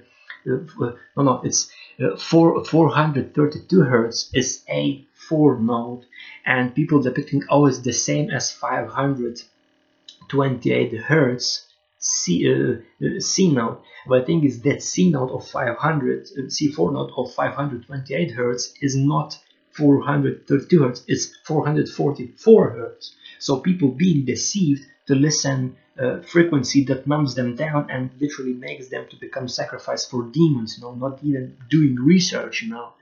uh, 0.52 0.92
no 1.16 1.22
no 1.22 1.40
it's 1.42 1.70
uh, 2.00 2.14
4 2.16 2.64
432 2.64 3.80
hertz 3.82 4.30
is 4.34 4.62
a 4.68 5.02
4 5.14 5.58
node 5.60 6.04
and 6.44 6.74
people 6.74 7.00
depicting 7.00 7.42
oh 7.48 7.64
it's 7.66 7.78
the 7.80 7.92
same 7.92 8.30
as 8.30 8.52
528 8.52 11.00
hertz 11.00 11.65
C, 12.10 12.52
uh, 12.52 13.20
C 13.20 13.50
node. 13.50 13.78
But 14.06 14.20
the 14.20 14.26
thing 14.26 14.44
is 14.44 14.62
that 14.62 14.82
C 14.82 15.10
note 15.10 15.30
of 15.30 15.46
500, 15.48 16.26
uh, 16.26 16.42
C4 16.42 16.92
note 16.92 17.12
of 17.16 17.32
528 17.34 18.30
Hertz 18.32 18.74
is 18.80 18.96
not 18.96 19.38
432 19.70 20.82
Hertz, 20.82 21.04
it's 21.06 21.36
444 21.44 22.70
Hertz. 22.70 23.16
So 23.38 23.60
people 23.60 23.88
being 23.88 24.24
deceived 24.24 24.86
to 25.06 25.14
listen 25.14 25.76
uh, 25.98 26.20
frequency 26.20 26.84
that 26.84 27.06
numbs 27.06 27.34
them 27.34 27.56
down 27.56 27.90
and 27.90 28.10
literally 28.20 28.52
makes 28.52 28.88
them 28.88 29.06
to 29.10 29.16
become 29.16 29.48
sacrifice 29.48 30.04
for 30.04 30.24
demons, 30.24 30.76
you 30.76 30.84
know, 30.84 30.94
not 30.94 31.22
even 31.22 31.56
doing 31.70 31.96
research, 31.96 32.62
you 32.62 32.70
know. 32.70 32.92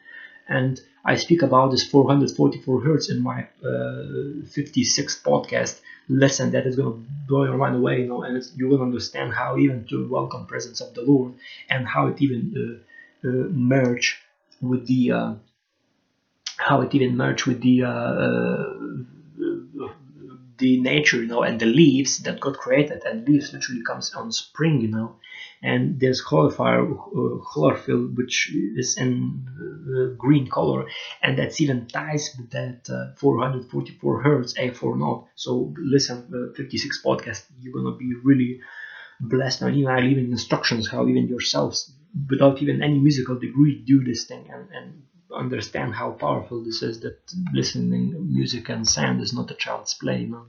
And 0.49 0.81
I 1.05 1.17
speak 1.17 1.43
about 1.43 1.71
this 1.71 1.87
444 1.87 2.81
Hertz 2.81 3.11
in 3.11 3.23
my 3.23 3.47
uh, 3.63 4.41
56th 4.57 5.23
podcast. 5.23 5.81
Lesson 6.09 6.51
that 6.53 6.67
is 6.67 6.77
going 6.77 6.93
to 6.93 7.09
blow 7.29 7.45
your 7.45 7.57
mind 7.57 7.77
away, 7.77 8.01
you 8.01 8.07
know, 8.07 8.23
and 8.23 8.43
you 8.57 8.69
will 8.69 8.83
understand 8.83 9.33
how 9.33 9.57
even 9.57 9.87
to 9.87 10.09
welcome 10.09 10.47
presence 10.47 10.81
of 10.81 10.95
the 10.95 11.03
Lord 11.03 11.35
and 11.69 11.87
how 11.87 12.09
it 12.09 12.21
even 12.21 12.83
uh, 13.25 13.29
uh, 13.29 13.33
merge 13.51 14.21
with 14.61 14.87
the 14.87 15.13
uh, 15.13 15.35
how 16.59 16.83
it 16.83 16.95
even 16.95 17.17
merge 17.17 17.47
with 17.47 17.63
the 17.63 17.85
uh, 17.85 17.89
uh, 17.89 18.75
the 20.59 20.81
nature, 20.81 21.19
you 21.19 21.27
know, 21.27 21.43
and 21.43 21.59
the 21.59 21.67
leaves 21.67 22.19
that 22.19 22.41
God 22.41 22.59
created, 22.59 23.03
and 23.05 23.27
leaves 23.27 23.53
literally 23.53 23.83
comes 23.83 24.15
on 24.15 24.31
spring, 24.31 24.81
you 24.81 24.89
know, 24.89 25.17
and 25.65 25.99
there's 26.01 26.21
chlorophyll, 26.21 26.89
uh, 27.19 27.45
chlorophyll 27.51 28.03
which 28.19 28.37
is 28.77 28.97
in 28.99 29.47
green 30.19 30.47
color, 30.49 30.87
and 31.23 31.39
that's 31.39 31.61
even 31.61 31.87
ties 31.87 32.31
with 32.39 32.51
that 32.51 32.89
uh, 32.91 33.15
444 33.17 34.23
hertz 34.23 34.55
A4 34.59 34.97
node. 34.97 35.25
So 35.35 35.73
listen, 35.79 36.19
uh, 36.35 36.53
56 36.55 37.03
podcast, 37.03 37.45
you're 37.61 37.75
gonna 37.75 37.97
be 37.97 38.15
really 38.23 38.61
blessed. 39.21 39.63
And 39.63 39.77
even 39.77 39.91
I 39.91 40.01
leaving 40.01 40.31
instructions 40.33 40.89
how 40.89 41.07
even 41.09 41.29
yourselves, 41.29 41.93
without 42.31 42.63
even 42.63 42.83
any 42.83 42.99
musical 42.99 43.37
degree, 43.39 43.83
do 43.87 44.05
this 44.05 44.25
thing 44.25 44.51
and, 44.53 44.69
and 44.73 45.03
understand 45.35 45.95
how 45.95 46.13
powerful 46.13 46.63
this 46.65 46.83
is. 46.83 47.01
That 47.01 47.19
listening 47.53 48.33
music 48.33 48.69
and 48.69 48.87
sound 48.89 49.21
is 49.23 49.33
not 49.33 49.51
a 49.51 49.55
child's 49.55 49.95
play, 49.95 50.27
man. 50.27 50.47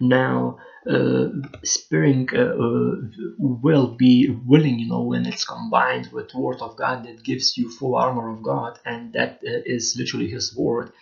Now, 0.00 0.58
uh, 0.88 1.28
uh, 1.32 2.38
uh, 2.38 2.92
will 3.38 3.88
be 3.88 4.28
willing, 4.46 4.78
you 4.78 4.88
know, 4.88 5.02
when 5.02 5.26
it's 5.26 5.44
combined 5.44 6.10
with 6.12 6.34
word 6.34 6.60
of 6.60 6.76
God 6.76 7.04
that 7.04 7.24
gives 7.24 7.56
you 7.56 7.70
full 7.70 7.96
armor 7.96 8.30
of 8.32 8.42
God, 8.42 8.78
and 8.84 9.12
that 9.14 9.40
uh, 9.44 9.62
is 9.64 9.96
literally 9.98 10.28
His 10.28 10.54
word. 10.56 10.92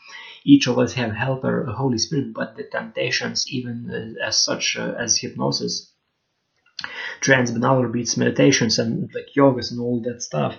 Each 0.44 0.66
of 0.66 0.78
us 0.78 0.94
have 0.94 1.12
helper, 1.12 1.64
Holy 1.66 1.98
Spirit, 1.98 2.32
but 2.32 2.56
the 2.56 2.64
temptations, 2.64 3.46
even 3.50 4.16
uh, 4.20 4.26
as 4.26 4.38
such 4.40 4.76
uh, 4.76 4.94
as 4.98 5.18
hypnosis, 5.18 5.90
trance, 7.20 7.50
binaural 7.50 7.92
beats, 7.92 8.16
meditations, 8.16 8.78
and 8.78 9.10
like 9.14 9.34
yogas 9.36 9.70
and 9.70 9.80
all 9.80 10.00
that 10.02 10.22
stuff, 10.22 10.56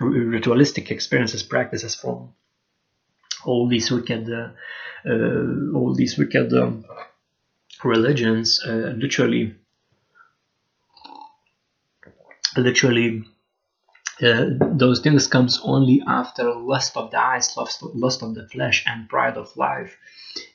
ritualistic 0.00 0.90
experiences, 0.90 1.42
practices 1.42 1.94
from 1.94 2.32
all 3.44 3.68
these 3.68 3.90
wicked, 3.90 4.28
all 5.74 5.94
these 5.94 6.16
wicked. 6.18 6.52
Um, 6.52 6.84
religions 7.84 8.60
uh, 8.66 8.92
literally 8.96 9.54
literally 12.56 13.24
uh, 14.22 14.50
those 14.72 15.00
things 15.00 15.26
comes 15.26 15.60
only 15.62 16.02
after 16.06 16.54
lust 16.54 16.96
of 16.96 17.10
the 17.10 17.18
eyes 17.18 17.56
lust 17.56 17.82
lust 17.82 18.22
of 18.22 18.34
the 18.34 18.46
flesh 18.48 18.84
and 18.86 19.08
pride 19.08 19.36
of 19.38 19.56
life. 19.56 19.96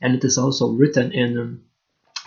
And 0.02 0.14
it 0.14 0.24
is 0.24 0.38
also 0.38 0.70
written 0.70 1.12
in 1.12 1.38
um, 1.38 1.64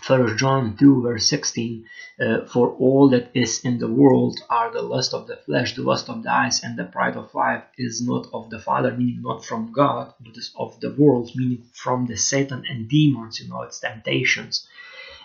First 0.02 0.38
John 0.38 0.76
2 0.76 1.02
verse 1.02 1.26
16 1.26 1.84
uh, 2.20 2.46
for 2.46 2.70
all 2.70 3.10
that 3.10 3.30
is 3.34 3.60
in 3.64 3.78
the 3.78 3.92
world 3.92 4.40
are 4.48 4.72
the 4.72 4.82
lust 4.82 5.12
of 5.12 5.26
the 5.26 5.36
flesh 5.36 5.74
the 5.74 5.82
lust 5.82 6.08
of 6.08 6.22
the 6.22 6.32
eyes 6.32 6.62
and 6.64 6.78
the 6.78 6.84
pride 6.84 7.16
of 7.16 7.34
life 7.34 7.64
is 7.76 8.00
not 8.00 8.26
of 8.32 8.48
the 8.48 8.58
father 8.58 8.90
meaning 8.92 9.20
not 9.22 9.44
from 9.44 9.70
God 9.70 10.14
but 10.18 10.36
is 10.36 10.50
of 10.56 10.80
the 10.80 10.94
world 10.94 11.30
meaning 11.36 11.64
from 11.72 12.06
the 12.06 12.16
Satan 12.16 12.64
and 12.68 12.88
demons 12.88 13.38
you 13.38 13.48
know 13.48 13.62
it's 13.62 13.80
temptations 13.80 14.66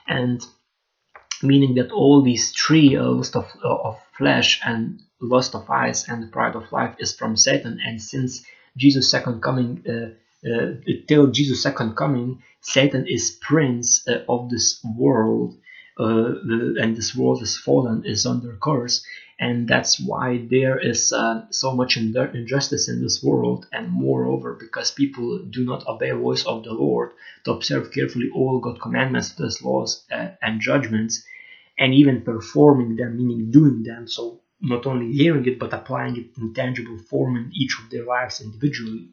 and 0.07 0.45
meaning 1.41 1.75
that 1.75 1.91
all 1.91 2.21
these 2.21 2.51
three 2.51 2.95
uh, 2.95 3.03
lust 3.03 3.35
of, 3.35 3.45
uh, 3.63 3.75
of 3.89 3.99
flesh 4.17 4.61
and 4.65 5.01
lust 5.21 5.55
of 5.55 5.69
eyes 5.69 6.07
and 6.07 6.31
pride 6.31 6.55
of 6.55 6.71
life 6.71 6.95
is 6.99 7.15
from 7.15 7.35
Satan. 7.35 7.79
And 7.85 8.01
since 8.01 8.45
Jesus 8.77 9.09
second 9.09 9.41
coming 9.41 9.83
uh, 9.87 10.49
uh, 10.49 10.73
till 11.07 11.27
Jesus 11.27 11.63
second 11.63 11.95
coming 11.95 12.43
Satan 12.61 13.05
is 13.07 13.37
prince 13.41 14.07
uh, 14.07 14.23
of 14.27 14.49
this 14.49 14.83
world 14.97 15.55
the, 15.97 16.77
and 16.81 16.95
this 16.95 17.15
world 17.15 17.41
is 17.41 17.57
fallen 17.57 18.03
is 18.05 18.25
under 18.25 18.57
curse 18.61 19.05
and 19.39 19.67
that's 19.67 19.99
why 19.99 20.45
there 20.49 20.77
is 20.79 21.11
uh, 21.11 21.41
so 21.49 21.75
much 21.75 21.97
injustice 21.97 22.87
in 22.87 23.01
this 23.01 23.23
world. 23.23 23.65
And 23.73 23.89
moreover 23.91 24.53
because 24.53 24.91
people 24.91 25.39
do 25.39 25.65
not 25.65 25.85
obey 25.87 26.11
the 26.11 26.17
voice 26.17 26.45
of 26.45 26.63
the 26.63 26.73
lord 26.73 27.11
to 27.43 27.51
observe 27.51 27.91
carefully 27.91 28.29
all 28.33 28.59
god's 28.59 28.79
commandments 28.79 29.35
his 29.37 29.61
laws 29.61 30.05
uh, 30.11 30.29
and 30.41 30.61
judgments 30.61 31.25
and 31.77 31.93
even 31.93 32.21
performing 32.21 32.95
them 32.95 33.17
meaning 33.17 33.51
doing 33.51 33.83
them. 33.83 34.07
So 34.07 34.41
not 34.61 34.85
only 34.85 35.11
hearing 35.11 35.45
it 35.45 35.59
but 35.59 35.73
applying 35.73 36.15
it 36.15 36.27
in 36.37 36.53
tangible 36.53 36.99
form 37.09 37.35
in 37.35 37.51
each 37.53 37.77
of 37.79 37.89
their 37.89 38.05
lives 38.05 38.39
individually 38.39 39.09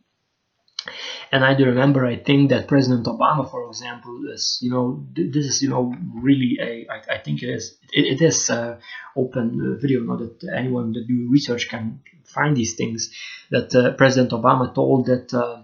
and 1.33 1.45
I 1.45 1.55
do 1.55 1.67
remember, 1.67 2.05
I 2.07 2.17
think 2.17 2.51
that 2.51 2.69
President 2.69 3.07
Obama, 3.07 3.49
for 3.49 3.69
example, 3.69 4.21
is, 4.33 4.59
you 4.61 4.71
know, 4.71 5.05
this 5.13 5.47
is, 5.47 5.63
you 5.63 5.69
know, 5.69 5.95
really 6.15 6.59
a, 6.61 6.87
I, 6.91 7.15
I 7.15 7.19
think 7.19 7.43
it 7.43 7.49
is, 7.51 7.77
it, 7.93 8.21
it 8.21 8.25
is 8.25 8.51
uh, 8.51 8.77
open 9.17 9.79
video, 9.81 10.03
not 10.03 10.19
that 10.19 10.51
anyone 10.57 10.93
that 10.93 11.07
do 11.07 11.29
research 11.31 11.69
can 11.69 12.01
find 12.25 12.57
these 12.57 12.75
things, 12.75 13.11
that 13.51 13.75
uh, 13.75 13.93
President 13.93 14.33
Obama 14.33 14.75
told 14.75 15.07
that, 15.07 15.33
uh, 15.35 15.63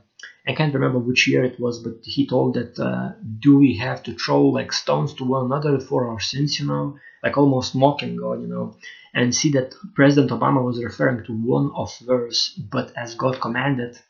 I 0.48 0.52
can't 0.52 0.74
remember 0.74 0.98
which 1.00 1.26
year 1.26 1.44
it 1.44 1.58
was, 1.58 1.80
but 1.80 1.94
he 2.04 2.26
told 2.26 2.54
that, 2.54 2.78
uh, 2.78 3.12
do 3.40 3.58
we 3.58 3.76
have 3.78 4.02
to 4.04 4.14
throw 4.14 4.46
like 4.46 4.72
stones 4.72 5.14
to 5.14 5.24
one 5.24 5.46
another 5.46 5.80
for 5.80 6.08
our 6.08 6.20
sins, 6.20 6.58
you 6.60 6.66
know, 6.66 6.98
like 7.22 7.36
almost 7.36 7.74
mocking 7.74 8.16
God, 8.16 8.40
you 8.40 8.46
know, 8.46 8.76
and 9.12 9.34
see 9.34 9.50
that 9.52 9.74
President 9.94 10.30
Obama 10.30 10.62
was 10.62 10.82
referring 10.82 11.24
to 11.24 11.32
one 11.32 11.72
of 11.74 11.90
verse, 12.06 12.50
but 12.70 12.92
as 12.96 13.16
God 13.16 13.40
commanded, 13.40 13.96
uh, 13.96 14.00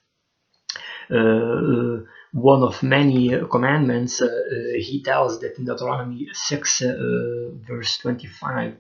one 1.09 2.63
of 2.63 2.83
many 2.83 3.33
commandments, 3.51 4.21
uh, 4.21 4.29
he 4.77 5.03
tells 5.03 5.41
that 5.41 5.59
in 5.59 5.65
Deuteronomy 5.65 6.29
6, 6.33 6.83
uh, 6.83 7.49
verse 7.67 7.99
25, 7.99 8.77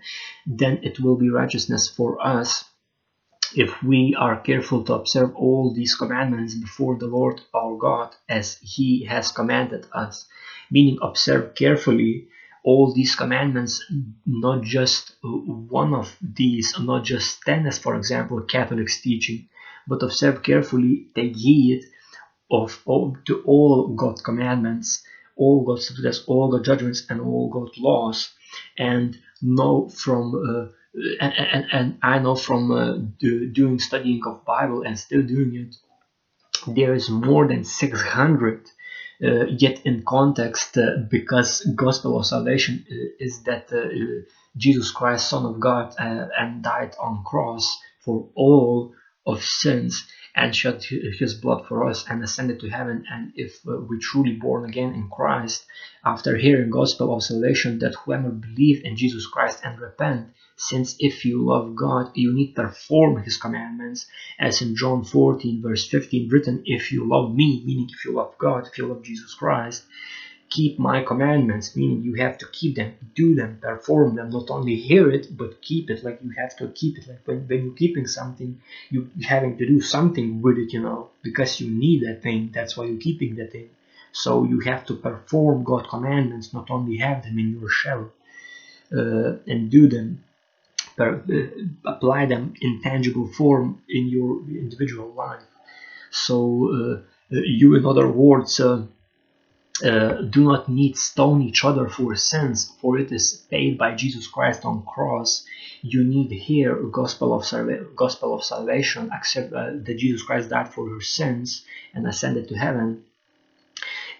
then 0.47 0.81
it 0.83 1.01
will 1.01 1.17
be 1.17 1.31
righteousness 1.31 1.89
for 1.89 2.21
us 2.21 2.65
if 3.55 3.83
we 3.83 4.15
are 4.19 4.41
careful 4.41 4.83
to 4.85 4.95
observe 4.95 5.35
all 5.37 5.73
these 5.73 5.95
commandments 5.95 6.55
before 6.55 6.99
the 6.99 7.07
Lord 7.07 7.41
our 7.55 7.77
God 7.77 8.15
as 8.29 8.59
He 8.61 9.05
has 9.05 9.33
commanded 9.33 9.87
us. 9.93 10.27
Meaning, 10.71 10.99
observe 11.01 11.55
carefully 11.55 12.29
all 12.65 12.93
these 12.93 13.15
commandments, 13.15 13.85
not 14.27 14.63
just 14.63 15.15
one 15.23 15.95
of 15.95 16.17
these, 16.21 16.75
not 16.81 17.05
just 17.05 17.41
10 17.43 17.67
as, 17.67 17.79
for 17.79 17.95
example, 17.95 18.43
Catholic's 18.43 19.01
teaching, 19.01 19.49
but 19.87 20.03
observe 20.03 20.43
carefully, 20.43 21.07
take 21.15 21.37
heed 21.37 21.85
of 22.51 22.81
all, 22.85 23.17
to 23.27 23.43
all 23.43 23.89
God's 23.89 24.23
commandments, 24.23 25.03
all 25.37 25.65
God's 25.65 25.89
statutes, 25.89 26.25
all 26.27 26.51
God's 26.51 26.67
judgments, 26.67 27.07
and 27.09 27.21
all 27.21 27.49
God's 27.49 27.77
laws, 27.79 28.33
and 28.79 29.19
know 29.43 29.89
from 29.89 30.35
uh, 30.35 30.73
and, 31.21 31.33
and, 31.35 31.67
and 31.73 31.99
I 32.03 32.19
know 32.19 32.35
from 32.35 32.71
uh, 32.71 32.97
doing 33.19 33.79
studying 33.79 34.23
of 34.27 34.45
Bible 34.45 34.83
and 34.83 34.99
still 34.99 35.23
doing 35.23 35.55
it, 35.55 35.77
there 36.75 36.95
is 36.95 37.11
more 37.11 37.47
than 37.47 37.65
600 37.65 38.71
uh, 39.23 39.47
yet 39.47 39.81
in 39.85 40.05
context 40.07 40.77
uh, 40.79 40.99
because 41.11 41.61
gospel 41.75 42.19
of 42.19 42.27
salvation 42.27 42.85
uh, 42.91 42.95
is 43.19 43.43
that 43.45 43.73
uh, 43.73 43.89
Jesus 44.57 44.91
Christ, 44.91 45.29
Son 45.29 45.45
of 45.45 45.61
God, 45.61 45.95
and 45.99 46.63
died 46.63 46.95
on 46.99 47.25
cross 47.25 47.79
for 48.05 48.29
all 48.35 48.95
of 49.27 49.43
sins 49.43 50.07
and 50.37 50.55
shed 50.55 50.85
his 50.85 51.35
blood 51.35 51.67
for 51.67 51.89
us 51.89 52.05
and 52.09 52.23
ascended 52.23 52.61
to 52.61 52.69
heaven. 52.69 53.05
And 53.11 53.33
if 53.35 53.67
uh, 53.67 53.81
we 53.81 53.99
truly 53.99 54.35
born 54.35 54.69
again 54.69 54.95
in 54.95 55.09
christ 55.09 55.65
after 56.05 56.37
hearing 56.37 56.71
gospel 56.71 57.15
of 57.15 57.23
salvation 57.23 57.79
that 57.81 57.95
whoever 57.95 58.31
believe 58.31 58.85
in 58.85 58.97
jesus 58.97 59.27
christ 59.27 59.61
and 59.65 59.81
repent 59.81 60.29
since 60.57 60.97
if 60.99 61.25
you 61.25 61.45
love 61.45 61.75
god 61.75 62.11
you 62.15 62.33
need 62.35 62.55
to 62.55 62.63
perform 62.63 63.23
his 63.23 63.37
commandments 63.37 64.07
as 64.39 64.63
in 64.63 64.77
john 64.77 65.05
14 65.05 65.63
verse 65.63 65.89
15 65.89 66.29
written 66.31 66.63
if 66.65 66.93
you 66.93 67.09
love 67.09 67.35
me 67.35 67.63
meaning 67.65 67.89
if 67.93 68.05
you 68.05 68.13
love 68.13 68.35
god 68.39 68.67
if 68.67 68.79
you 68.79 68.87
love 68.87 69.03
jesus 69.03 69.35
christ 69.35 69.85
keep 70.49 70.79
my 70.79 71.03
commandments, 71.03 71.75
meaning 71.75 72.03
you 72.03 72.15
have 72.15 72.39
to 72.39 72.47
keep 72.47 72.77
them, 72.77 72.95
do 73.15 73.35
them, 73.35 73.59
perform 73.61 74.15
them, 74.15 74.31
not 74.31 74.51
only 74.51 74.77
hear 74.77 75.11
it, 75.11 75.37
but 75.37 75.61
keep 75.61 75.91
it. 75.91 76.05
Like 76.05 76.21
you 76.23 76.31
have 76.31 76.57
to 76.57 76.69
keep 76.69 76.99
it. 76.99 77.09
Like 77.09 77.21
when, 77.25 77.47
when 77.49 77.65
you're 77.65 77.75
keeping 77.75 78.07
something, 78.07 78.61
you're 78.91 79.07
having 79.23 79.59
to 79.59 79.67
do 79.67 79.81
something 79.81 80.43
with 80.43 80.59
it, 80.59 80.73
you 80.73 80.81
know, 80.81 81.11
because 81.23 81.61
you 81.61 81.71
need 81.71 82.03
that 82.07 82.23
thing. 82.23 82.51
That's 82.55 82.77
why 82.77 82.85
you're 82.85 83.01
keeping 83.01 83.37
that 83.37 83.53
thing. 83.53 83.71
So 84.13 84.45
you 84.45 84.61
have 84.61 84.87
to 84.87 84.95
perform 84.95 85.65
God 85.65 85.89
commandments, 85.89 86.55
not 86.55 86.71
only 86.71 86.97
have 86.99 87.23
them 87.23 87.39
in 87.39 87.59
your 87.59 87.69
shell 87.69 88.13
uh, 88.93 89.37
and 89.47 89.71
do 89.71 89.89
them, 89.89 90.25
per, 90.97 91.17
uh, 91.17 91.91
apply 91.93 92.27
them 92.27 92.55
in 92.61 92.81
tangible 92.83 93.29
form 93.29 93.83
in 93.89 94.09
your 94.09 94.41
individual 94.49 95.13
life. 95.13 95.43
So 96.11 96.71
uh, 96.73 97.37
uh 97.37 97.41
you, 97.61 97.75
in 97.75 97.85
other 97.85 98.09
words, 98.09 98.61
uh, 99.85 99.89
uh, 99.89 100.23
do 100.23 100.45
not 100.45 100.69
need 100.69 100.97
stone 100.97 101.43
each 101.43 101.65
other 101.65 101.89
for 101.89 102.15
sins, 102.17 102.73
for 102.81 102.99
it 102.99 103.13
is 103.13 103.45
paid 103.51 103.77
by 103.77 103.95
Jesus 103.95 104.27
Christ 104.27 104.65
on 104.65 104.85
cross. 104.85 105.45
You 105.83 106.05
need 106.05 106.31
hear 106.31 106.83
gospel 106.91 107.35
of 107.35 107.45
gospel 107.95 108.35
of 108.35 108.45
salvation, 108.45 109.11
accept 109.13 109.53
uh, 109.53 109.73
that 109.85 109.99
Jesus 109.99 110.23
Christ 110.23 110.51
died 110.51 110.73
for 110.73 110.89
your 110.89 111.01
sins 111.01 111.65
and 111.95 112.07
ascended 112.07 112.49
to 112.49 112.57
heaven, 112.57 113.05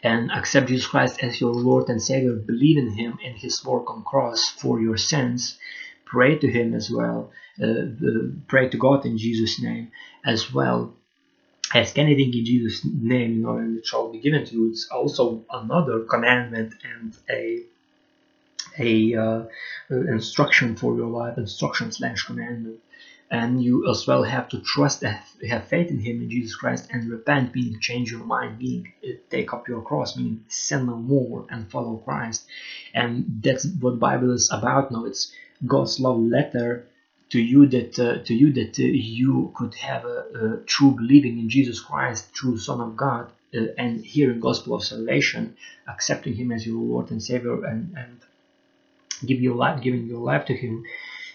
and 0.03 0.31
accept 0.31 0.69
Jesus 0.69 0.87
Christ 0.87 1.23
as 1.23 1.41
your 1.41 1.55
Lord 1.55 1.89
and 1.89 2.03
Savior. 2.03 2.35
Believe 2.35 2.79
in 2.79 2.91
Him 2.91 3.19
and 3.25 3.37
His 3.37 3.65
work 3.65 3.91
on 3.91 4.03
cross 4.03 4.49
for 4.49 4.81
your 4.81 4.97
sins. 4.97 5.59
Pray 6.05 6.39
to 6.39 6.49
Him 6.51 6.75
as 6.75 6.91
well. 6.91 7.33
Uh, 7.63 7.87
pray 8.47 8.69
to 8.69 8.77
God 8.77 9.07
in 9.07 9.17
Jesus' 9.17 9.61
name 9.61 9.91
as 10.25 10.53
well 10.53 10.95
ask 11.77 11.99
anything 11.99 12.33
in 12.33 12.45
Jesus' 12.45 12.85
name, 12.85 13.37
you 13.37 13.43
know, 13.43 13.57
and 13.57 13.79
it 13.79 13.87
shall 13.87 14.11
be 14.11 14.21
given 14.21 14.45
to 14.45 14.55
you. 14.55 14.71
It's 14.71 14.89
also 14.89 15.45
another 15.51 16.01
commandment 16.01 16.75
and 16.83 17.17
a 17.31 17.63
a 18.79 19.15
uh, 19.15 19.43
instruction 19.91 20.77
for 20.77 20.97
your 20.97 21.09
life, 21.09 21.39
instruction 21.39 21.93
slash 21.93 22.25
commandment. 22.25 22.81
And 23.29 23.63
you 23.63 23.91
as 23.91 24.07
well 24.07 24.23
have 24.23 24.49
to 24.51 24.61
trust, 24.61 25.03
have 25.03 25.67
faith 25.67 25.91
in 25.91 25.99
Him, 25.99 26.23
in 26.23 26.31
Jesus 26.31 26.55
Christ, 26.55 26.89
and 26.93 27.11
repent, 27.11 27.55
meaning 27.55 27.81
change 27.81 28.13
your 28.13 28.25
mind, 28.25 28.59
meaning 28.59 28.93
uh, 29.05 29.15
take 29.31 29.53
up 29.53 29.67
your 29.67 29.83
cross, 29.83 30.17
meaning 30.17 30.45
sin 30.49 30.87
no 30.87 30.97
more 30.97 31.45
and 31.51 31.69
follow 31.71 31.97
Christ. 31.97 32.47
And 32.95 33.41
that's 33.43 33.67
what 33.81 33.99
Bible 33.99 34.33
is 34.33 34.49
about 34.53 34.93
now. 34.93 35.07
It's 35.07 35.33
God's 35.67 35.99
love 35.99 36.21
letter 36.21 36.87
to 37.31 37.41
you 37.41 37.67
that 37.67 37.99
uh, 37.99 38.19
to 38.25 38.35
you 38.35 38.53
that 38.53 38.79
uh, 38.79 38.83
you 38.83 39.53
could 39.55 39.75
have 39.75 40.05
a, 40.05 40.25
a, 40.35 40.57
true 40.65 40.93
believing 40.93 41.39
in 41.39 41.49
Jesus 41.49 41.81
Christ, 41.81 42.33
true 42.33 42.57
Son 42.57 42.81
of 42.81 42.97
God, 42.97 43.31
uh, 43.55 43.67
and 43.79 44.05
hearing 44.05 44.41
gospel 44.41 44.75
of 44.75 44.85
salvation, 44.85 45.57
accepting 45.89 46.35
Him 46.35 46.53
as 46.53 46.67
your 46.67 46.81
Lord 46.81 47.11
and 47.11 47.23
Savior, 47.23 47.65
and 47.65 47.95
and 47.97 48.21
give 49.25 49.41
your 49.41 49.57
life, 49.57 49.83
giving 49.83 50.07
your 50.07 50.21
life 50.21 50.45
to 50.47 50.55
Him, 50.55 50.85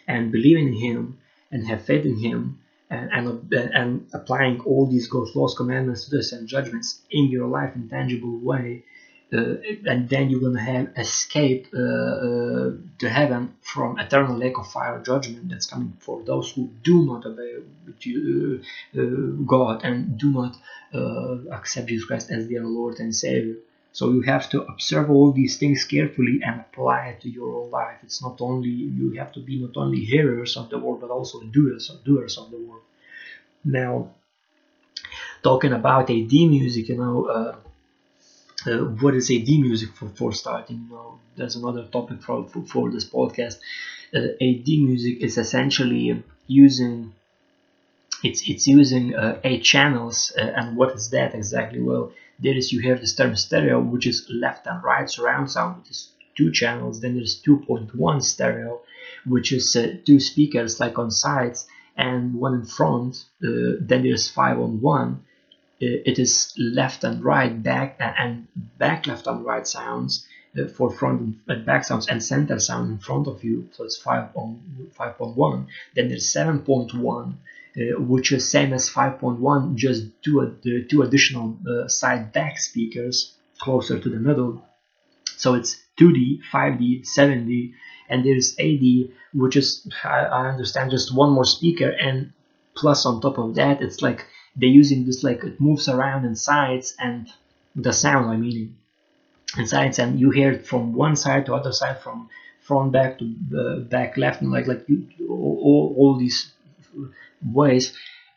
and 0.07 0.31
believing 0.31 0.67
in 0.69 0.79
Him, 0.79 1.17
and 1.51 1.67
have 1.67 1.83
faith 1.83 2.05
in 2.05 2.17
Him, 2.17 2.59
and 2.89 3.09
and, 3.11 3.53
and 3.53 4.07
applying 4.13 4.61
all 4.61 4.87
these 4.87 5.07
God's 5.07 5.35
laws, 5.35 5.55
commandments, 5.55 6.07
this 6.07 6.31
and 6.31 6.47
judgments 6.47 7.01
in 7.09 7.25
your 7.29 7.47
life 7.47 7.75
in 7.75 7.89
tangible 7.89 8.37
way, 8.37 8.67
uh, 8.77 9.00
and 9.31 10.09
then 10.09 10.29
you're 10.29 10.41
gonna 10.41 10.61
have 10.61 10.89
escape 10.97 11.67
uh, 11.73 11.79
uh, 11.79 12.71
to 12.99 13.09
heaven 13.09 13.55
from 13.61 13.97
eternal 13.97 14.35
lake 14.37 14.57
of 14.57 14.67
fire 14.67 14.99
judgment 14.99 15.49
that's 15.49 15.65
coming 15.65 15.93
for 15.99 16.21
those 16.23 16.51
who 16.51 16.69
do 16.83 17.05
not 17.05 17.25
obey 17.25 17.59
God 19.45 19.81
and 19.83 20.17
do 20.17 20.31
not 20.31 20.57
accept 21.51 21.87
Jesus 21.87 22.05
Christ 22.05 22.31
as 22.31 22.47
their 22.49 22.65
Lord 22.65 22.99
and 22.99 23.15
Savior. 23.15 23.55
So 23.93 24.11
you 24.11 24.21
have 24.21 24.49
to 24.51 24.63
observe 24.63 25.09
all 25.09 25.31
these 25.33 25.57
things 25.57 25.83
carefully 25.83 26.39
and 26.45 26.61
apply 26.61 27.07
it 27.09 27.21
to 27.21 27.29
your 27.29 27.53
own 27.55 27.71
life. 27.71 27.97
It's 28.03 28.21
not 28.21 28.39
only 28.39 28.69
you 28.69 29.11
have 29.11 29.33
to 29.33 29.41
be 29.41 29.59
not 29.61 29.75
only 29.75 29.99
hearers 29.99 30.55
of 30.55 30.69
the 30.69 30.77
word 30.77 31.01
but 31.01 31.09
also 31.09 31.41
doers 31.43 31.89
of 31.89 32.03
doers 32.03 32.37
of 32.37 32.51
the 32.51 32.57
word. 32.57 32.81
Now, 33.63 34.11
talking 35.43 35.73
about 35.73 36.07
8D 36.07 36.49
music, 36.49 36.89
you 36.89 36.97
know. 36.97 37.25
Uh, 37.25 37.55
uh, 38.67 38.77
what 39.01 39.15
is 39.15 39.29
8D 39.29 39.61
music 39.61 39.89
for, 39.95 40.09
for 40.09 40.33
starting? 40.33 40.87
Know, 40.89 41.19
there's 41.35 41.55
another 41.55 41.85
topic 41.85 42.21
for, 42.21 42.47
for, 42.47 42.63
for 42.63 42.91
this 42.91 43.05
podcast. 43.05 43.59
Uh, 44.13 44.35
8D 44.41 44.85
music 44.85 45.21
is 45.21 45.37
essentially 45.37 46.23
using 46.47 47.13
it's 48.23 48.47
it's 48.47 48.67
using 48.67 49.15
uh, 49.15 49.39
eight 49.43 49.63
channels, 49.63 50.31
uh, 50.37 50.41
and 50.41 50.77
what 50.77 50.93
is 50.93 51.09
that 51.09 51.33
exactly? 51.33 51.81
Well, 51.81 52.11
there 52.39 52.55
is 52.55 52.71
you 52.71 52.81
have 52.89 52.99
this 52.99 53.15
term 53.15 53.35
stereo, 53.35 53.79
which 53.79 54.05
is 54.05 54.27
left 54.29 54.67
and 54.67 54.83
right 54.83 55.09
surround 55.09 55.49
sound, 55.49 55.77
which 55.79 55.91
is 55.91 56.09
two 56.35 56.51
channels. 56.51 57.01
Then 57.01 57.15
there's 57.15 57.41
2.1 57.41 58.23
stereo, 58.23 58.81
which 59.25 59.51
is 59.51 59.75
uh, 59.75 59.97
two 60.05 60.19
speakers 60.19 60.79
like 60.79 60.99
on 60.99 61.09
sides 61.09 61.65
and 61.97 62.35
one 62.35 62.53
in 62.53 62.65
front. 62.65 63.25
Uh, 63.43 63.77
then 63.79 64.03
there's 64.03 64.29
five 64.29 64.59
on 64.59 64.81
one 64.81 65.23
it 65.81 66.19
is 66.19 66.53
left 66.57 67.03
and 67.03 67.23
right 67.23 67.61
back 67.63 67.97
and 67.99 68.47
back 68.77 69.07
left 69.07 69.27
and 69.27 69.45
right 69.45 69.67
sounds 69.67 70.27
uh, 70.59 70.67
for 70.67 70.91
front 70.91 71.37
and 71.47 71.65
back 71.65 71.83
sounds 71.83 72.07
and 72.07 72.23
center 72.23 72.59
sound 72.59 72.91
in 72.91 72.97
front 72.99 73.27
of 73.27 73.43
you 73.43 73.67
so 73.73 73.83
it's 73.83 73.97
5 73.97 74.33
5.1 74.33 75.67
then 75.95 76.09
there's 76.09 76.31
7.1 76.33 77.35
uh, 77.77 77.99
which 78.01 78.33
is 78.33 78.49
same 78.49 78.73
as 78.73 78.89
5.1 78.89 79.75
just 79.75 80.07
two, 80.21 80.41
uh, 80.41 80.49
two 80.89 81.03
additional 81.03 81.57
uh, 81.65 81.87
side 81.87 82.33
back 82.33 82.59
speakers 82.59 83.37
closer 83.59 83.97
to 83.97 84.09
the 84.09 84.17
middle. 84.17 84.61
So 85.37 85.53
it's 85.53 85.81
2d 85.97 86.41
5d 86.51 87.07
7d 87.07 87.73
and 88.09 88.25
there's 88.25 88.57
8d 88.57 89.11
which 89.33 89.55
is 89.55 89.87
I, 90.03 90.19
I 90.19 90.49
understand 90.49 90.91
just 90.91 91.15
one 91.15 91.31
more 91.31 91.45
speaker 91.45 91.89
and 91.89 92.33
plus 92.75 93.05
on 93.05 93.21
top 93.21 93.37
of 93.37 93.55
that 93.55 93.81
it's 93.81 94.01
like 94.01 94.25
they're 94.55 94.69
using 94.69 95.05
this 95.05 95.23
like 95.23 95.43
it 95.43 95.59
moves 95.59 95.87
around 95.87 96.25
in 96.25 96.35
sides 96.35 96.95
and 96.99 97.31
the 97.75 97.93
sound 97.93 98.29
I 98.29 98.37
mean 98.37 98.77
in 99.57 99.67
sides 99.67 99.99
and 99.99 100.19
you 100.19 100.29
hear 100.29 100.51
it 100.51 100.65
from 100.65 100.93
one 100.93 101.15
side 101.15 101.45
to 101.45 101.55
other 101.55 101.71
side 101.71 102.01
from 102.01 102.29
front 102.61 102.91
back 102.91 103.19
to 103.19 103.25
uh, 103.57 103.79
back 103.79 104.17
left 104.17 104.41
and 104.41 104.51
like 104.51 104.67
like 104.67 104.83
you, 104.87 105.07
all, 105.29 105.93
all 105.97 106.17
these 106.17 106.51
ways. 107.45 107.93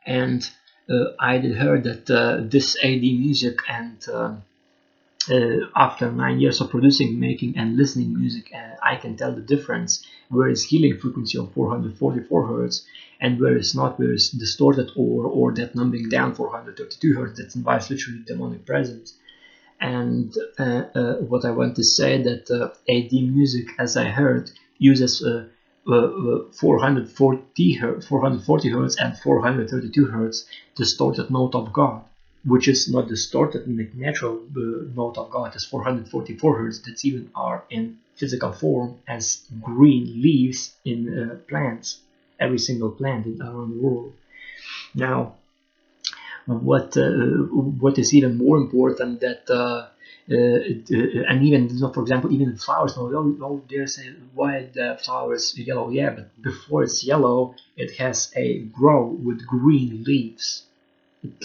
And 0.07 0.49
uh, 0.89 1.13
I 1.19 1.39
heard 1.39 1.85
that 1.85 2.11
uh, 2.11 2.41
this 2.43 2.77
8D 2.83 3.19
music 3.19 3.59
and 3.69 3.99
uh, 5.31 5.67
after 5.77 6.11
nine 6.11 6.41
years 6.41 6.61
of 6.61 6.71
producing, 6.71 7.19
making, 7.19 7.57
and 7.57 7.77
listening 7.77 8.19
music, 8.19 8.51
uh, 8.55 8.77
I 8.83 8.97
can 8.97 9.17
tell 9.17 9.33
the 9.35 9.41
difference 9.41 10.05
where 10.29 10.49
is 10.49 10.65
healing 10.65 10.99
frequency 10.99 11.39
of 11.39 11.53
444 11.53 12.47
hertz 12.47 12.87
and 13.21 13.41
where 13.41 13.57
is 13.57 13.75
not, 13.75 13.99
where 13.99 14.13
is 14.13 14.31
distorted 14.31 14.91
or 14.97 15.27
or 15.27 15.53
that 15.55 15.75
numbing 15.75 16.09
down 16.09 16.35
432 16.35 17.15
hertz 17.15 17.39
that 17.39 17.55
invites 17.55 17.91
literally 17.91 18.23
demonic 18.27 18.67
presence. 18.67 19.15
And 19.81 20.35
uh, 20.59 20.85
uh, 20.95 21.15
what 21.17 21.45
I 21.45 21.51
want 21.51 21.77
to 21.77 21.85
say 21.85 22.23
that 22.23 22.51
uh, 22.51 22.71
8D 22.89 23.33
music, 23.33 23.69
as 23.79 23.97
I 23.97 24.05
heard, 24.05 24.51
uses 24.79 25.23
uh, 25.23 25.47
440 25.87 27.73
hertz, 27.75 28.07
440 28.07 28.69
hertz 28.71 28.97
and 28.99 29.19
432 29.19 30.07
hertz 30.07 30.47
distorted 30.75 31.31
note 31.31 31.55
of 31.55 31.73
God 31.73 32.05
which 32.45 32.69
is 32.69 32.89
not 32.89 33.09
distorted 33.09 33.67
in 33.67 33.77
the 33.77 33.89
natural 33.95 34.37
uh, 34.57 34.85
note 34.95 35.17
of 35.19 35.31
God. 35.31 35.55
Is 35.57 35.65
444 35.65 36.59
hertz. 36.59 36.79
That 36.81 37.05
even 37.05 37.31
are 37.35 37.65
in 37.71 37.99
physical 38.17 38.53
form 38.53 38.99
as 39.09 39.45
green 39.61 40.23
leaves 40.23 40.75
in 40.85 40.99
uh, 41.09 41.35
plants 41.49 41.99
every 42.39 42.59
single 42.59 42.91
plant 42.91 43.27
in, 43.27 43.43
around 43.43 43.71
the 43.71 43.81
world. 43.81 44.13
Now 44.95 45.35
what 46.47 46.97
uh, 46.97 47.11
what 47.81 47.99
is 47.99 48.13
even 48.15 48.37
more 48.37 48.59
important 48.59 49.21
that 49.21 49.49
uh, 49.49 49.89
uh, 50.31 51.31
and 51.31 51.43
even 51.43 51.69
you 51.69 51.81
know, 51.81 51.93
for 51.93 52.03
example 52.03 52.33
even 52.33 52.57
flowers 52.57 52.97
no 52.97 53.11
oh, 53.43 53.63
there's 53.69 53.99
a 53.99 54.11
white 54.35 54.77
uh, 54.77 54.97
flowers 54.97 55.57
yellow 55.59 55.91
yeah 55.91 56.11
but 56.11 56.43
before 56.43 56.83
it's 56.83 57.05
yellow 57.05 57.55
it 57.77 57.97
has 57.97 58.31
a 58.37 58.59
grow 58.61 59.07
with 59.07 59.47
green 59.47 60.05
leaves 60.05 60.65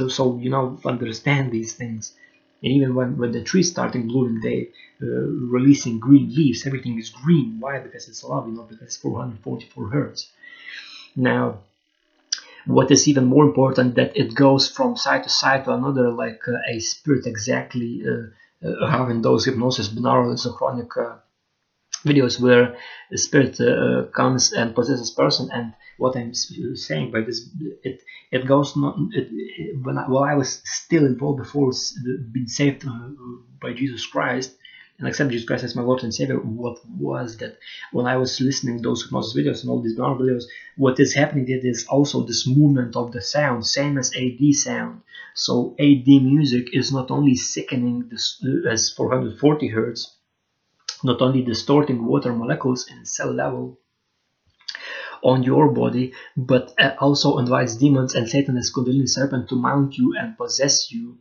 so 0.10 0.38
you 0.38 0.50
know 0.50 0.80
understand 0.86 1.52
these 1.52 1.74
things. 1.74 2.14
And 2.62 2.74
even 2.74 2.94
when, 2.94 3.18
when 3.18 3.32
the 3.32 3.42
trees 3.42 3.72
starting 3.72 4.08
blooming 4.08 4.42
they 4.42 4.70
uh, 5.02 5.06
releasing 5.06 6.00
green 6.00 6.34
leaves 6.36 6.66
everything 6.66 7.00
is 7.00 7.10
green. 7.10 7.58
Why? 7.60 7.80
Because 7.80 8.08
it's 8.08 8.24
love 8.24 8.48
you 8.48 8.54
know 8.54 8.64
because 8.64 8.82
it's 8.88 8.98
444 8.98 9.90
hertz. 9.90 10.30
Now 11.16 11.60
what 12.66 12.92
is 12.92 13.08
even 13.08 13.26
more 13.26 13.46
important 13.46 13.96
that 13.96 14.16
it 14.16 14.36
goes 14.36 14.70
from 14.70 14.96
side 14.96 15.24
to 15.24 15.30
side 15.30 15.66
to 15.66 15.74
another 15.74 16.12
like 16.12 16.42
uh, 16.48 16.58
a 16.70 16.80
spirit 16.80 17.26
exactly 17.26 18.04
uh, 18.08 18.68
uh 18.68 18.88
having 18.88 19.22
those 19.22 19.46
hypnosis 19.46 19.90
binaural 19.90 20.30
and 20.30 20.38
isochronic 20.38 20.92
uh, 20.98 21.18
videos 22.04 22.40
where 22.40 22.78
the 23.12 23.18
spirit 23.18 23.60
uh, 23.60 24.04
comes 24.16 24.54
and 24.54 24.76
possesses 24.76 25.12
person 25.12 25.50
and 25.52 25.74
what 25.98 26.16
I'm 26.16 26.34
saying 26.34 27.12
by 27.12 27.22
this 27.22 27.50
it 27.84 28.02
it 28.32 28.48
goes 28.48 28.76
not 28.78 28.96
it, 29.12 29.28
it, 29.32 29.84
when 29.84 29.98
I, 29.98 30.08
while 30.08 30.24
I 30.24 30.36
was 30.36 30.62
still 30.64 31.06
involved 31.06 31.40
before 31.40 31.72
being 32.32 32.48
saved 32.48 32.86
uh, 32.88 33.10
by 33.62 33.74
Jesus 33.74 34.06
Christ 34.06 34.56
and 34.98 35.08
accept 35.08 35.32
Jesus 35.32 35.48
Christ 35.48 35.64
as 35.66 35.76
my 35.76 35.82
Lord 35.82 36.04
and 36.04 36.14
Savior 36.14 36.38
what 36.38 36.80
was 36.88 37.38
that? 37.38 37.58
When 37.92 38.06
I 38.06 38.16
was 38.18 38.40
listening 38.40 38.82
those 38.82 39.04
hypnosis 39.04 39.36
videos 39.36 39.62
and 39.62 39.70
all 39.70 39.82
these 39.82 39.98
videos 39.98 40.44
what 40.78 41.00
is 41.00 41.14
happening 41.14 41.46
there 41.46 41.60
is 41.64 41.86
also 41.88 42.24
this 42.24 42.48
movement 42.48 42.96
of 42.96 43.12
the 43.12 43.22
sound 43.22 43.66
same 43.66 43.98
as 43.98 44.12
8D 44.12 44.56
sound. 44.56 45.02
So 45.34 45.76
8D 45.80 46.24
music 46.24 46.70
is 46.74 46.92
not 46.92 47.12
only 47.12 47.36
sickening 47.36 48.08
this, 48.10 48.42
uh, 48.44 48.70
as 48.70 48.90
440 48.90 49.68
hertz 49.68 50.16
not 51.04 51.22
only 51.22 51.42
distorting 51.42 52.06
water 52.06 52.34
molecules 52.34 52.88
in 52.90 53.06
cell 53.06 53.32
level 53.32 53.80
on 55.22 55.44
your 55.44 55.72
body, 55.72 56.14
but 56.36 56.74
uh, 56.80 56.92
also 57.00 57.38
invites 57.38 57.76
demons 57.76 58.16
and 58.16 58.30
Satan 58.30 58.58
as 58.58 58.72
Kundalini 58.72 59.08
serpent 59.08 59.50
to 59.50 59.56
mount 59.56 59.98
you 59.98 60.16
and 60.18 60.38
possess 60.38 60.92
you, 60.92 61.18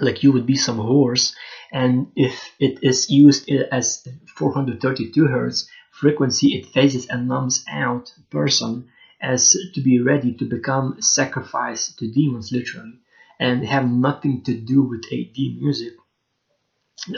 like 0.00 0.22
you 0.22 0.32
would 0.32 0.46
be 0.46 0.56
some 0.56 0.78
horse. 0.78 1.34
And 1.72 2.08
if 2.16 2.52
it 2.58 2.78
is 2.82 3.10
used 3.10 3.48
as 3.50 4.06
432 4.36 5.26
hertz 5.26 5.68
frequency, 5.92 6.56
it 6.56 6.66
phases 6.66 7.06
and 7.06 7.28
numbs 7.28 7.64
out 7.70 8.12
person 8.30 8.88
as 9.20 9.56
to 9.74 9.80
be 9.80 10.00
ready 10.00 10.34
to 10.34 10.44
become 10.44 11.00
sacrifice 11.00 11.92
to 11.94 12.10
demons, 12.10 12.52
literally, 12.52 12.98
and 13.40 13.64
have 13.64 13.88
nothing 13.90 14.42
to 14.42 14.54
do 14.54 14.82
with 14.82 15.02
8D 15.10 15.60
music 15.60 15.94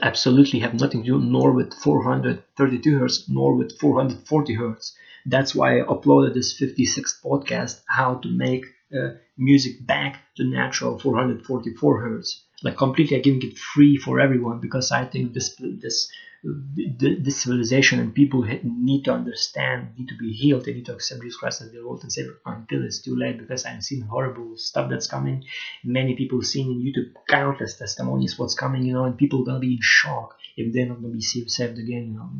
absolutely 0.02 0.60
have 0.60 0.74
nothing 0.74 1.02
to 1.04 1.18
do 1.18 1.20
nor 1.20 1.52
with 1.52 1.72
432 1.74 2.98
hertz 2.98 3.28
nor 3.28 3.54
with 3.54 3.78
440 3.78 4.54
hertz. 4.54 4.96
That's 5.24 5.54
why 5.54 5.78
i 5.78 5.82
uploaded 5.82 6.34
this 6.34 6.58
56th 6.60 7.22
podcast 7.22 7.82
how 7.86 8.16
to 8.16 8.28
make 8.28 8.64
uh, 8.96 9.10
music 9.36 9.86
back 9.86 10.20
to 10.36 10.44
natural 10.44 10.98
444 10.98 12.00
hertz. 12.00 12.42
Like 12.62 12.76
completely 12.76 13.20
giving 13.20 13.42
it 13.42 13.58
free 13.58 13.96
for 13.96 14.18
everyone 14.18 14.60
because 14.60 14.90
I 14.90 15.04
think 15.04 15.34
this 15.34 15.54
this 15.58 16.10
this 16.44 17.42
civilization 17.42 17.98
and 17.98 18.14
people 18.14 18.42
need 18.62 19.04
to 19.04 19.12
understand, 19.12 19.88
need 19.98 20.08
to 20.08 20.16
be 20.16 20.32
healed, 20.32 20.64
they 20.64 20.74
need 20.74 20.86
to 20.86 20.94
accept 20.94 21.22
Jesus 21.22 21.38
Christ 21.38 21.62
as 21.62 21.72
their 21.72 21.82
Lord 21.82 22.02
and 22.02 22.12
Savior 22.12 22.34
until 22.44 22.84
it's 22.84 23.00
too 23.00 23.16
late 23.16 23.38
because 23.38 23.64
I'm 23.66 23.80
seeing 23.80 24.02
horrible 24.02 24.56
stuff 24.56 24.90
that's 24.90 25.06
coming. 25.06 25.44
Many 25.82 26.14
people 26.14 26.42
seeing 26.42 26.70
in 26.70 26.82
YouTube 26.82 27.14
countless 27.28 27.76
testimonies 27.76 28.38
what's 28.38 28.54
coming, 28.54 28.84
you 28.84 28.92
know, 28.92 29.04
and 29.04 29.16
people 29.16 29.44
gonna 29.44 29.58
be 29.58 29.74
in 29.74 29.80
shock 29.80 30.36
if 30.56 30.72
they're 30.72 30.86
not 30.86 31.02
gonna 31.02 31.14
be 31.14 31.20
saved 31.20 31.78
again, 31.78 32.08
you 32.08 32.14
know. 32.14 32.30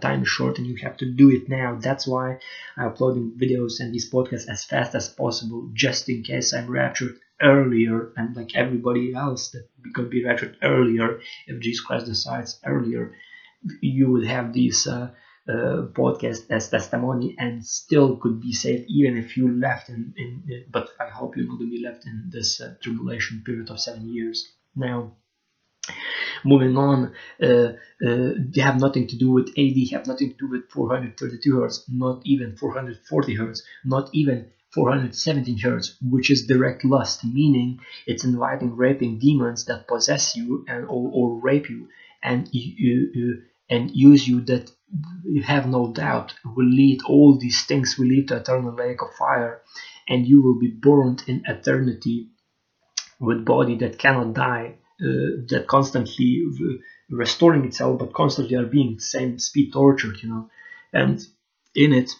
Time 0.00 0.22
is 0.22 0.28
short 0.28 0.58
and 0.58 0.66
you 0.66 0.76
have 0.76 0.96
to 0.98 1.06
do 1.06 1.30
it 1.30 1.48
now. 1.48 1.76
That's 1.80 2.06
why 2.06 2.38
I'm 2.76 2.88
uploading 2.88 3.36
videos 3.36 3.80
and 3.80 3.92
these 3.92 4.10
podcasts 4.10 4.48
as 4.48 4.64
fast 4.64 4.94
as 4.94 5.08
possible, 5.08 5.70
just 5.72 6.08
in 6.08 6.22
case 6.22 6.54
I'm 6.54 6.70
raptured 6.70 7.18
earlier 7.42 8.12
and 8.16 8.36
like 8.36 8.54
everybody 8.54 9.14
else 9.14 9.50
that 9.50 9.66
could 9.94 10.10
be 10.10 10.24
raptured 10.24 10.56
earlier 10.62 11.20
if 11.46 11.60
Jesus 11.60 11.84
Christ 11.84 12.06
decides 12.06 12.60
earlier 12.64 13.14
you 13.80 14.10
would 14.10 14.26
have 14.26 14.52
this 14.52 14.86
uh, 14.86 15.10
uh, 15.48 15.88
podcast 15.92 16.50
as 16.50 16.70
testimony 16.70 17.34
and 17.38 17.64
still 17.64 18.16
could 18.16 18.40
be 18.40 18.52
saved 18.52 18.84
even 18.88 19.16
if 19.16 19.36
you 19.36 19.58
left 19.58 19.88
in, 19.88 20.14
in 20.16 20.64
but 20.70 20.90
I 21.00 21.08
hope 21.08 21.36
you're 21.36 21.46
not 21.46 21.58
going 21.58 21.70
to 21.70 21.76
be 21.76 21.84
left 21.84 22.06
in 22.06 22.30
this 22.30 22.60
uh, 22.60 22.74
tribulation 22.80 23.42
period 23.44 23.70
of 23.70 23.80
seven 23.80 24.08
years 24.08 24.52
now 24.76 25.16
moving 26.44 26.76
on 26.76 27.12
uh, 27.42 27.46
uh, 27.46 28.30
they 28.54 28.60
have 28.60 28.78
nothing 28.78 29.06
to 29.06 29.16
do 29.16 29.30
with 29.30 29.54
8D 29.54 29.90
have 29.92 30.06
nothing 30.06 30.30
to 30.30 30.36
do 30.36 30.48
with 30.48 30.70
432 30.70 31.60
hertz 31.60 31.84
not 31.88 32.22
even 32.24 32.56
440 32.56 33.34
hertz 33.34 33.62
not 33.84 34.08
even 34.12 34.50
417 34.72 35.58
hertz, 35.58 35.96
which 36.00 36.30
is 36.30 36.46
direct 36.46 36.84
lust, 36.84 37.24
meaning 37.24 37.80
it's 38.06 38.24
inviting 38.24 38.74
raping 38.74 39.18
demons 39.18 39.66
that 39.66 39.86
possess 39.86 40.34
you 40.34 40.64
and 40.66 40.84
or, 40.84 41.10
or 41.12 41.40
rape 41.40 41.68
you 41.68 41.88
and 42.22 42.48
you, 42.52 43.10
you, 43.12 43.42
and 43.68 43.90
use 43.90 44.26
you 44.26 44.40
that 44.42 44.70
you 45.24 45.42
have 45.42 45.68
no 45.68 45.92
doubt 45.92 46.34
will 46.44 46.68
lead 46.68 47.00
all 47.06 47.38
these 47.38 47.64
things 47.64 47.96
will 47.98 48.06
lead 48.06 48.28
to 48.28 48.36
eternal 48.36 48.74
lake 48.74 49.02
of 49.02 49.12
fire 49.14 49.62
and 50.08 50.26
you 50.26 50.42
will 50.42 50.58
be 50.58 50.68
burned 50.70 51.22
in 51.26 51.42
eternity 51.46 52.28
with 53.18 53.44
body 53.44 53.76
that 53.76 53.98
cannot 53.98 54.34
die 54.34 54.74
that 55.02 55.64
constantly 55.66 56.44
restoring 57.10 57.64
itself 57.64 57.98
but 57.98 58.12
constantly 58.12 58.56
are 58.56 58.66
being 58.66 58.98
same 58.98 59.38
speed 59.38 59.72
tortured 59.72 60.16
you 60.22 60.28
know? 60.28 60.50
And 60.92 61.20
in 61.74 61.92
it 61.92 62.10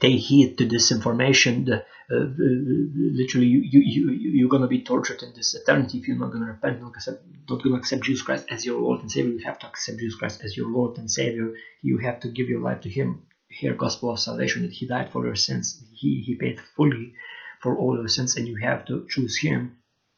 they 0.00 0.12
heed 0.12 0.58
to 0.58 0.66
this 0.66 0.90
information 0.90 1.70
uh, 1.72 2.14
uh, 2.14 2.18
literally 2.38 3.46
you, 3.46 3.60
you, 3.62 3.80
you, 3.80 4.10
you're 4.10 4.48
going 4.48 4.62
to 4.62 4.68
be 4.68 4.82
tortured 4.82 5.22
in 5.22 5.32
this 5.34 5.54
eternity 5.54 5.98
if 5.98 6.06
you're 6.06 6.18
not 6.18 6.30
going 6.30 6.44
to 6.44 6.50
repent 6.50 6.80
not, 6.80 6.94
accept, 6.94 7.22
not 7.48 7.62
going 7.62 7.74
to 7.74 7.78
accept 7.78 8.02
jesus 8.02 8.22
christ 8.22 8.46
as 8.50 8.64
your 8.64 8.80
lord 8.80 9.00
and 9.00 9.10
savior. 9.10 9.32
You 9.32 9.44
have 9.44 9.58
to 9.60 9.66
accept 9.66 9.98
jesus 9.98 10.18
christ 10.18 10.42
as 10.44 10.56
your 10.56 10.70
lord 10.70 10.98
and 10.98 11.10
savior. 11.10 11.54
You 11.82 11.98
have 11.98 12.20
to 12.20 12.28
give 12.28 12.48
your 12.48 12.60
life 12.60 12.82
to 12.82 12.90
him. 12.90 13.22
Hear 13.48 13.74
gospel 13.74 14.10
of 14.10 14.20
salvation 14.20 14.62
that 14.62 14.72
he 14.72 14.86
died 14.86 15.10
for 15.12 15.24
your 15.24 15.36
sins. 15.36 15.82
He, 15.94 16.20
he 16.20 16.34
paid 16.34 16.60
fully 16.60 17.14
for 17.60 17.76
all 17.76 17.96
your 17.96 18.08
sins 18.08 18.36
and 18.36 18.46
you 18.46 18.56
have 18.56 18.84
to 18.86 19.06
choose 19.08 19.38
him 19.38 19.76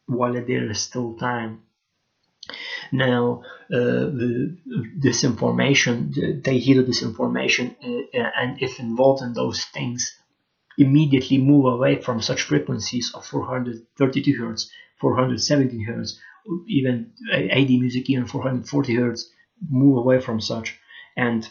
while 0.09 0.33
there 0.33 0.71
is 0.71 0.81
still 0.81 1.15
time 1.15 1.63
now, 2.93 3.43
uh, 3.73 4.09
the, 4.19 4.57
this 4.97 5.25
information, 5.25 6.41
they 6.45 6.59
hear 6.59 6.83
this 6.83 7.03
information, 7.03 7.77
uh, 7.83 8.19
and 8.37 8.63
if 8.63 8.79
involved 8.79 9.23
in 9.23 9.35
those 9.35 9.65
things, 9.65 10.17
immediately 10.79 11.39
move 11.39 11.67
away 11.67 12.01
from 12.01 12.23
such 12.23 12.43
frequencies 12.43 13.13
of 13.15 13.27
432 13.27 14.37
hertz, 14.39 14.71
417 15.01 15.85
hertz, 15.85 16.19
even 16.67 17.13
8D 17.33 17.81
music, 17.81 18.09
even 18.09 18.27
440 18.27 18.95
hertz, 18.95 19.31
move 19.69 19.99
away 19.99 20.21
from 20.21 20.41
such. 20.41 20.79
And 21.17 21.49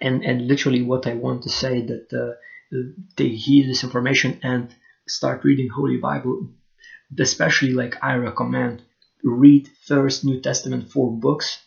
and 0.00 0.22
and 0.22 0.46
literally, 0.46 0.82
what 0.82 1.06
I 1.06 1.14
want 1.14 1.44
to 1.44 1.48
say 1.48 1.80
that 1.80 2.12
uh, 2.12 2.34
they 3.16 3.28
hear 3.28 3.66
this 3.66 3.84
information 3.84 4.40
and 4.42 4.74
start 5.08 5.44
reading 5.44 5.68
Holy 5.74 5.96
Bible, 5.96 6.50
especially 7.18 7.72
like 7.72 7.96
I 8.02 8.14
recommend 8.14 8.82
read 9.22 9.68
first 9.82 10.24
New 10.24 10.40
Testament 10.40 10.90
four 10.90 11.10
books, 11.10 11.58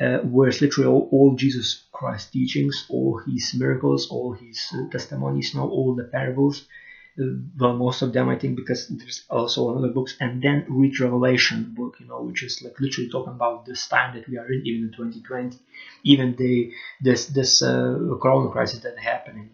uh, 0.00 0.18
where 0.18 0.48
it's 0.48 0.60
literally 0.60 0.88
all, 0.88 1.08
all, 1.10 1.34
Jesus 1.34 1.82
Christ 1.92 2.32
teachings, 2.32 2.84
all 2.88 3.20
his 3.26 3.54
miracles, 3.54 4.06
all 4.10 4.32
his 4.32 4.68
uh, 4.74 4.88
testimonies, 4.90 5.54
know, 5.54 5.68
all 5.68 5.94
the 5.94 6.04
parables. 6.04 6.64
Well, 7.58 7.72
most 7.72 8.02
of 8.02 8.12
them, 8.12 8.28
I 8.28 8.36
think, 8.36 8.56
because 8.56 8.88
there's 8.88 9.24
also 9.30 9.70
another 9.70 9.88
books, 9.88 10.14
and 10.20 10.42
then 10.42 10.66
read 10.68 11.00
Revelation 11.00 11.72
book, 11.74 11.96
you 11.98 12.06
know, 12.06 12.20
which 12.20 12.42
is 12.42 12.60
like 12.60 12.78
literally 12.78 13.08
talking 13.08 13.32
about 13.32 13.64
this 13.64 13.86
time 13.86 14.14
that 14.14 14.28
we 14.28 14.36
are 14.36 14.52
in, 14.52 14.66
even 14.66 14.82
in 14.84 14.92
2020, 14.92 15.58
even 16.04 16.36
the 16.36 16.70
this 17.00 17.24
this 17.24 17.62
uh, 17.62 17.96
corona 18.20 18.50
crisis 18.50 18.80
that 18.80 18.98
happening 18.98 19.48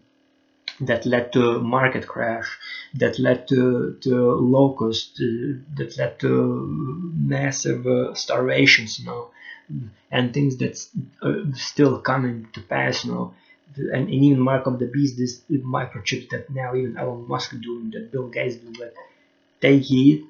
that 0.81 1.05
led 1.05 1.31
to 1.33 1.59
market 1.61 2.07
crash, 2.07 2.57
that 2.95 3.19
led 3.19 3.47
to, 3.47 3.97
to 4.01 4.31
locust, 4.33 5.19
uh, 5.21 5.57
that 5.75 5.95
led 5.97 6.19
to 6.19 6.65
massive 6.67 7.85
uh, 7.85 8.13
starvations, 8.13 8.99
you 8.99 9.05
know, 9.05 9.29
and 10.11 10.33
things 10.33 10.57
that's 10.57 10.89
uh, 11.21 11.35
still 11.53 11.97
coming 11.99 12.47
to 12.53 12.61
pass, 12.61 13.03
you 13.05 13.11
know. 13.11 13.33
And, 13.75 14.09
and 14.09 14.23
even 14.23 14.39
Mark 14.39 14.67
of 14.67 14.77
the 14.79 14.85
Beast, 14.85 15.17
this 15.17 15.41
microchips 15.49 16.29
that 16.29 16.49
now 16.49 16.75
even 16.75 16.97
Elon 16.97 17.27
Musk 17.27 17.51
doing, 17.61 17.91
that 17.91 18.11
Bill 18.11 18.27
Gates 18.27 18.55
doing, 18.57 18.75
take 19.61 19.83
heed, 19.83 20.23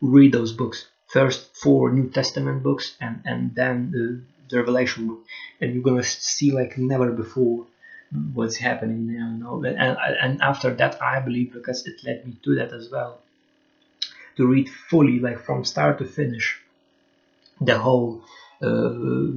read 0.00 0.32
those 0.32 0.52
books. 0.52 0.86
First 1.08 1.54
four 1.56 1.92
New 1.92 2.08
Testament 2.10 2.62
books, 2.62 2.96
and 3.00 3.20
and 3.24 3.54
then 3.54 3.90
the, 3.92 4.20
the 4.48 4.56
Revelation 4.58 5.06
book, 5.08 5.24
and 5.60 5.74
you're 5.74 5.82
gonna 5.82 6.02
see 6.02 6.50
like 6.52 6.76
never 6.78 7.12
before 7.12 7.66
what's 8.10 8.56
happening 8.56 9.06
now 9.06 9.30
you 9.30 9.38
know. 9.38 9.62
And, 9.64 9.96
and 10.20 10.40
after 10.42 10.70
that 10.70 10.96
i 11.00 11.18
believe 11.20 11.52
because 11.52 11.84
it 11.86 12.02
led 12.04 12.24
me 12.24 12.36
to 12.42 12.54
that 12.56 12.72
as 12.72 12.88
well 12.90 13.18
to 14.36 14.46
read 14.46 14.68
fully 14.68 15.18
like 15.18 15.38
from 15.38 15.64
start 15.64 15.98
to 15.98 16.04
finish 16.04 16.58
the 17.60 17.78
whole 17.78 18.20
uh, 18.62 18.90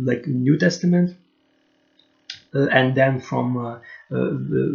like 0.10 0.26
new 0.28 0.58
testament. 0.58 1.16
Uh, 2.54 2.68
and 2.72 2.96
then 2.96 3.20
from 3.20 3.58
uh, 3.58 3.78
uh 4.12 4.32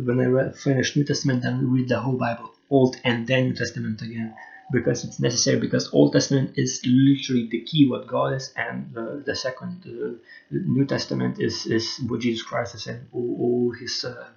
when 0.06 0.20
i 0.20 0.50
finished 0.50 0.94
new 0.94 1.04
testament 1.04 1.42
and 1.44 1.72
read 1.72 1.88
the 1.88 1.98
whole 1.98 2.16
bible 2.16 2.52
old 2.70 2.96
and 3.02 3.26
then 3.26 3.44
new 3.44 3.54
testament 3.54 4.02
again 4.02 4.30
because 4.70 5.04
it's 5.04 5.18
necessary 5.18 5.58
because 5.58 5.88
Old 5.92 6.12
Testament 6.12 6.52
is 6.56 6.80
literally 6.84 7.48
the 7.50 7.60
key 7.60 7.86
what 7.88 8.06
God 8.06 8.34
is 8.34 8.52
and 8.56 8.96
uh, 8.96 9.16
the 9.24 9.34
second 9.34 9.82
uh, 9.86 10.16
New 10.50 10.84
Testament 10.84 11.40
is, 11.40 11.66
is 11.66 11.98
what 12.06 12.20
Jesus 12.20 12.42
Christ 12.42 12.74
is 12.74 12.86
and 12.86 13.06
all, 13.12 13.36
all 13.40 13.72
his 13.72 14.04
uh, 14.04 14.28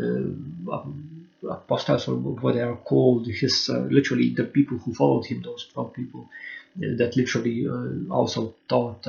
uh 0.00 0.82
apostles 1.50 2.08
or 2.08 2.16
what 2.16 2.54
they 2.54 2.60
are 2.60 2.76
called 2.76 3.26
his 3.26 3.68
uh, 3.68 3.78
literally 3.90 4.30
the 4.30 4.44
people 4.44 4.76
who 4.78 4.92
followed 4.92 5.26
him 5.26 5.42
those 5.42 5.66
12 5.72 5.92
people 5.92 6.28
uh, 6.78 6.96
that 6.96 7.16
literally 7.16 7.66
also 8.10 8.54
taught 8.68 9.06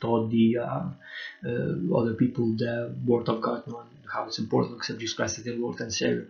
taught 0.00 0.30
the 0.30 0.58
other 0.58 2.14
people 2.14 2.46
the 2.56 2.94
word 3.04 3.28
of 3.28 3.40
God 3.40 3.62
and 3.66 3.74
how 4.12 4.26
it's 4.26 4.38
important 4.38 4.72
to 4.72 4.76
accept 4.76 4.98
Jesus 4.98 5.14
Christ 5.14 5.38
as 5.38 5.44
their 5.44 5.54
Lord 5.54 5.80
and 5.80 5.92
Savior 5.92 6.26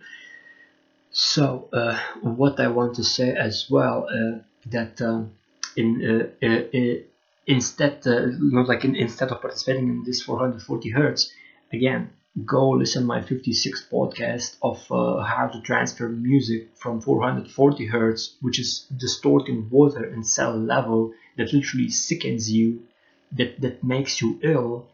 so 1.15 1.69
uh, 1.71 1.97
what 2.21 2.59
I 2.59 2.67
want 2.67 2.95
to 2.95 3.03
say 3.03 3.33
as 3.33 3.67
well 3.69 4.05
uh, 4.09 4.39
that 4.65 5.01
um, 5.01 5.31
in 5.77 6.29
uh, 6.43 7.01
instead 7.47 8.01
not 8.05 8.67
like 8.67 8.83
in, 8.83 8.95
instead 8.95 9.31
of 9.31 9.39
participating 9.39 9.87
in 9.87 10.03
this 10.03 10.21
440 10.23 10.89
hertz 10.89 11.31
again 11.71 12.09
go 12.45 12.71
listen 12.71 13.05
my 13.05 13.21
56 13.21 13.85
podcast 13.89 14.57
of 14.61 14.85
uh, 14.91 15.23
how 15.23 15.47
to 15.47 15.61
transfer 15.61 16.09
music 16.09 16.67
from 16.75 16.99
440 16.99 17.85
hertz 17.85 18.35
which 18.41 18.59
is 18.59 18.85
distorting 18.97 19.69
water 19.69 20.03
and 20.03 20.27
cell 20.27 20.53
level 20.53 21.13
that 21.37 21.53
literally 21.53 21.87
sickens 21.89 22.51
you 22.51 22.83
that 23.31 23.61
that 23.61 23.81
makes 23.85 24.19
you 24.19 24.37
ill 24.43 24.85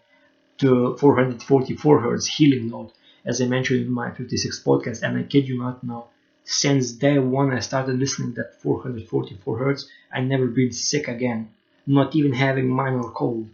to 0.59 0.95
444 0.97 1.99
hertz 2.01 2.27
healing 2.27 2.69
note 2.69 2.93
as 3.25 3.41
I 3.41 3.45
mentioned 3.45 3.81
in 3.81 3.91
my 3.91 4.11
56 4.11 4.63
podcast, 4.63 5.03
and 5.03 5.17
I 5.17 5.23
kid 5.23 5.47
you 5.47 5.59
not 5.59 5.83
now, 5.83 6.07
since 6.43 6.91
day 6.93 7.19
one 7.19 7.53
I 7.53 7.59
started 7.59 7.99
listening 7.99 8.33
that 8.33 8.61
444 8.61 9.57
hertz, 9.57 9.89
I 10.11 10.21
never 10.21 10.47
been 10.47 10.71
sick 10.71 11.07
again, 11.07 11.49
not 11.85 12.15
even 12.15 12.33
having 12.33 12.67
minor 12.67 13.03
cold. 13.03 13.47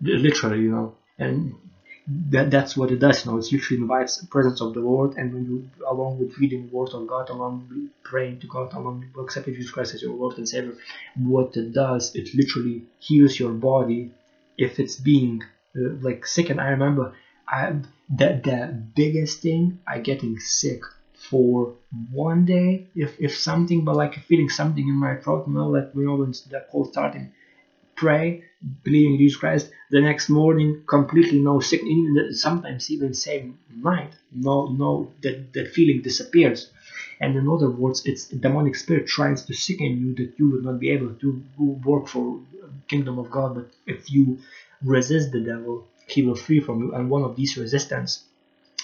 Literally, 0.00 0.62
you 0.62 0.70
know, 0.70 0.94
and 1.18 1.54
that, 2.06 2.50
that's 2.50 2.76
what 2.76 2.90
it 2.90 2.98
does. 2.98 3.24
You 3.24 3.32
know, 3.32 3.38
it 3.38 3.50
usually 3.50 3.80
invites 3.80 4.18
the 4.18 4.26
presence 4.26 4.60
of 4.60 4.74
the 4.74 4.80
Lord, 4.80 5.16
and 5.16 5.32
when 5.32 5.44
you, 5.46 5.70
along 5.88 6.18
with 6.18 6.36
reading 6.38 6.68
the 6.68 6.76
Word 6.76 6.90
of 6.90 7.06
God, 7.06 7.30
along 7.30 7.66
with 7.70 7.90
praying 8.02 8.40
to 8.40 8.46
God, 8.46 8.74
along 8.74 9.10
with 9.14 9.24
accepting 9.24 9.54
Jesus 9.54 9.70
Christ 9.70 9.94
as 9.94 10.02
your 10.02 10.14
Lord 10.14 10.36
and 10.36 10.48
Savior, 10.48 10.74
what 11.16 11.56
it 11.56 11.72
does, 11.72 12.14
it 12.14 12.34
literally 12.34 12.82
heals 12.98 13.38
your 13.38 13.52
body 13.52 14.10
if 14.58 14.78
it's 14.78 14.96
being 14.96 15.42
uh, 15.76 15.94
like 16.00 16.26
sick. 16.26 16.50
And 16.50 16.60
I 16.60 16.68
remember 16.68 17.14
I 17.48 17.72
the, 18.08 18.28
the 18.48 18.74
biggest 18.94 19.40
thing 19.40 19.74
I 19.86 19.98
getting 19.98 20.38
sick 20.38 20.80
for 21.14 21.72
one 22.10 22.44
day 22.44 22.82
if, 22.94 23.14
if 23.18 23.36
something 23.36 23.84
but 23.84 23.96
like 23.96 24.14
feeling 24.14 24.48
something 24.48 24.86
in 24.88 24.94
my 24.96 25.14
throat 25.16 25.44
you 25.46 25.54
know 25.54 25.68
like 25.68 25.86
when 25.92 26.32
the 26.50 26.62
cold 26.70 26.88
starting 26.88 27.28
pray 27.96 28.38
believe 28.84 29.06
in 29.08 29.18
Jesus 29.18 29.36
Christ. 29.36 29.68
The 29.90 30.00
next 30.00 30.28
morning 30.28 30.76
completely 30.86 31.38
no 31.40 31.60
sickness 31.60 31.90
even 31.90 32.34
sometimes 32.34 32.90
even 32.90 33.14
same 33.14 33.56
night 33.70 34.12
no 34.32 34.66
no 34.66 35.08
that 35.22 35.36
that 35.54 35.68
feeling 35.68 36.00
disappears. 36.00 36.68
And 37.20 37.36
in 37.36 37.48
other 37.48 37.70
words 37.70 38.02
it's 38.04 38.26
demonic 38.28 38.76
spirit 38.76 39.06
tries 39.06 39.42
to 39.44 39.54
sicken 39.54 39.98
you 39.98 40.14
that 40.14 40.30
you 40.38 40.48
will 40.48 40.62
not 40.62 40.78
be 40.78 40.90
able 40.90 41.12
to 41.22 41.42
work 41.58 42.08
for 42.08 42.40
kingdom 42.88 43.18
of 43.18 43.30
God 43.30 43.54
but 43.54 43.66
if 43.86 44.10
you 44.10 44.38
resist 44.82 45.32
the 45.32 45.40
devil 45.40 45.84
he 46.06 46.22
will 46.22 46.34
flee 46.34 46.60
from 46.60 46.80
you 46.80 46.92
and 46.94 47.10
one 47.10 47.22
of 47.22 47.36
these 47.36 47.56
resistance 47.56 48.24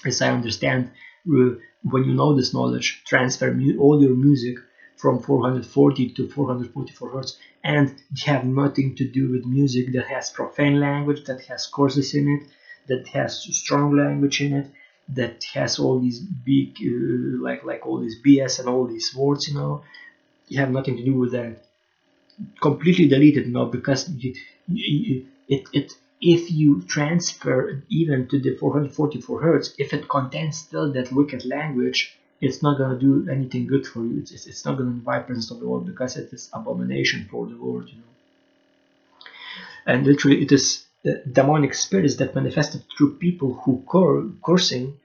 as 0.05 0.21
I 0.21 0.31
understand 0.31 0.91
when 1.25 2.05
you 2.05 2.15
know 2.15 2.35
this 2.35 2.53
knowledge, 2.55 3.03
transfer 3.07 3.49
all 3.79 4.01
your 4.01 4.15
music 4.15 4.57
from 4.97 5.19
440 5.19 6.11
to 6.11 6.29
444 6.29 7.11
hertz 7.11 7.39
and 7.65 7.95
have 8.25 8.45
nothing 8.45 8.95
to 8.97 9.05
do 9.05 9.31
with 9.31 9.45
music 9.47 9.93
that 9.93 10.07
has 10.07 10.31
profane 10.31 10.79
language, 10.81 11.25
that 11.25 11.41
has 11.43 11.67
courses 11.67 12.15
in 12.15 12.29
it, 12.29 12.47
that 12.89 13.07
has 13.09 13.41
strong 13.57 13.97
language 13.97 14.41
in 14.41 14.53
it, 14.53 14.67
that 15.09 15.43
has 15.55 15.79
all 15.79 15.99
these 15.99 16.21
big, 16.21 16.77
uh, 16.83 17.43
like 17.43 17.65
like 17.65 17.87
all 17.87 17.99
these 18.01 18.19
BS 18.25 18.59
and 18.61 18.69
all 18.69 18.87
these 18.87 19.15
words, 19.15 19.49
you 19.49 19.55
know. 19.55 19.83
You 20.49 20.61
have 20.61 20.71
nothing 20.71 20.97
to 20.97 21.05
do 21.05 21.15
with 21.17 21.33
that. 21.33 21.65
Completely 22.61 23.07
delete 23.09 23.37
it 23.37 23.47
now 23.49 23.67
because 23.67 24.09
it, 24.09 24.37
it, 25.49 25.69
it 25.73 25.93
if 26.21 26.51
you 26.51 26.83
transfer 26.83 27.83
even 27.89 28.29
to 28.29 28.39
the 28.39 28.57
444 28.57 29.41
hertz, 29.41 29.75
if 29.79 29.95
it 29.95 30.09
contains 30.09 30.59
still 30.59 30.93
that 30.93 31.13
wicked 31.13 31.47
language, 31.47 32.17
it's 32.41 32.63
not 32.63 32.79
going 32.79 32.91
to 32.91 32.99
do 32.99 33.31
anything 33.31 33.67
good 33.67 33.87
for 33.87 34.05
you. 34.05 34.19
It's, 34.21 34.47
it's 34.47 34.65
not 34.65 34.77
going 34.77 34.91
to 34.91 34.97
invite 34.97 35.27
presence 35.27 35.51
of 35.51 35.61
the 35.61 35.67
Lord 35.67 35.87
because 35.87 36.17
it 36.17 36.33
is 36.33 36.51
abomination 36.53 37.29
for 37.31 37.47
the 37.47 37.55
Lord, 37.55 37.89
you 37.89 37.97
know. 37.97 38.03
And 39.87 40.07
literally, 40.07 40.43
it 40.43 40.53
is 40.53 40.85
demonic 41.33 41.75
spirits 41.75 42.17
that 42.17 42.35
manifested 42.35 42.85
through 42.97 43.17
people 43.17 43.55
who 43.55 43.83
cur 43.91 44.29
cursing, 44.45 44.99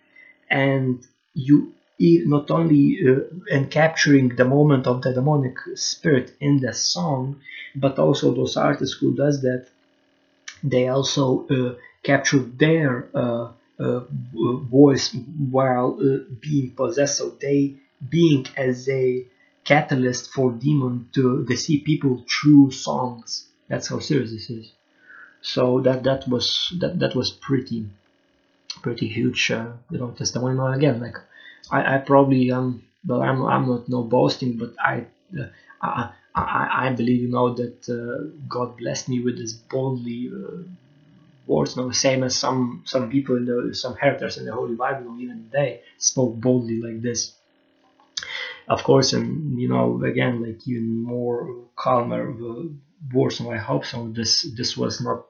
and 0.50 1.06
you 1.34 1.74
not 1.98 2.52
only 2.52 3.00
uh, 3.08 3.22
and 3.50 3.72
capturing 3.72 4.36
the 4.36 4.44
moment 4.44 4.86
of 4.86 5.02
the 5.02 5.14
demonic 5.14 5.58
spirit 5.76 6.36
in 6.42 6.60
the 6.60 6.74
song, 6.74 7.40
but 7.74 7.98
also 7.98 8.34
those 8.34 8.58
artists 8.58 8.98
who 8.98 9.16
does 9.16 9.42
that 9.42 9.68
they 10.72 10.88
also 10.88 11.46
uh, 11.48 11.76
capture 12.04 12.40
their 12.40 13.08
uh, 13.14 13.52
uh, 13.80 14.02
voice 14.78 15.14
while 15.50 15.98
being 16.42 16.72
possessed. 16.72 17.18
So 17.18 17.30
they 17.42 17.76
being 18.10 18.46
as 18.58 18.88
a 18.90 19.26
catalyst 19.64 20.32
for 20.32 20.52
demon 20.52 21.10
to 21.14 21.46
deceive 21.46 21.84
people 21.86 22.24
through 22.30 22.72
songs. 22.72 23.48
That's 23.68 23.88
how 23.88 24.00
serious 24.00 24.32
this 24.32 24.50
is. 24.50 24.72
So 25.42 25.82
that 25.82 26.04
that 26.04 26.28
was 26.28 26.74
that 26.80 27.00
that 27.00 27.16
was 27.16 27.32
pretty 27.32 27.88
pretty 28.82 29.08
huge, 29.08 29.52
uh, 29.52 29.72
you 29.90 30.00
know, 30.00 30.12
testimony. 30.12 30.56
Now 30.58 30.72
again, 30.74 31.00
like 31.00 31.18
I, 31.72 31.96
I 31.96 31.98
probably 32.00 32.52
um 32.52 32.84
well 33.06 33.22
I'm 33.22 33.44
I'm 33.44 33.68
not 33.68 33.90
no 33.90 34.04
boasting, 34.04 34.58
but 34.58 34.74
I 34.80 35.06
uh, 35.40 35.48
I, 35.82 36.12
I, 36.36 36.88
I 36.88 36.90
believe 36.92 37.22
you 37.22 37.30
know 37.30 37.54
that 37.54 37.90
uh, 37.90 38.30
God 38.48 38.78
blessed 38.78 39.10
me 39.10 39.20
with 39.22 39.38
this 39.38 39.54
boldly 39.54 40.30
uh, 40.34 40.64
words, 41.48 41.76
you 41.76 41.84
know, 41.84 41.92
same 41.92 42.24
as 42.24 42.36
some 42.38 42.84
some 42.86 43.10
people 43.10 43.38
in 43.38 43.46
the 43.46 43.74
some 43.76 43.96
heretics 43.96 44.38
in 44.38 44.46
the 44.46 44.54
Holy 44.54 44.76
Bible, 44.76 45.20
even 45.20 45.50
they 45.52 45.82
spoke 45.98 46.36
boldly 46.36 46.82
like 46.82 47.02
this. 47.02 47.34
Of 48.68 48.84
course, 48.84 49.14
and 49.14 49.60
you 49.60 49.68
know, 49.68 50.04
again, 50.04 50.42
like 50.42 50.68
even 50.68 51.02
more 51.04 51.56
calmer 51.76 52.30
uh, 52.32 52.64
words. 53.14 53.38
So 53.38 53.52
I 53.52 53.58
hope 53.58 53.86
so. 53.86 54.08
This 54.10 54.42
this 54.56 54.76
was 54.78 55.02
not 55.02 55.26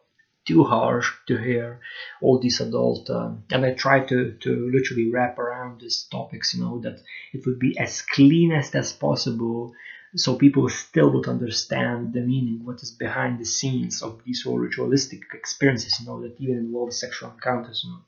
too 0.46 0.64
harsh 0.64 1.12
to 1.28 1.38
hear 1.38 1.80
all 2.22 2.40
these 2.40 2.62
adult 2.62 3.10
um, 3.10 3.44
and 3.52 3.66
i 3.66 3.74
try 3.74 4.00
to 4.00 4.34
to 4.42 4.70
literally 4.72 5.10
wrap 5.12 5.40
around 5.40 5.82
these 5.82 6.04
topics 6.12 6.54
you 6.54 6.64
know 6.64 6.80
that 6.80 7.02
it 7.34 7.46
would 7.48 7.60
be 7.60 7.78
as 7.80 8.02
clean 8.04 8.52
as 8.52 8.70
as 8.76 8.94
possible 8.94 9.74
so 10.16 10.36
people 10.36 10.68
still 10.70 11.12
would 11.12 11.28
understand 11.28 12.14
the 12.14 12.22
meaning, 12.22 12.64
what 12.64 12.82
is 12.82 12.92
behind 12.92 13.40
the 13.40 13.46
scenes 13.46 14.02
of 14.02 14.24
these 14.24 14.46
ritualistic 14.46 15.24
experiences, 15.34 16.00
you 16.00 16.06
know, 16.06 16.22
that 16.22 16.40
even 16.40 16.58
involve 16.58 16.94
sexual 16.94 17.32
encounters, 17.32 17.84
you 17.84 17.92
know. 17.92 18.02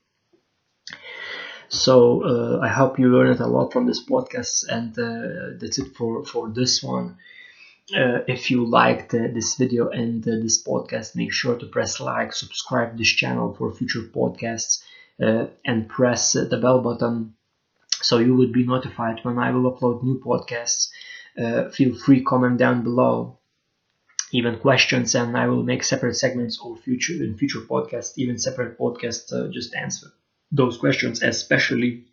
So 1.68 2.22
uh, 2.24 2.60
I 2.62 2.68
hope 2.68 2.98
you 2.98 3.08
learned 3.08 3.40
a 3.40 3.46
lot 3.46 3.72
from 3.72 3.86
this 3.86 4.02
podcast, 4.04 4.64
and 4.68 4.98
uh, 4.98 5.58
that's 5.60 5.78
it 5.78 5.94
for 5.94 6.24
for 6.24 6.48
this 6.48 6.82
one. 6.82 7.18
Uh, 7.94 8.20
if 8.26 8.50
you 8.50 8.66
liked 8.66 9.14
uh, 9.14 9.28
this 9.32 9.56
video 9.56 9.88
and 9.88 10.26
uh, 10.26 10.32
this 10.42 10.62
podcast, 10.62 11.16
make 11.16 11.32
sure 11.32 11.56
to 11.56 11.66
press 11.66 12.00
like, 12.00 12.32
subscribe 12.32 12.96
this 12.96 13.08
channel 13.08 13.54
for 13.54 13.72
future 13.72 14.02
podcasts, 14.02 14.82
uh, 15.22 15.46
and 15.64 15.88
press 15.88 16.32
the 16.32 16.58
bell 16.60 16.80
button 16.80 17.34
so 18.00 18.18
you 18.18 18.34
would 18.36 18.52
be 18.52 18.64
notified 18.64 19.20
when 19.24 19.38
I 19.38 19.50
will 19.50 19.72
upload 19.72 20.02
new 20.02 20.20
podcasts 20.20 20.90
uh, 21.38 21.68
feel 21.70 21.94
free 21.94 22.22
comment 22.22 22.58
down 22.58 22.82
below. 22.82 23.38
Even 24.30 24.58
questions 24.58 25.14
and 25.14 25.36
I 25.36 25.46
will 25.46 25.62
make 25.62 25.82
separate 25.82 26.16
segments 26.16 26.58
or 26.60 26.76
future 26.76 27.14
in 27.14 27.38
future 27.38 27.60
podcasts 27.60 28.12
even 28.18 28.38
separate 28.38 28.78
podcasts 28.78 29.32
uh, 29.32 29.48
just 29.50 29.74
answer 29.74 30.08
those 30.52 30.76
questions 30.76 31.22
especially 31.22 32.04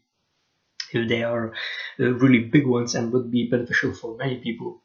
if 0.94 1.10
they 1.10 1.24
are 1.24 1.52
uh, 2.00 2.14
really 2.14 2.40
big 2.40 2.66
ones 2.66 2.96
and 2.96 3.12
would 3.12 3.30
be 3.32 3.50
beneficial 3.50 3.94
for 3.94 4.16
many 4.16 4.38
people. 4.38 4.82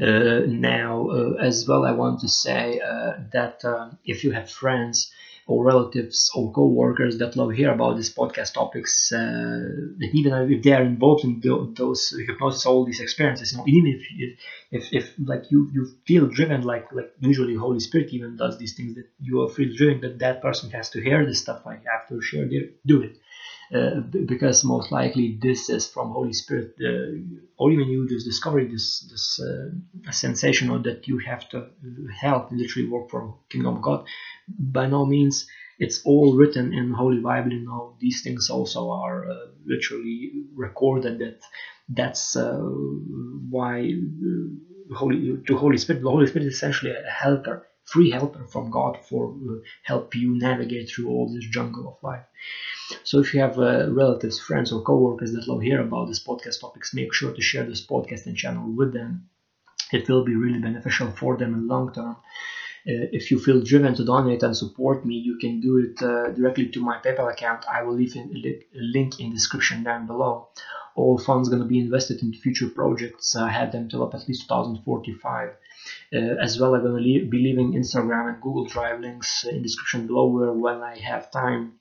Uh, 0.00 0.42
now 0.46 1.08
uh, 1.08 1.32
as 1.40 1.66
well 1.68 1.84
I 1.84 1.92
want 1.92 2.20
to 2.20 2.28
say 2.28 2.80
uh, 2.80 3.14
that 3.32 3.64
if 4.04 4.24
you 4.24 4.32
have 4.32 4.50
friends 4.50 5.12
or 5.46 5.64
relatives 5.64 6.30
or 6.34 6.50
co-workers 6.50 7.18
that 7.18 7.36
love 7.36 7.50
hear 7.52 7.70
about 7.70 7.96
these 7.96 8.10
podcast 8.10 8.52
topics 8.54 9.12
uh, 9.12 9.60
even 10.12 10.32
if 10.50 10.62
they 10.62 10.72
are 10.72 10.82
involved 10.82 11.24
in 11.24 11.40
those 11.76 12.12
hypnosis 12.26 12.66
all 12.66 12.84
these 12.84 13.00
experiences 13.00 13.52
you 13.52 13.58
know, 13.58 13.64
even 13.66 13.86
if, 13.94 14.00
if 14.16 14.30
if 14.70 14.92
if 14.92 15.14
like 15.26 15.50
you 15.50 15.68
you 15.72 15.86
feel 16.06 16.26
driven 16.26 16.62
like 16.62 16.90
like 16.92 17.10
usually 17.20 17.54
holy 17.54 17.80
spirit 17.80 18.12
even 18.12 18.36
does 18.36 18.56
these 18.58 18.74
things 18.74 18.94
that 18.94 19.06
you 19.20 19.40
are 19.42 19.48
feel 19.48 19.70
driven 19.76 20.00
that 20.00 20.18
that 20.18 20.40
person 20.40 20.70
has 20.70 20.88
to 20.90 21.00
hear 21.00 21.24
this 21.24 21.40
stuff 21.40 21.60
like 21.64 21.82
after 21.86 22.20
share 22.20 22.46
do 22.86 23.02
it 23.02 23.16
uh, 23.72 24.00
because 24.00 24.64
most 24.64 24.90
likely 24.90 25.36
this 25.40 25.68
is 25.68 25.86
from 25.86 26.10
Holy 26.10 26.32
Spirit, 26.32 26.72
uh, 26.80 27.16
or 27.56 27.70
even 27.70 27.88
you 27.88 28.08
just 28.08 28.26
discover 28.26 28.64
this 28.64 29.06
this 29.10 29.40
uh, 29.40 30.10
sensation 30.12 30.70
or 30.70 30.78
that 30.80 31.06
you 31.06 31.18
have 31.18 31.48
to 31.50 31.66
help 32.20 32.50
literally 32.50 32.88
work 32.88 33.08
for 33.10 33.34
Kingdom 33.50 33.76
of 33.76 33.82
God. 33.82 34.04
By 34.48 34.86
no 34.86 35.06
means, 35.06 35.46
it's 35.78 36.00
all 36.04 36.34
written 36.36 36.72
in 36.72 36.92
Holy 36.92 37.20
Bible. 37.20 37.52
You 37.52 37.64
know, 37.64 37.94
these 38.00 38.22
things 38.22 38.50
also 38.50 38.90
are 38.90 39.30
uh, 39.30 39.46
literally 39.64 40.30
recorded. 40.54 41.18
That 41.18 41.38
that's 41.88 42.36
uh, 42.36 42.58
why 43.50 43.90
Holy 44.94 45.38
to 45.46 45.56
Holy 45.56 45.78
Spirit. 45.78 46.02
The 46.02 46.10
Holy 46.10 46.26
Spirit 46.26 46.48
is 46.48 46.54
essentially 46.54 46.92
a 46.92 47.10
helper 47.10 47.62
free 47.84 48.10
helper 48.10 48.44
from 48.46 48.70
God 48.70 48.98
for 49.08 49.32
uh, 49.32 49.58
help 49.82 50.14
you 50.14 50.36
navigate 50.38 50.90
through 50.90 51.10
all 51.10 51.32
this 51.32 51.44
jungle 51.46 51.88
of 51.88 52.02
life. 52.02 52.24
So 53.02 53.20
if 53.20 53.34
you 53.34 53.40
have 53.40 53.58
uh, 53.58 53.92
relatives, 53.92 54.40
friends, 54.40 54.72
or 54.72 54.82
coworkers 54.82 55.32
that 55.32 55.48
love 55.48 55.62
hear 55.62 55.80
about 55.80 56.08
this 56.08 56.24
podcast 56.24 56.60
topics, 56.60 56.94
make 56.94 57.12
sure 57.14 57.32
to 57.32 57.42
share 57.42 57.64
this 57.64 57.86
podcast 57.86 58.26
and 58.26 58.36
channel 58.36 58.70
with 58.70 58.92
them. 58.92 59.28
It 59.92 60.08
will 60.08 60.24
be 60.24 60.34
really 60.34 60.58
beneficial 60.58 61.10
for 61.10 61.36
them 61.36 61.54
in 61.54 61.68
long 61.68 61.92
term. 61.92 62.16
Uh, 62.86 63.08
if 63.12 63.30
you 63.30 63.38
feel 63.38 63.62
driven 63.62 63.94
to 63.94 64.04
donate 64.04 64.42
and 64.42 64.56
support 64.56 65.06
me, 65.06 65.14
you 65.14 65.38
can 65.38 65.60
do 65.60 65.78
it 65.78 66.02
uh, 66.02 66.30
directly 66.32 66.68
to 66.68 66.80
my 66.80 66.98
PayPal 66.98 67.32
account. 67.32 67.64
I 67.70 67.82
will 67.82 67.94
leave 67.94 68.14
a 68.14 68.24
link 68.74 69.20
in 69.20 69.32
description 69.32 69.82
down 69.82 70.06
below. 70.06 70.48
All 70.94 71.16
funds 71.18 71.48
going 71.48 71.62
to 71.62 71.68
be 71.68 71.78
invested 71.78 72.22
in 72.22 72.34
future 72.34 72.68
projects. 72.68 73.34
I 73.34 73.48
have 73.50 73.72
them 73.72 73.88
till 73.88 74.04
up 74.04 74.14
at 74.14 74.28
least 74.28 74.42
2045. 74.48 75.50
Uh, 76.14 76.36
as 76.40 76.60
well, 76.60 76.74
I'm 76.74 76.82
going 76.82 77.02
to 77.02 77.26
be 77.28 77.38
leaving 77.38 77.72
Instagram 77.72 78.28
and 78.32 78.40
Google 78.40 78.66
Drive 78.66 79.00
links 79.00 79.44
in 79.44 79.62
description 79.62 80.06
below 80.06 80.28
where 80.28 80.52
when 80.52 80.80
I 80.82 80.98
have 80.98 81.30
time 81.30 81.80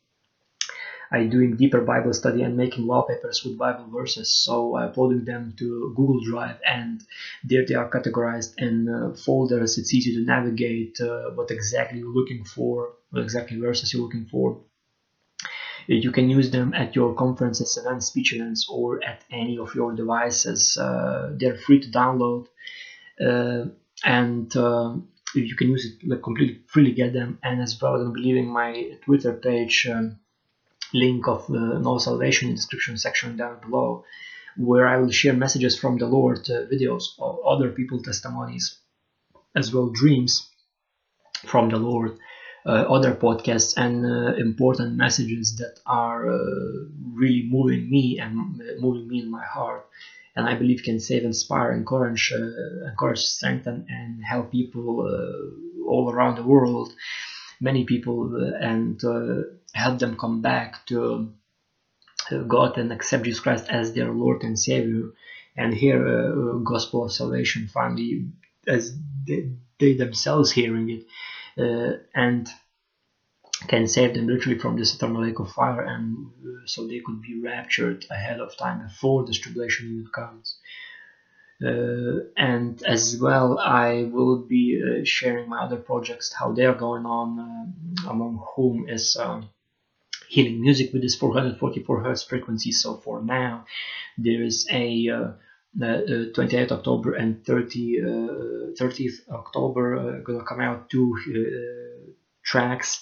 I'm 1.13 1.29
doing 1.29 1.55
deeper 1.55 1.81
Bible 1.81 2.11
study 2.11 2.41
and 2.41 2.57
making 2.57 2.87
wallpapers 2.87 3.43
with 3.43 3.55
Bible 3.55 3.87
verses. 3.93 4.31
So 4.31 4.75
I 4.75 4.85
uploading 4.85 5.25
them 5.25 5.53
to 5.59 5.93
Google 5.95 6.19
Drive, 6.23 6.57
and 6.65 7.03
there 7.43 7.63
they 7.65 7.75
are 7.75 7.87
categorized 7.87 8.55
in 8.57 8.89
uh, 8.89 9.13
folders. 9.15 9.77
It's 9.77 9.93
easy 9.93 10.15
to 10.15 10.25
navigate 10.25 10.99
uh, 10.99 11.29
what 11.35 11.51
exactly 11.51 11.99
you're 11.99 12.17
looking 12.19 12.43
for, 12.43 12.93
what 13.11 13.21
exactly 13.21 13.59
verses 13.59 13.93
you're 13.93 14.01
looking 14.01 14.25
for. 14.25 14.61
You 15.85 16.11
can 16.11 16.31
use 16.31 16.49
them 16.49 16.73
at 16.73 16.95
your 16.95 17.13
conferences, 17.13 17.77
events, 17.77 18.07
speech 18.07 18.33
events, 18.33 18.65
or 18.67 19.03
at 19.03 19.23
any 19.29 19.59
of 19.59 19.75
your 19.75 19.93
devices. 19.93 20.77
Uh, 20.77 21.33
they're 21.37 21.57
free 21.57 21.79
to 21.81 21.89
download, 21.89 22.47
uh, 23.21 23.65
and 24.03 24.55
uh, 24.55 24.95
you 25.35 25.55
can 25.55 25.69
use 25.69 25.85
it 25.85 26.07
like 26.07 26.21
completely 26.21 26.61
freely 26.67 26.91
get 26.91 27.13
them. 27.13 27.39
And 27.43 27.61
as 27.61 27.81
well, 27.81 27.95
I'm 27.95 28.13
leaving 28.13 28.47
my 28.47 28.97
Twitter 29.03 29.33
page. 29.33 29.87
Um, 29.89 30.19
link 30.93 31.27
of 31.27 31.49
uh, 31.49 31.79
No 31.79 31.97
Salvation 31.97 32.49
in 32.49 32.55
description 32.55 32.97
section 32.97 33.35
down 33.35 33.59
below, 33.59 34.05
where 34.57 34.87
I 34.87 34.97
will 34.97 35.11
share 35.11 35.33
messages 35.33 35.77
from 35.77 35.97
the 35.97 36.05
Lord, 36.05 36.49
uh, 36.49 36.65
videos 36.71 37.19
of 37.19 37.39
other 37.45 37.69
people 37.71 38.01
testimonies, 38.01 38.77
as 39.55 39.73
well 39.73 39.89
dreams 39.89 40.49
from 41.45 41.69
the 41.69 41.77
Lord, 41.77 42.17
uh, 42.65 42.69
other 42.69 43.13
podcasts 43.13 43.73
and 43.75 44.05
uh, 44.05 44.35
important 44.35 44.95
messages 44.95 45.57
that 45.57 45.79
are 45.85 46.31
uh, 46.31 46.37
really 47.13 47.47
moving 47.49 47.89
me 47.89 48.19
and 48.19 48.61
moving 48.79 49.07
me 49.07 49.19
in 49.19 49.29
my 49.29 49.43
heart 49.43 49.85
and 50.35 50.47
I 50.47 50.55
believe 50.55 50.81
can 50.83 50.99
save, 50.99 51.23
inspire, 51.23 51.71
encourage, 51.71 52.31
uh, 52.33 52.87
encourage, 52.89 53.19
strengthen, 53.19 53.85
and 53.87 54.23
help 54.23 54.51
people 54.51 55.01
uh, 55.01 55.89
all 55.89 56.11
around 56.11 56.37
the 56.37 56.43
world, 56.43 56.91
many 57.61 57.83
people, 57.83 58.35
uh, 58.35 58.57
and 58.59 58.99
help 59.73 59.99
them 59.99 60.17
come 60.17 60.41
back 60.41 60.85
to 60.87 61.31
God 62.47 62.77
and 62.77 62.91
accept 62.91 63.23
Jesus 63.23 63.41
Christ 63.41 63.65
as 63.69 63.93
their 63.93 64.11
Lord 64.11 64.43
and 64.43 64.57
Savior, 64.57 65.09
and 65.55 65.73
hear 65.73 66.05
a 66.55 66.59
gospel 66.63 67.03
of 67.03 67.11
salvation 67.11 67.67
finally 67.67 68.25
as 68.67 68.93
they, 69.27 69.49
they 69.79 69.93
themselves 69.93 70.51
hearing 70.51 70.89
it, 70.89 71.03
uh, 71.57 71.97
and 72.15 72.47
can 73.67 73.87
save 73.87 74.13
them 74.13 74.27
literally 74.27 74.57
from 74.57 74.75
this 74.75 74.95
eternal 74.95 75.21
lake 75.21 75.39
of 75.39 75.51
fire 75.51 75.81
and 75.81 76.27
uh, 76.45 76.65
so 76.65 76.87
they 76.87 76.99
could 76.99 77.21
be 77.21 77.41
raptured 77.41 78.05
ahead 78.09 78.39
of 78.39 78.55
time 78.57 78.83
before 78.83 79.25
this 79.25 79.39
tribulation 79.39 80.07
comes. 80.13 80.57
Uh, 81.63 82.25
and 82.35 82.83
as 82.83 83.17
well 83.21 83.57
I 83.57 84.09
will 84.11 84.37
be 84.37 84.81
uh, 84.81 85.05
sharing 85.05 85.47
my 85.47 85.59
other 85.63 85.77
projects 85.77 86.33
how 86.33 86.51
they're 86.51 86.73
going 86.73 87.05
on 87.05 87.39
uh, 87.39 88.09
among 88.09 88.43
whom 88.55 88.89
is 88.89 89.15
um, 89.15 89.49
healing 90.27 90.59
music 90.59 90.91
with 90.91 91.01
this 91.01 91.15
444 91.15 92.03
hertz 92.03 92.23
frequency. 92.23 92.71
So 92.71 92.97
for 92.97 93.21
now 93.21 93.65
there 94.17 94.43
is 94.43 94.67
a 94.71 95.07
uh, 95.09 95.19
uh, 95.81 96.33
28th 96.35 96.71
October 96.71 97.13
and 97.13 97.45
30 97.45 98.01
30th 98.77 99.29
October 99.31 100.21
gonna 100.21 100.43
come 100.43 100.59
out 100.59 100.89
two 100.89 101.15
tracks 102.43 103.01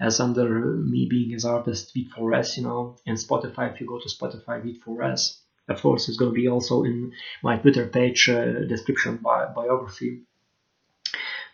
as 0.00 0.20
under 0.20 0.48
me 0.48 1.06
being 1.08 1.34
as 1.34 1.44
artist 1.44 1.94
Veet4S, 1.94 2.56
you 2.56 2.64
know, 2.64 2.96
and 3.06 3.16
Spotify, 3.16 3.72
if 3.72 3.80
you 3.80 3.86
go 3.86 4.00
to 4.00 4.08
Spotify 4.08 4.62
Veet4S, 4.64 5.38
of 5.68 5.82
course, 5.82 6.08
it's 6.08 6.16
going 6.16 6.30
to 6.30 6.34
be 6.34 6.48
also 6.48 6.84
in 6.84 7.12
my 7.42 7.58
Twitter 7.58 7.86
page 7.86 8.28
uh, 8.28 8.64
description 8.66 9.18
bi 9.22 9.46
biography. 9.54 10.22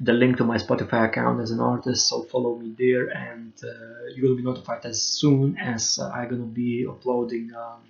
The 0.01 0.13
link 0.13 0.39
to 0.39 0.45
my 0.45 0.57
Spotify 0.57 1.09
account 1.09 1.41
as 1.41 1.51
an 1.51 1.61
artist, 1.61 2.09
so 2.09 2.23
follow 2.23 2.57
me 2.57 2.75
there, 2.79 3.09
and 3.09 3.53
uh, 3.63 4.07
you 4.15 4.29
will 4.29 4.37
be 4.37 4.43
notified 4.43 4.85
as 4.85 5.03
soon 5.03 5.57
as 5.59 5.99
uh, 6.01 6.11
I'm 6.11 6.29
gonna 6.29 6.45
be 6.45 6.87
uploading. 6.87 7.53
Um, 7.55 7.81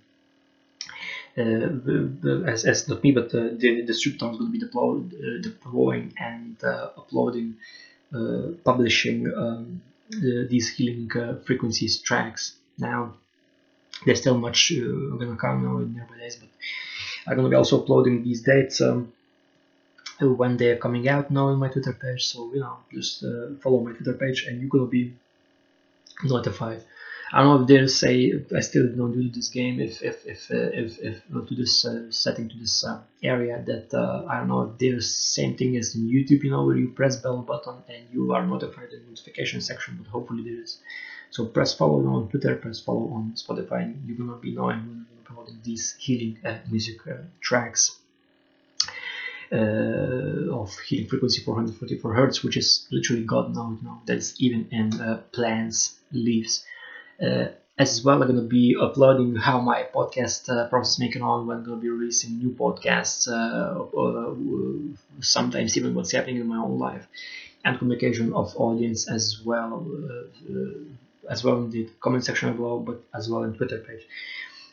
uh, 1.36 2.48
as, 2.48 2.64
as 2.64 2.88
not 2.88 3.02
me, 3.02 3.10
but 3.10 3.30
the, 3.30 3.56
the, 3.58 3.80
is 3.88 4.06
going 4.06 4.38
to 4.38 4.50
be 4.50 4.58
deployed, 4.58 5.12
uh, 5.14 5.42
deploying 5.42 6.12
and 6.16 6.62
uh, 6.62 6.90
uploading, 6.96 7.56
publishing 8.64 9.32
um, 9.34 9.82
the, 10.10 10.46
these 10.48 10.68
healing 10.74 11.10
uh, 11.16 11.36
frequencies 11.44 11.98
tracks. 11.98 12.54
Now, 12.78 13.14
there's 14.04 14.20
still 14.20 14.38
much 14.38 14.72
uh, 14.72 15.16
gonna 15.16 15.36
come 15.36 15.64
now 15.64 15.78
in 15.78 15.94
nearby 15.94 16.18
days, 16.18 16.36
but 16.36 16.48
I'm 17.26 17.36
gonna 17.36 17.48
be 17.48 17.56
also 17.56 17.82
uploading 17.82 18.22
these 18.22 18.42
dates 18.42 18.80
um, 18.80 19.12
when 20.20 20.56
they're 20.56 20.76
coming 20.76 21.08
out 21.08 21.30
now 21.30 21.48
in 21.48 21.58
my 21.58 21.68
Twitter 21.68 21.92
page. 21.92 22.26
So 22.26 22.52
you 22.52 22.60
know, 22.60 22.78
just 22.92 23.24
uh, 23.24 23.54
follow 23.62 23.80
my 23.80 23.92
Twitter 23.92 24.14
page, 24.14 24.46
and 24.46 24.60
you're 24.60 24.68
gonna 24.68 24.86
be 24.86 25.14
notified 26.22 26.82
I 27.34 27.42
don't 27.42 27.48
know 27.48 27.62
if 27.62 27.66
there's 27.66 27.96
say 27.96 28.32
I 28.54 28.60
still 28.60 28.86
don't 28.96 29.10
do 29.10 29.28
this 29.28 29.48
game 29.48 29.80
if 29.80 30.02
if 30.02 30.24
if 30.24 30.40
uh, 30.52 30.82
if, 30.82 31.00
if 31.00 31.16
to 31.48 31.54
this 31.56 31.84
uh, 31.84 32.08
setting 32.08 32.48
to 32.48 32.56
this 32.56 32.84
uh, 32.84 33.00
area 33.24 33.60
that 33.66 33.92
uh, 33.92 34.24
I 34.30 34.38
don't 34.38 34.46
know 34.46 34.62
if 34.62 34.78
there's 34.78 35.08
the 35.08 35.22
same 35.38 35.56
thing 35.56 35.76
as 35.76 35.96
in 35.96 36.02
YouTube 36.06 36.44
you 36.44 36.52
know 36.52 36.64
where 36.64 36.76
you 36.76 36.90
press 36.90 37.16
bell 37.16 37.38
button 37.42 37.78
and 37.88 38.04
you 38.12 38.32
are 38.34 38.46
notified 38.46 38.92
in 38.92 39.00
the 39.00 39.08
notification 39.08 39.60
section 39.60 39.96
but 40.00 40.06
hopefully 40.06 40.44
there 40.44 40.62
is. 40.62 40.78
So 41.30 41.46
press 41.46 41.74
follow 41.74 42.06
on 42.06 42.28
Twitter 42.28 42.54
press 42.54 42.78
follow 42.78 43.06
on 43.16 43.32
Spotify 43.34 43.82
you 44.06 44.14
will 44.14 44.26
gonna 44.26 44.38
be 44.38 44.52
knowing 44.52 44.86
when 44.86 45.06
I'm 45.10 45.24
promoting 45.24 45.58
these 45.64 45.96
healing 45.98 46.38
music 46.70 47.04
uh, 47.08 47.14
tracks 47.40 47.98
uh, 49.50 50.60
of 50.60 50.78
healing 50.86 51.08
frequency 51.08 51.42
444 51.42 52.14
hertz, 52.14 52.44
which 52.44 52.56
is 52.56 52.86
literally 52.92 53.24
God 53.24 53.54
knows 53.56 53.78
now 53.82 54.02
that's 54.06 54.40
even 54.40 54.68
in 54.70 55.00
uh, 55.00 55.22
plants, 55.32 55.96
leaves, 56.12 56.64
as 57.78 58.04
well, 58.04 58.22
I'm 58.22 58.28
going 58.28 58.36
to 58.36 58.48
be 58.48 58.76
uploading 58.80 59.34
how 59.34 59.60
my 59.60 59.84
podcast 59.94 60.48
uh, 60.48 60.68
process 60.68 60.98
making 60.98 61.22
on 61.22 61.46
when 61.46 61.58
I'm 61.58 61.64
going 61.64 61.78
to 61.78 61.82
be 61.82 61.88
releasing 61.88 62.38
new 62.38 62.50
podcasts, 62.50 63.26
uh, 63.28 65.20
sometimes 65.20 65.76
even 65.76 65.94
what's 65.94 66.12
happening 66.12 66.36
in 66.36 66.46
my 66.46 66.58
own 66.58 66.78
life, 66.78 67.06
and 67.64 67.78
communication 67.78 68.32
of 68.32 68.54
audience 68.56 69.08
as 69.10 69.40
well, 69.44 69.86
as 71.28 71.42
well 71.42 71.56
in 71.56 71.70
the 71.70 71.88
comment 72.00 72.24
section 72.24 72.54
below, 72.54 72.78
but 72.78 73.02
as 73.14 73.28
well 73.28 73.42
in 73.42 73.54
Twitter 73.54 73.78
page. 73.78 74.06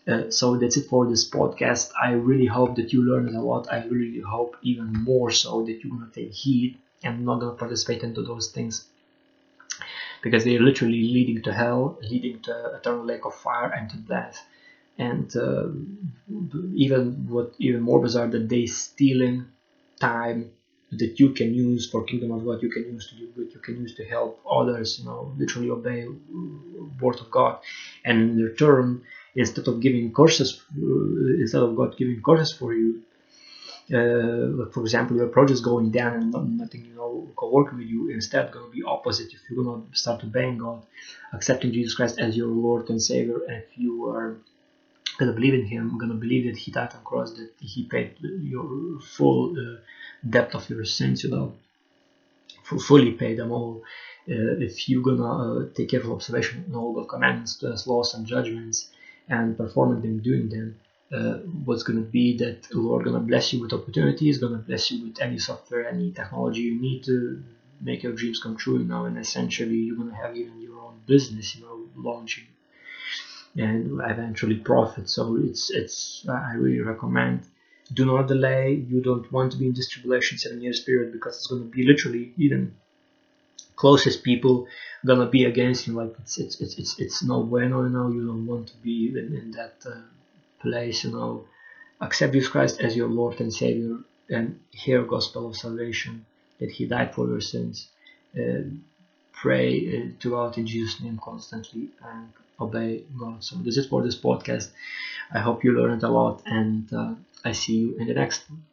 Uh, 0.08 0.30
so 0.32 0.58
that's 0.58 0.78
it 0.78 0.88
for 0.90 1.08
this 1.08 1.30
podcast. 1.30 1.92
I 2.02 2.12
really 2.12 2.48
hope 2.48 2.76
that 2.78 2.92
you 2.92 3.04
learned 3.04 3.36
a 3.36 3.42
lot. 3.42 3.72
I 3.72 3.84
really 3.86 4.20
hope 4.20 4.58
even 4.64 4.92
more 4.94 5.32
so 5.32 5.64
that 5.64 5.84
you're 5.84 5.94
gonna 5.94 6.12
take 6.14 6.34
heed 6.34 6.78
and 7.04 7.24
not 7.26 7.40
gonna 7.40 7.54
participate 7.54 8.04
into 8.04 8.24
those 8.24 8.52
things 8.52 8.88
because 10.22 10.44
they're 10.44 10.60
literally 10.60 11.02
leading 11.02 11.42
to 11.44 11.54
hell, 11.54 11.98
leading 12.02 12.40
to 12.42 12.76
eternal 12.76 13.06
lake 13.06 13.26
of 13.26 13.34
fire 13.34 13.70
and 13.70 13.90
to 13.90 13.98
death. 13.98 14.44
And 14.98 15.36
uh, 15.36 15.68
even 16.76 17.28
what 17.28 17.54
even 17.60 17.82
more 17.82 18.00
bizarre 18.00 18.28
that 18.28 18.50
they 18.50 18.66
stealing 18.66 19.46
time 20.00 20.52
that 20.92 21.20
you 21.20 21.30
can 21.30 21.54
use 21.54 21.90
for 21.90 22.04
kingdom 22.04 22.32
of 22.32 22.46
God, 22.46 22.62
you 22.62 22.70
can 22.70 22.84
use 22.84 23.08
to 23.08 23.16
do 23.16 23.28
good, 23.36 23.54
you 23.54 23.60
can 23.62 23.78
use 23.78 23.94
to 23.96 24.06
help 24.06 24.40
others, 24.50 25.00
you 25.00 25.06
know, 25.06 25.34
literally 25.38 25.70
obey 25.70 26.06
word 27.00 27.20
of 27.20 27.32
God. 27.32 27.60
And 28.04 28.22
in 28.22 28.38
return, 28.44 29.04
instead 29.36 29.68
of 29.68 29.80
giving 29.80 30.12
courses, 30.12 30.62
uh, 30.78 31.40
instead 31.40 31.64
of 31.64 31.76
God 31.76 31.96
giving 31.98 32.22
courses 32.22 32.52
for 32.52 32.74
you, 32.74 33.02
uh, 33.90 34.66
for 34.72 34.82
example, 34.82 35.18
your 35.18 35.28
project 35.28 35.52
is 35.52 35.62
going 35.62 35.92
down 35.92 36.14
and 36.14 36.58
nothing, 36.58 36.86
you 36.86 36.96
know, 36.96 37.28
co-working 37.36 37.78
with 37.78 37.88
you, 37.88 38.10
instead 38.10 38.52
going 38.52 38.66
to 38.66 38.72
be 38.72 38.84
opposite. 38.84 39.34
If 39.34 39.40
you're 39.50 39.64
going 39.64 39.84
to 39.90 39.98
start 39.98 40.24
obeying 40.24 40.58
God, 40.58 40.84
accepting 41.34 41.72
Jesus 41.72 41.94
Christ 41.94 42.20
as 42.20 42.36
your 42.38 42.48
Lord 42.48 42.90
and 42.90 43.02
Savior, 43.02 43.40
and 43.48 43.58
if 43.58 43.78
you 43.78 44.06
are 44.10 44.36
going 45.18 45.32
to 45.32 45.36
believe 45.36 45.54
in 45.54 45.66
Him, 45.66 45.98
going 45.98 46.12
to 46.12 46.18
believe 46.18 46.46
that 46.46 46.58
He 46.58 46.72
died 46.72 46.94
on 46.96 47.04
cross, 47.04 47.32
that 47.34 47.50
He 47.60 47.84
paid 47.84 48.14
your 48.22 49.00
full 49.02 49.54
uh, 49.58 49.78
depth 50.30 50.56
of 50.56 50.70
your 50.70 50.86
sins, 50.86 51.24
you 51.24 51.30
know, 51.30 51.54
fully 52.64 53.12
paid 53.12 53.38
them 53.38 53.52
all. 53.52 53.84
Uh, 54.30 54.56
if 54.68 54.88
you're 54.88 55.02
gonna 55.04 55.62
uh, 55.62 55.66
take 55.74 55.90
careful 55.90 56.14
observation 56.14 56.64
on 56.70 56.76
all 56.76 56.94
the 56.94 57.04
commandments, 57.04 57.62
laws, 57.88 58.14
and 58.14 58.26
judgments, 58.26 58.88
and 59.28 59.58
performing 59.58 60.02
them, 60.02 60.20
doing 60.20 60.48
them, 60.50 60.80
uh, 61.14 61.36
what's 61.66 61.84
going 61.84 62.00
to 62.00 62.10
be 62.10 62.38
that 62.38 62.64
the 62.64 62.80
Lord 62.80 63.04
going 63.04 63.16
to 63.16 63.22
bless 63.22 63.52
you 63.52 63.62
with 63.62 63.74
opportunities, 63.74 64.38
going 64.38 64.54
to 64.54 64.60
bless 64.60 64.92
you 64.92 65.04
with 65.06 65.22
any 65.22 65.40
software, 65.40 65.88
any 65.88 66.12
technology 66.12 66.62
you 66.62 66.80
need 66.80 67.04
to 67.06 67.44
make 67.82 68.04
your 68.04 68.14
dreams 68.14 68.40
come 68.42 68.56
true. 68.56 68.80
You 68.80 68.86
know, 68.86 69.06
and 69.06 69.18
essentially 69.18 69.76
you're 69.76 69.98
going 69.98 70.10
to 70.10 70.16
have 70.16 70.36
even 70.38 70.62
your 70.62 70.80
own 70.80 71.02
business, 71.06 71.56
you 71.56 71.64
know, 71.64 71.80
launching 71.96 72.46
and 73.58 74.00
eventually 74.04 74.56
profit. 74.56 75.10
So 75.10 75.38
it's 75.38 75.70
it's 75.70 76.26
I 76.30 76.54
really 76.54 76.82
recommend. 76.82 77.42
Do 77.94 78.06
not 78.06 78.28
delay. 78.28 78.74
You 78.74 79.02
don't 79.02 79.30
want 79.34 79.52
to 79.52 79.58
be 79.58 79.66
in 79.66 79.74
this 79.74 79.90
tribulation 79.90 80.38
seven 80.38 80.62
years 80.62 80.80
period 80.80 81.12
because 81.12 81.36
it's 81.36 81.48
going 81.48 81.64
to 81.64 81.68
be 81.68 81.84
literally 81.84 82.34
even 82.38 82.74
closest 83.76 84.24
people 84.24 84.68
gonna 85.06 85.26
be 85.26 85.46
against 85.46 85.88
you. 85.88 85.94
Like 85.94 86.14
it's 86.20 86.38
it's 86.38 86.62
it's 86.62 86.76
it's, 86.78 87.00
it's 87.00 87.24
no 87.24 87.44
bueno. 87.44 87.84
You 87.84 87.90
know, 87.90 88.08
you 88.16 88.26
don't 88.26 88.46
want 88.46 88.68
to 88.68 88.78
be 88.78 89.10
in, 89.10 89.36
in 89.42 89.52
that. 89.52 89.76
Uh, 89.86 90.02
place, 90.62 91.04
you 91.04 91.12
know, 91.12 91.46
accept 92.00 92.34
Jesus 92.34 92.50
Christ 92.50 92.80
as 92.80 92.96
your 92.96 93.10
Lord 93.10 93.40
and 93.42 93.54
Savior 93.54 93.98
and 94.30 94.60
hear 94.72 95.04
gospel 95.04 95.48
of 95.48 95.56
salvation 95.56 96.26
that 96.60 96.72
He 96.72 96.86
died 96.86 97.14
for 97.14 97.28
your 97.28 97.42
sins. 97.42 97.88
Uh, 98.38 98.64
pray 99.34 99.68
uh, 99.98 100.12
throughout 100.20 100.58
in 100.58 100.66
Jesus' 100.68 101.00
name 101.00 101.20
constantly 101.22 101.90
and 102.04 102.32
obey 102.60 103.04
God. 103.18 103.44
So 103.44 103.56
this 103.58 103.78
is 103.78 103.88
for 103.88 104.02
this 104.04 104.16
podcast. 104.16 104.70
I 105.32 105.40
hope 105.40 105.64
you 105.64 105.72
learned 105.74 106.04
a 106.04 106.10
lot 106.10 106.42
and 106.46 106.92
uh, 106.94 107.14
I 107.44 107.52
see 107.54 107.78
you 107.78 107.96
in 107.98 108.08
the 108.08 108.14
next 108.14 108.50
one. 108.50 108.64